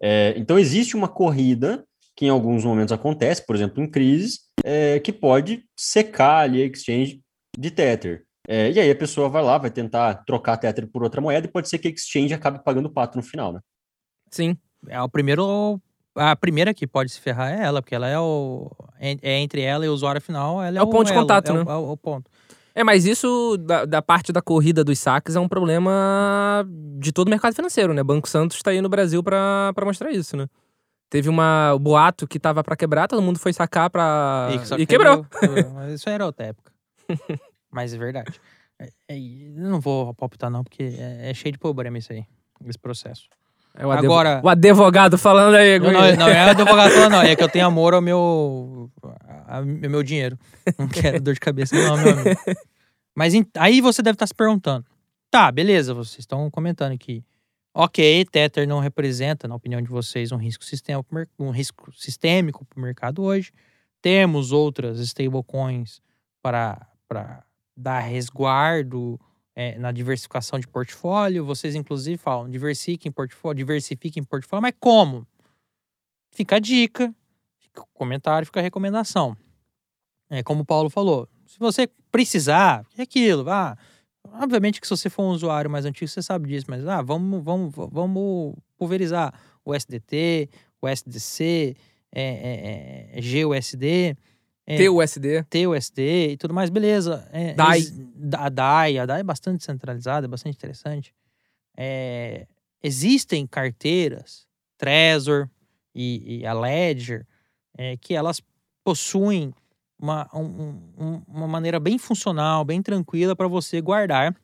É, 0.00 0.34
então, 0.36 0.58
existe 0.58 0.96
uma 0.96 1.08
corrida 1.08 1.84
que 2.16 2.26
em 2.26 2.28
alguns 2.28 2.64
momentos 2.64 2.92
acontece, 2.92 3.44
por 3.44 3.56
exemplo, 3.56 3.82
em 3.82 3.90
crises, 3.90 4.40
é, 4.64 5.00
que 5.00 5.12
pode 5.12 5.64
secar 5.76 6.38
ali 6.44 6.62
a 6.62 6.66
exchange 6.66 7.20
de 7.58 7.70
Tether. 7.70 8.24
É, 8.46 8.70
e 8.70 8.78
aí 8.78 8.90
a 8.90 8.94
pessoa 8.96 9.28
vai 9.28 9.42
lá, 9.42 9.56
vai 9.58 9.70
tentar 9.70 10.22
trocar 10.24 10.56
Tether 10.58 10.86
por 10.86 11.02
outra 11.02 11.20
moeda, 11.20 11.46
e 11.46 11.50
pode 11.50 11.68
ser 11.68 11.78
que 11.78 11.88
a 11.88 11.90
exchange 11.90 12.32
acabe 12.34 12.62
pagando 12.62 12.86
o 12.86 12.92
pato 12.92 13.16
no 13.16 13.22
final, 13.24 13.52
né? 13.52 13.60
Sim. 14.30 14.56
É 14.88 15.00
o 15.00 15.08
primeiro. 15.08 15.80
A 16.16 16.36
primeira 16.36 16.72
que 16.72 16.86
pode 16.86 17.10
se 17.10 17.20
ferrar 17.20 17.52
é 17.58 17.64
ela, 17.64 17.80
porque 17.82 17.94
ela 17.94 18.06
é 18.08 18.18
o. 18.18 18.70
É 19.00 19.16
é 19.22 19.38
entre 19.40 19.62
ela 19.62 19.84
e 19.84 19.88
o 19.88 19.92
usuário 19.94 20.20
final. 20.20 20.62
Ela 20.62 20.78
é, 20.78 20.80
É 20.80 20.82
o 20.82 20.86
ponto 20.90 21.06
de 21.06 21.12
elo, 21.12 21.22
contato, 21.22 21.48
é 21.48 21.52
o- 21.52 21.56
né? 21.56 21.60
é 21.62 21.64
o, 21.64 21.70
é 21.70 21.92
o 21.92 21.96
ponto. 21.96 22.30
É, 22.74 22.82
mas 22.82 23.04
isso 23.04 23.56
da, 23.58 23.84
da 23.84 24.02
parte 24.02 24.32
da 24.32 24.42
corrida 24.42 24.82
dos 24.82 24.98
saques 24.98 25.36
é 25.36 25.40
um 25.40 25.48
problema 25.48 26.66
de 26.98 27.12
todo 27.12 27.28
o 27.28 27.30
mercado 27.30 27.54
financeiro, 27.54 27.94
né? 27.94 28.02
Banco 28.02 28.28
Santos 28.28 28.60
tá 28.62 28.72
aí 28.72 28.80
no 28.80 28.88
Brasil 28.88 29.22
pra 29.22 29.72
mostrar 29.84 30.10
isso, 30.10 30.36
né? 30.36 30.48
Teve 31.08 31.28
uma 31.28 31.72
o 31.74 31.78
boato 31.78 32.26
que 32.26 32.40
tava 32.40 32.64
pra 32.64 32.74
quebrar, 32.74 33.06
todo 33.06 33.22
mundo 33.22 33.38
foi 33.38 33.52
sacar 33.52 33.88
pra. 33.88 34.48
E, 34.50 34.56
e 34.56 34.78
que 34.78 34.86
quebrou. 34.86 35.24
quebrou. 35.24 35.70
Mas 35.74 35.92
isso 35.92 36.08
era 36.08 36.26
outra 36.26 36.46
época. 36.46 36.72
Mas 37.70 37.94
é 37.94 37.98
verdade. 37.98 38.40
É- 38.80 38.90
é- 39.08 39.18
não 39.54 39.80
vou 39.80 40.12
palpitar, 40.14 40.50
não, 40.50 40.64
porque 40.64 40.82
é, 40.98 41.30
é 41.30 41.34
cheio 41.34 41.52
de 41.52 41.58
problema 41.58 41.98
isso 41.98 42.12
aí, 42.12 42.24
esse 42.66 42.78
processo. 42.78 43.28
É 43.76 43.86
o 43.86 43.90
advo- 43.90 44.06
Agora- 44.06 44.40
O 44.44 44.48
advogado 44.48 45.18
falando 45.18 45.54
aí, 45.56 45.78
Não, 45.78 45.90
não, 45.92 46.16
não 46.16 46.28
é 46.28 46.50
advogado 46.50 46.90
falando, 46.92 47.12
não. 47.12 47.22
É 47.22 47.34
que 47.34 47.42
eu 47.42 47.48
tenho 47.48 47.66
amor 47.66 47.92
ao 47.94 48.00
meu, 48.00 48.90
ao 49.48 49.64
meu 49.64 50.02
dinheiro. 50.02 50.38
Não 50.78 50.86
quero 50.88 51.20
dor 51.20 51.34
de 51.34 51.40
cabeça, 51.40 51.74
não, 51.76 51.96
meu 51.96 52.12
amigo. 52.12 52.40
Mas 53.16 53.32
aí 53.58 53.80
você 53.80 54.00
deve 54.02 54.14
estar 54.14 54.26
se 54.26 54.34
perguntando. 54.34 54.84
Tá, 55.30 55.50
beleza, 55.50 55.92
vocês 55.92 56.20
estão 56.20 56.48
comentando 56.50 56.92
aqui. 56.92 57.24
Ok, 57.76 58.24
Tether 58.26 58.68
não 58.68 58.78
representa, 58.78 59.48
na 59.48 59.56
opinião 59.56 59.82
de 59.82 59.88
vocês, 59.88 60.30
um 60.30 60.36
risco, 60.36 60.62
mer- 61.10 61.28
um 61.36 61.50
risco 61.50 61.90
sistêmico 61.92 62.64
para 62.64 62.78
o 62.78 62.82
mercado 62.82 63.22
hoje. 63.22 63.50
Temos 64.00 64.52
outras 64.52 65.00
stablecoins 65.00 66.00
para, 66.40 66.86
para 67.08 67.42
dar 67.76 67.98
resguardo 68.00 69.18
é, 69.54 69.78
na 69.78 69.92
diversificação 69.92 70.58
de 70.58 70.66
portfólio. 70.66 71.44
Vocês, 71.44 71.74
inclusive, 71.74 72.16
falam 72.16 72.50
diversifiquem 72.50 73.12
portfólio, 73.12 73.56
diversifiquem 73.56 74.22
portfólio, 74.22 74.62
mas 74.62 74.74
como? 74.78 75.26
Fica 76.30 76.56
a 76.56 76.58
dica, 76.58 77.14
fica 77.58 77.82
o 77.82 77.86
comentário, 77.94 78.46
fica 78.46 78.60
a 78.60 78.62
recomendação. 78.62 79.36
É 80.28 80.42
como 80.42 80.62
o 80.62 80.64
Paulo 80.64 80.90
falou, 80.90 81.28
se 81.46 81.58
você 81.58 81.88
precisar, 82.10 82.84
é 82.98 83.02
aquilo, 83.02 83.48
ah, 83.50 83.76
obviamente 84.32 84.80
que 84.80 84.86
se 84.86 84.96
você 84.96 85.08
for 85.08 85.22
um 85.22 85.30
usuário 85.30 85.70
mais 85.70 85.84
antigo, 85.84 86.08
você 86.08 86.22
sabe 86.22 86.48
disso, 86.48 86.66
mas 86.68 86.86
ah, 86.88 87.02
vamos, 87.02 87.42
vamos, 87.44 87.72
vamos 87.74 88.54
pulverizar 88.76 89.32
o 89.64 89.74
SDT, 89.74 90.48
o 90.80 90.88
SDC, 90.88 91.76
é, 92.12 92.22
é, 92.22 93.18
é, 93.18 93.20
GUSD, 93.20 94.16
é, 94.66 94.76
TUSD. 94.78 95.44
TUSD 95.50 96.00
e 96.32 96.36
tudo 96.36 96.54
mais, 96.54 96.70
beleza. 96.70 97.28
É, 97.32 97.52
DAI. 97.54 97.82
A 98.38 98.48
DAI, 98.48 98.98
a 98.98 99.06
DAI 99.06 99.20
é 99.20 99.24
bastante 99.24 99.62
centralizada, 99.64 100.26
é 100.26 100.28
bastante 100.28 100.56
interessante. 100.56 101.14
É, 101.76 102.46
existem 102.82 103.46
carteiras, 103.46 104.46
Trezor 104.78 105.48
e, 105.94 106.40
e 106.40 106.46
a 106.46 106.52
Ledger, 106.52 107.26
é, 107.76 107.96
que 107.96 108.14
elas 108.14 108.40
possuem 108.84 109.52
uma, 109.98 110.28
um- 110.34 110.80
um- 110.98 111.22
uma 111.28 111.46
maneira 111.48 111.78
bem 111.80 111.98
funcional, 111.98 112.64
bem 112.64 112.82
tranquila 112.82 113.34
para 113.36 113.48
você 113.48 113.80
guardar 113.80 114.34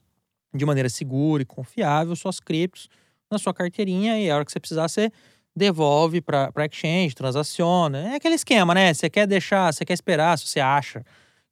de 0.54 0.64
maneira 0.64 0.88
segura 0.88 1.42
e 1.42 1.46
confiável 1.46 2.14
suas 2.16 2.40
criptos 2.40 2.88
na 3.30 3.38
sua 3.38 3.54
carteirinha 3.54 4.18
e 4.20 4.30
a 4.30 4.34
hora 4.36 4.44
que 4.44 4.50
você 4.52 4.58
precisar, 4.60 4.88
você 4.88 5.10
devolve 5.54 6.20
para 6.20 6.66
exchange, 6.70 7.14
transaciona. 7.14 8.12
É 8.12 8.14
aquele 8.16 8.34
esquema, 8.34 8.74
né? 8.74 8.94
Você 8.94 9.10
quer 9.10 9.26
deixar, 9.26 9.72
você 9.72 9.84
quer 9.84 9.94
esperar, 9.94 10.38
se 10.38 10.46
você 10.46 10.60
acha 10.60 11.04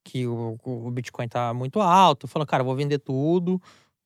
que 0.05 0.27
o, 0.27 0.59
o 0.65 0.91
Bitcoin 0.91 1.29
tá 1.29 1.53
muito 1.53 1.81
alto, 1.81 2.27
fala, 2.27 2.47
cara, 2.47 2.65
vou 2.65 2.75
vender 2.75 2.99
tudo 2.99 3.61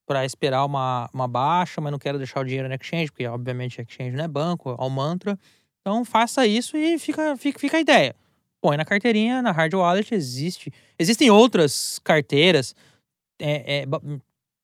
para 0.06 0.24
esperar 0.24 0.64
uma, 0.64 1.08
uma 1.12 1.28
baixa, 1.28 1.80
mas 1.80 1.92
não 1.92 1.98
quero 1.98 2.18
deixar 2.18 2.40
o 2.40 2.44
dinheiro 2.44 2.68
na 2.68 2.74
exchange, 2.74 3.10
porque 3.10 3.26
obviamente 3.26 3.80
exchange 3.80 4.16
não 4.16 4.24
é 4.24 4.28
banco, 4.28 4.70
é 4.70 4.84
o 4.84 4.90
mantra. 4.90 5.38
Então 5.80 6.04
faça 6.04 6.46
isso 6.46 6.76
e 6.76 6.98
fica, 6.98 7.36
fica, 7.36 7.58
fica 7.58 7.76
a 7.76 7.80
ideia. 7.80 8.14
Põe 8.60 8.76
na 8.76 8.84
carteirinha, 8.84 9.42
na 9.42 9.50
hard 9.50 9.74
wallet 9.74 10.14
existe. 10.14 10.72
Existem 10.98 11.30
outras 11.30 11.98
carteiras 12.00 12.74
é, 13.40 13.80
é, 13.80 13.86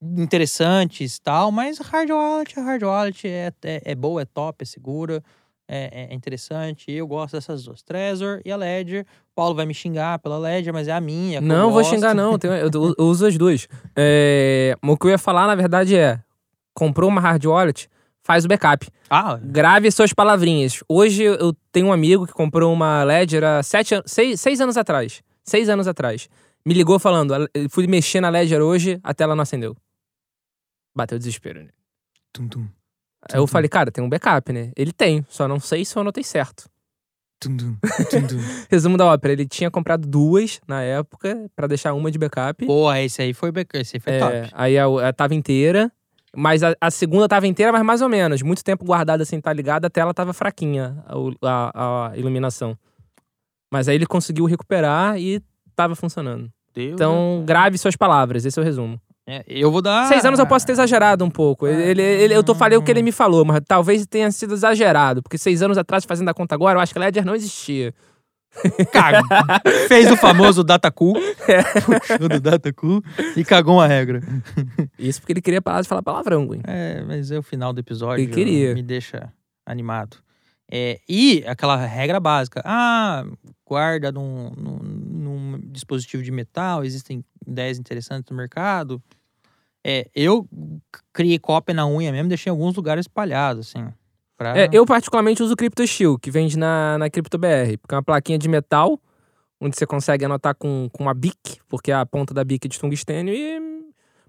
interessantes 0.02 1.16
e 1.16 1.20
tal, 1.20 1.50
mas 1.50 1.78
hard 1.78 2.11
wallet, 2.11 2.54
hard 2.61 2.82
wallet 2.82 3.26
é, 3.28 3.52
é, 3.64 3.82
é 3.84 3.94
boa, 3.94 4.22
é 4.22 4.24
top, 4.24 4.62
é 4.62 4.64
segura, 4.64 5.22
é, 5.68 6.08
é 6.11 6.14
interessante. 6.14 6.90
Eu 6.90 7.06
gosto 7.06 7.34
dessas 7.34 7.64
duas, 7.64 7.82
Trezor 7.82 8.40
e 8.44 8.50
a 8.50 8.56
Ledger. 8.56 9.02
O 9.02 9.34
Paulo 9.34 9.54
vai 9.54 9.66
me 9.66 9.74
xingar 9.74 10.18
pela 10.18 10.38
Ledger, 10.38 10.72
mas 10.72 10.88
é 10.88 10.92
a 10.92 11.00
minha. 11.00 11.40
Não, 11.40 11.70
vou 11.70 11.82
xingar, 11.84 12.14
não. 12.14 12.32
Eu, 12.32 12.38
tenho- 12.38 12.54
eu- 12.54 12.94
eu 12.98 13.04
uso 13.06 13.26
as 13.26 13.37
duas. 13.37 13.68
É, 13.96 14.74
o 14.82 14.96
que 14.96 15.06
eu 15.06 15.11
ia 15.11 15.18
falar, 15.18 15.46
na 15.46 15.54
verdade, 15.54 15.96
é: 15.96 16.20
comprou 16.74 17.08
uma 17.08 17.20
hard 17.20 17.44
wallet, 17.44 17.88
faz 18.22 18.44
o 18.44 18.48
backup. 18.48 18.87
Ah, 19.11 19.38
Grave 19.42 19.90
suas 19.90 20.12
palavrinhas. 20.12 20.82
Hoje 20.88 21.22
eu 21.24 21.54
tenho 21.72 21.87
um 21.88 21.92
amigo 21.92 22.26
que 22.26 22.32
comprou 22.32 22.72
uma 22.72 23.02
Ledger 23.04 23.42
há 23.44 23.62
sete, 23.62 24.00
seis, 24.06 24.40
seis 24.40 24.61
anos 24.61 24.76
atrás. 24.76 25.22
Seis 25.44 25.68
anos 25.68 25.87
atrás. 25.88 26.28
Me 26.64 26.74
ligou 26.74 26.98
falando, 26.98 27.32
"Eu 27.54 27.70
fui 27.70 27.87
mexer 27.87 28.20
na 28.20 28.28
Ledger 28.28 28.61
hoje, 28.61 28.98
a 29.02 29.14
tela 29.14 29.34
não 29.34 29.42
acendeu. 29.42 29.74
Bateu 30.98 31.16
desespero, 31.16 31.62
né? 31.62 31.68
tum, 32.32 32.48
tum, 32.48 32.66
Aí 33.30 33.38
eu 33.38 33.46
falei, 33.46 33.68
cara, 33.68 33.90
tem 33.92 34.02
um 34.02 34.08
backup, 34.08 34.52
né? 34.52 34.72
Ele 34.76 34.92
tem, 34.92 35.24
só 35.28 35.46
não 35.46 35.61
sei 35.61 35.84
se 35.84 35.96
eu 35.96 36.00
anotei 36.02 36.24
certo. 36.24 36.68
tum, 37.40 37.56
tum, 37.56 37.76
tum, 38.08 38.26
tum. 38.26 38.38
Resumo 38.68 38.96
da 38.96 39.06
ópera, 39.06 39.32
ele 39.32 39.46
tinha 39.46 39.70
comprado 39.70 40.06
duas 40.08 40.61
na 40.66 40.82
época 40.82 41.48
pra 41.54 41.68
deixar 41.68 41.94
uma 41.94 42.11
de 42.11 42.18
backup. 42.18 42.66
Porra, 42.66 43.01
esse 43.01 43.22
aí 43.22 43.32
foi, 43.32 43.53
esse 43.74 43.96
aí 43.96 44.01
foi 44.01 44.12
É, 44.12 44.18
top. 44.42 44.51
aí 44.55 44.76
a, 44.78 45.09
a 45.09 45.12
tava 45.12 45.34
inteira, 45.36 45.90
mas 46.36 46.62
a, 46.64 46.74
a 46.80 46.90
segunda 46.90 47.28
tava 47.28 47.46
inteira, 47.46 47.70
mas 47.72 47.82
mais 47.84 48.03
ou 48.03 48.09
menos. 48.09 48.42
Muito 48.42 48.64
tempo 48.64 48.84
guardada 48.84 49.22
assim, 49.22 49.40
tá 49.40 49.53
ligada, 49.53 49.86
a 49.86 49.90
tela 49.90 50.12
tava 50.12 50.32
fraquinha, 50.32 51.05
a, 51.07 51.14
a- 51.74 52.11
a 52.11 52.16
iluminação. 52.18 52.76
Mas 53.70 53.88
aí 53.88 53.94
ele 53.94 54.07
conseguiu 54.07 54.46
recuperar 54.46 55.16
e 55.18 55.40
tava 55.76 55.94
funcionando. 55.94 56.51
Deus, 56.74 56.92
Então, 56.94 57.42
grave 57.46 57.76
suas 57.78 57.96
palavras, 57.96 58.44
esse 58.44 58.59
é 58.59 58.62
o 58.62 58.64
resumo. 58.64 59.01
É, 59.31 59.45
eu 59.47 59.70
vou 59.70 59.83
dar. 59.83 60.09
Seis 60.09 60.24
anos 60.24 60.39
eu 60.39 60.47
posso 60.47 60.64
ter 60.64 60.72
exagerado 60.72 61.22
um 61.24 61.31
pouco. 61.31 61.66
Ele, 61.66 62.01
ele- 62.01 62.35
eu 62.35 62.43
tô 62.43 62.55
falei 62.55 62.79
o 62.79 62.83
que 62.83 62.91
ele 62.91 63.03
me 63.03 63.12
falou, 63.12 63.45
mas 63.45 63.61
talvez 63.68 64.07
tenha 64.07 64.31
sido 64.31 64.55
exagerado. 64.55 65.22
Porque 65.22 65.37
seis 65.37 65.61
anos 65.62 65.76
atrás, 65.76 66.05
fazendo 66.07 66.31
a 66.31 66.35
conta 66.35 66.55
agora, 66.55 66.79
eu 66.79 66.83
acho 66.83 66.93
que 66.95 66.99
Ledger 66.99 67.24
não 67.26 67.35
existia. 67.35 67.93
Cago. 68.91 69.29
Fez 69.89 70.11
o 70.11 70.16
famoso 70.16 70.64
Dataku. 70.64 71.12
Puxou 71.85 72.29
do 72.29 72.41
Dataku 72.41 73.03
e 73.37 73.45
cagou 73.45 73.74
uma 73.76 73.87
regra. 73.87 74.22
Isso 74.99 75.20
porque 75.20 75.35
ele 75.35 75.43
queria 75.43 75.61
parar 75.61 75.83
de 75.83 75.89
falar 75.89 76.03
palavrão, 76.03 76.47
Gwen. 76.47 76.62
É, 76.64 77.03
mas 77.03 77.31
é 77.31 77.39
o 77.39 77.43
final 77.43 77.72
do 77.74 77.81
episódio. 77.81 78.24
Ele 78.24 78.33
queria. 78.33 78.72
Me 78.74 78.83
deixa 78.83 79.31
animado. 79.66 80.16
É, 80.70 80.99
e 81.09 81.45
aquela 81.47 81.76
regra 81.76 82.18
básica. 82.18 82.62
Ah, 82.64 83.24
guarda 83.66 84.11
num, 84.11 84.51
num, 84.57 84.79
num 84.83 85.61
dispositivo 85.64 86.22
de 86.22 86.31
metal, 86.31 86.85
existem 86.85 87.24
ideias 87.47 87.79
interessantes 87.79 88.31
no 88.31 88.37
mercado. 88.37 89.03
É, 89.85 90.09
eu 90.14 90.49
criei 91.12 91.39
cópia 91.39 91.74
na 91.74 91.87
unha 91.87 92.12
mesmo, 92.12 92.29
deixei 92.29 92.51
em 92.51 92.53
alguns 92.53 92.74
lugares 92.74 93.05
espalhados, 93.05 93.68
assim. 93.68 93.87
Pra... 94.37 94.57
É, 94.57 94.68
eu 94.72 94.85
particularmente 94.87 95.43
uso 95.43 95.55
o 95.55 95.57
Crypto 95.57 95.87
Steel, 95.87 96.18
que 96.18 96.31
vende 96.31 96.59
na, 96.59 96.99
na 96.99 97.11
CryptoBR, 97.11 97.79
porque 97.79 97.95
é 97.95 97.97
uma 97.97 98.03
plaquinha 98.03 98.39
de 98.39 98.49
metal, 98.49 99.01
onde 99.61 99.76
você 99.76 99.87
consegue 99.87 100.24
anotar 100.24 100.55
com, 100.55 100.89
com 100.93 101.03
uma 101.03 101.14
BIC, 101.14 101.61
porque 101.68 101.91
a 101.91 102.05
ponta 102.07 102.33
da 102.33 102.45
BIC 102.45 102.66
é 102.66 102.68
de 102.68 102.79
tungstênio 102.79 103.35
e... 103.35 103.79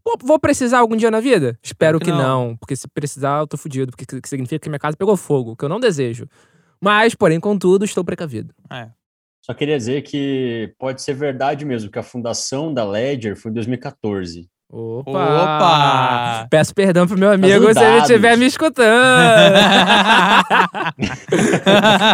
Pô, 0.03 0.17
vou 0.23 0.39
precisar 0.39 0.79
algum 0.79 0.95
dia 0.95 1.11
na 1.11 1.19
vida? 1.19 1.59
Espero 1.61 1.99
que 1.99 2.05
que, 2.05 2.11
não. 2.11 2.47
não. 2.47 2.57
porque 2.57 2.75
se 2.75 2.87
precisar 2.87 3.39
eu 3.39 3.47
tô 3.47 3.57
fudido, 3.57 3.91
porque 3.91 4.19
que 4.19 4.29
significa 4.29 4.59
que 4.59 4.69
minha 4.69 4.79
casa 4.79 4.97
pegou 4.97 5.15
fogo, 5.17 5.55
que 5.55 5.65
eu 5.65 5.69
não 5.69 5.79
desejo. 5.79 6.25
Mas, 6.81 7.13
porém, 7.13 7.39
contudo, 7.39 7.83
estou 7.83 8.03
precavido. 8.03 8.53
É. 8.71 8.89
Só 9.41 9.53
queria 9.53 9.77
dizer 9.77 10.01
que 10.03 10.73
pode 10.79 11.01
ser 11.01 11.13
verdade 11.13 11.65
mesmo, 11.65 11.91
que 11.91 11.99
a 11.99 12.03
fundação 12.03 12.73
da 12.73 12.85
Ledger 12.85 13.35
foi 13.35 13.51
em 13.51 13.53
2014. 13.55 14.49
Opa! 14.71 15.09
Opa! 15.11 16.47
Peço 16.49 16.75
perdão 16.75 17.07
pro 17.07 17.17
meu 17.17 17.31
amigo 17.31 17.73
se 17.73 17.83
ele 17.83 17.97
estiver 18.01 18.37
me 18.37 18.45
escutando. 18.45 18.85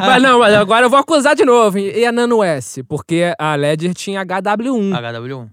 mas 0.08 0.24
não, 0.24 0.40
mas 0.40 0.54
agora 0.54 0.86
eu 0.86 0.90
vou 0.90 1.00
acusar 1.00 1.36
de 1.36 1.44
novo. 1.44 1.78
E 1.78 2.06
a 2.06 2.12
Nano 2.14 2.42
S? 2.42 2.82
Porque 2.84 3.34
a 3.38 3.56
Ledger 3.56 3.94
tinha 3.94 4.26
HW1. 4.26 4.92
HW1, 4.92 5.50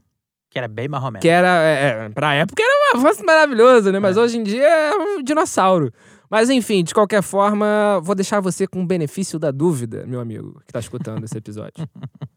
que 0.49 0.59
era 0.59 0.69
bem 0.69 0.87
marromeno. 0.87 1.21
Que 1.21 1.29
era, 1.29 1.49
é, 1.63 2.07
é, 2.07 2.09
pra 2.11 2.35
época 2.35 2.63
era 2.63 2.97
um 2.97 3.01
avanço 3.01 3.25
maravilhoso, 3.25 3.91
né? 3.91 3.99
Mas 3.99 4.17
É. 4.17 4.21
hoje 4.21 4.39
em 4.39 4.45
dia 4.45 4.69
é 4.69 4.93
um 4.95 5.23
dinossauro. 5.23 5.93
Mas 6.31 6.49
enfim, 6.51 6.85
de 6.85 6.95
qualquer 6.95 7.23
forma, 7.23 8.01
vou 8.03 8.15
deixar 8.15 8.41
você 8.41 8.67
com 8.67 8.81
o 8.81 8.87
benefício 8.87 9.39
da 9.39 9.51
dúvida, 9.51 10.05
meu 10.07 10.21
amigo, 10.21 10.63
que 10.67 10.73
tá 10.73 10.79
escutando 10.79 11.25
esse 11.25 11.37
episódio. 11.37 11.87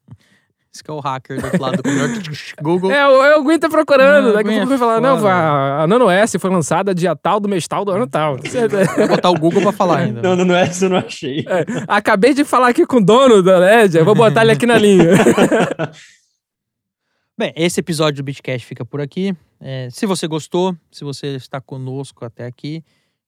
Esse 0.75 0.83
que 0.83 0.91
é 0.91 0.93
o 0.93 0.99
hacker 0.99 1.39
do 1.39 1.45
outro 1.45 1.61
lado 1.61 1.77
do 1.77 1.83
computador. 1.83 2.21
Google. 2.61 2.91
é, 2.91 3.07
o, 3.07 3.39
o 3.39 3.43
Gwen 3.43 3.57
tá 3.57 3.69
procurando. 3.69 4.25
Não, 4.25 4.33
Daqui 4.33 4.49
a 4.49 4.57
pouco 4.57 4.65
é 4.65 4.65
vai 4.65 4.77
falar, 4.77 4.99
não, 4.99 5.25
a, 5.25 5.83
a 5.83 5.87
Nano 5.87 6.09
S 6.09 6.37
foi 6.37 6.49
lançada 6.49 6.93
dia 6.93 7.15
tal 7.15 7.39
do 7.39 7.47
mês 7.47 7.65
tal 7.65 7.85
do 7.85 7.91
ano 7.91 8.05
tal. 8.05 8.35
Vou 8.97 9.07
botar 9.07 9.29
o 9.29 9.39
Google 9.39 9.61
pra 9.61 9.71
falar 9.71 9.99
ainda. 9.99 10.35
Não, 10.35 10.53
é 10.53 10.63
essa 10.63 10.85
eu 10.85 10.89
não 10.89 10.97
achei. 10.97 11.45
É, 11.47 11.65
acabei 11.87 12.33
de 12.33 12.43
falar 12.43 12.67
aqui 12.67 12.85
com 12.85 12.97
o 12.97 13.05
dono 13.05 13.41
da 13.41 13.57
LED, 13.57 13.97
eu 13.97 14.03
vou 14.03 14.13
botar 14.13 14.41
ele 14.41 14.51
aqui 14.51 14.65
na 14.65 14.77
linha. 14.77 15.11
Bem, 17.37 17.53
esse 17.55 17.79
episódio 17.79 18.21
do 18.21 18.25
Bitcast 18.25 18.67
fica 18.67 18.83
por 18.83 18.99
aqui. 18.99 19.33
É, 19.61 19.87
se 19.89 20.05
você 20.05 20.27
gostou, 20.27 20.75
se 20.91 21.05
você 21.05 21.37
está 21.37 21.61
conosco 21.61 22.25
até 22.25 22.45
aqui, 22.45 22.83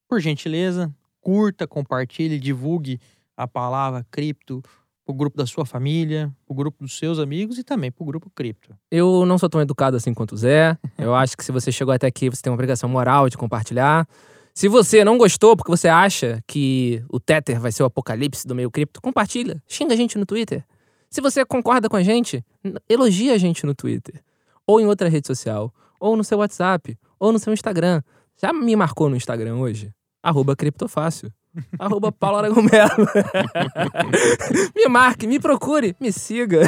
por 0.06 0.20
gentileza, 0.20 0.94
curta, 1.22 1.66
compartilhe, 1.66 2.40
divulgue 2.40 3.00
a 3.38 3.48
palavra 3.48 4.06
cripto 4.12 4.62
pro 5.08 5.14
grupo 5.14 5.38
da 5.38 5.46
sua 5.46 5.66
família, 5.66 6.30
pro 6.46 6.54
grupo 6.54 6.84
dos 6.84 6.98
seus 6.98 7.18
amigos 7.18 7.58
e 7.58 7.64
também 7.64 7.90
pro 7.90 8.04
grupo 8.04 8.30
cripto. 8.30 8.76
Eu 8.92 9.26
não 9.26 9.38
sou 9.38 9.48
tão 9.48 9.62
educado 9.62 9.96
assim 9.96 10.14
quanto 10.14 10.34
o 10.34 10.38
Zé. 10.38 10.78
Eu 11.00 11.16
acho 11.16 11.38
que 11.38 11.46
se 11.46 11.52
você 11.52 11.72
chegou 11.72 11.94
até 11.94 12.08
aqui, 12.08 12.30
você 12.30 12.42
tem 12.42 12.52
uma 12.52 12.56
obrigação 12.56 12.90
moral 12.90 13.30
de 13.30 13.38
compartilhar. 13.38 14.06
Se 14.54 14.68
você 14.68 15.06
não 15.06 15.18
gostou 15.18 15.56
porque 15.56 15.72
você 15.72 15.88
acha 15.88 16.44
que 16.46 17.02
o 17.10 17.22
Tether 17.22 17.58
vai 17.58 17.72
ser 17.72 17.84
o 17.84 17.86
apocalipse 17.86 18.46
do 18.46 18.54
meio 18.54 18.70
cripto, 18.70 19.02
compartilha. 19.02 19.64
Xinga 19.66 19.94
a 19.94 19.98
gente 19.98 20.18
no 20.18 20.26
Twitter. 20.26 20.66
Se 21.10 21.22
você 21.22 21.46
concorda 21.46 21.88
com 21.88 21.96
a 21.96 22.04
gente, 22.04 22.44
elogia 22.90 23.34
a 23.34 23.38
gente 23.38 23.66
no 23.66 23.74
Twitter. 23.74 24.22
Ou 24.66 24.82
em 24.82 24.88
outra 24.88 25.08
rede 25.08 25.26
social. 25.26 25.74
Ou 26.02 26.18
no 26.18 26.24
seu 26.24 26.40
WhatsApp. 26.40 26.98
Ou 27.18 27.32
no 27.32 27.40
seu 27.40 27.54
Instagram. 27.54 28.02
Já 28.36 28.52
me 28.52 28.76
marcou 28.76 29.10
no 29.10 29.16
Instagram 29.16 29.56
hoje? 29.56 29.94
Arroba 30.22 30.54
Criptofácil. 30.54 31.32
Arroba 31.80 32.12
Paulo 32.12 32.38
Aragão 32.38 32.64
Melo. 32.64 33.08
me 34.76 34.88
marque, 34.88 35.28
me 35.28 35.40
procure, 35.40 35.96
me 36.00 36.12
siga. 36.12 36.62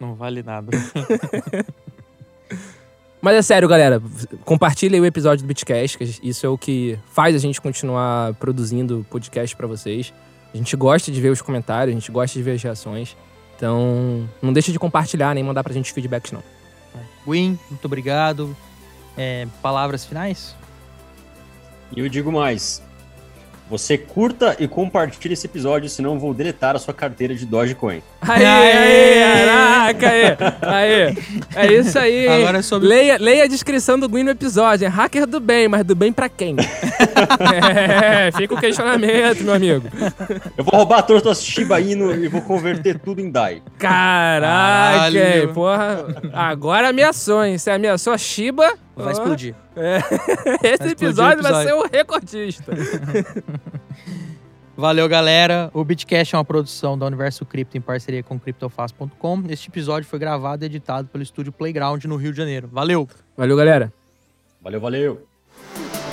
Não 0.00 0.14
vale 0.14 0.42
nada. 0.42 0.70
Mas 3.20 3.36
é 3.36 3.42
sério, 3.42 3.68
galera. 3.68 4.02
Compartilhem 4.44 5.00
o 5.00 5.06
episódio 5.06 5.44
do 5.44 5.48
Bitcast, 5.48 5.98
que 5.98 6.04
isso 6.22 6.46
é 6.46 6.48
o 6.48 6.58
que 6.58 6.98
faz 7.10 7.34
a 7.34 7.38
gente 7.38 7.60
continuar 7.60 8.34
produzindo 8.34 9.06
podcast 9.10 9.56
pra 9.56 9.66
vocês. 9.66 10.12
A 10.52 10.56
gente 10.56 10.76
gosta 10.76 11.10
de 11.10 11.20
ver 11.20 11.30
os 11.30 11.42
comentários, 11.42 11.94
a 11.94 11.98
gente 11.98 12.10
gosta 12.10 12.38
de 12.38 12.42
ver 12.42 12.52
as 12.52 12.62
reações. 12.62 13.16
Então, 13.56 14.28
não 14.40 14.52
deixa 14.52 14.70
de 14.70 14.78
compartilhar 14.78 15.34
nem 15.34 15.42
mandar 15.42 15.64
pra 15.64 15.72
gente 15.72 15.92
feedbacks, 15.92 16.30
não. 16.32 16.42
Win, 17.26 17.58
muito 17.70 17.84
obrigado. 17.84 18.56
É, 19.16 19.46
palavras 19.62 20.04
finais? 20.04 20.54
E 21.94 22.00
eu 22.00 22.08
digo 22.08 22.30
mais. 22.30 22.82
Você 23.68 23.98
curta 23.98 24.54
e 24.60 24.68
compartilhe 24.68 25.34
esse 25.34 25.44
episódio, 25.46 25.88
senão 25.88 26.14
eu 26.14 26.18
vou 26.20 26.32
deletar 26.32 26.76
a 26.76 26.78
sua 26.78 26.94
carteira 26.94 27.34
de 27.34 27.44
Dogecoin. 27.44 28.00
Aê, 28.20 28.44
aê, 28.44 29.44
caraca, 29.44 30.08
aê, 30.08 31.06
aê. 31.06 31.14
É 31.56 31.72
isso 31.72 31.98
aí. 31.98 32.28
Agora 32.28 32.58
é 32.58 32.62
sobre- 32.62 32.86
leia, 32.88 33.16
leia 33.18 33.42
a 33.44 33.46
descrição 33.48 33.98
do 33.98 34.08
Gui 34.08 34.22
no 34.22 34.30
episódio. 34.30 34.84
É 34.84 34.88
hacker 34.88 35.26
do 35.26 35.40
bem, 35.40 35.66
mas 35.66 35.84
do 35.84 35.96
bem 35.96 36.12
pra 36.12 36.28
quem? 36.28 36.54
é, 36.60 38.30
fica 38.36 38.54
o 38.54 38.60
questionamento, 38.60 39.42
meu 39.42 39.54
amigo. 39.54 39.88
Eu 40.56 40.62
vou 40.64 40.76
roubar 40.78 41.02
todas 41.02 41.20
as 41.22 41.22
tuas 41.24 41.44
Shiba 41.44 41.80
Inu 41.80 42.14
e 42.14 42.28
vou 42.28 42.42
converter 42.42 42.98
tudo 43.00 43.20
em 43.20 43.30
DAI. 43.30 43.62
Caraca, 43.78 45.10
Caralho. 45.12 45.52
porra. 45.52 46.06
Agora 46.32 46.88
ameaçou, 46.90 47.44
hein? 47.44 47.58
Você 47.58 47.70
ameaçou 47.70 48.12
a 48.12 48.18
Shiba. 48.18 48.74
Vai 48.96 49.08
ó, 49.08 49.10
explodir. 49.10 49.54
Esse 49.76 50.08
Vai 50.60 50.72
explodir 50.72 50.86
o 50.86 50.90
episódio 50.90 51.42
vai 51.42 51.52
ser 51.52 51.68
episódio. 51.68 51.84
o 51.84 51.88
recordista. 51.92 52.72
Valeu, 54.76 55.08
galera. 55.08 55.70
O 55.72 55.84
Bitcast 55.84 56.34
é 56.34 56.38
uma 56.38 56.44
produção 56.44 56.98
da 56.98 57.06
Universo 57.06 57.46
Cripto 57.46 57.78
em 57.78 57.80
parceria 57.80 58.22
com 58.22 58.38
CryptoFast.com. 58.38 59.42
Este 59.48 59.68
episódio 59.68 60.08
foi 60.08 60.18
gravado 60.18 60.64
e 60.64 60.66
editado 60.66 61.08
pelo 61.08 61.22
estúdio 61.22 61.52
Playground 61.52 62.04
no 62.04 62.16
Rio 62.16 62.30
de 62.30 62.38
Janeiro. 62.38 62.68
Valeu! 62.70 63.08
Valeu, 63.36 63.56
galera. 63.56 63.92
Valeu, 64.60 64.80
valeu! 64.80 65.26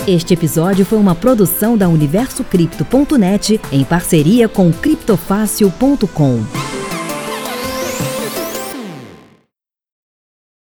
Este 0.06 0.34
episódio 0.34 0.84
foi 0.84 0.98
uma 0.98 1.14
produção 1.14 1.76
da 1.76 1.88
UniversoCripto.net 1.88 3.60
em 3.72 3.84
parceria 3.84 4.48
com 4.48 4.72
criptofácil.com. 4.72 6.83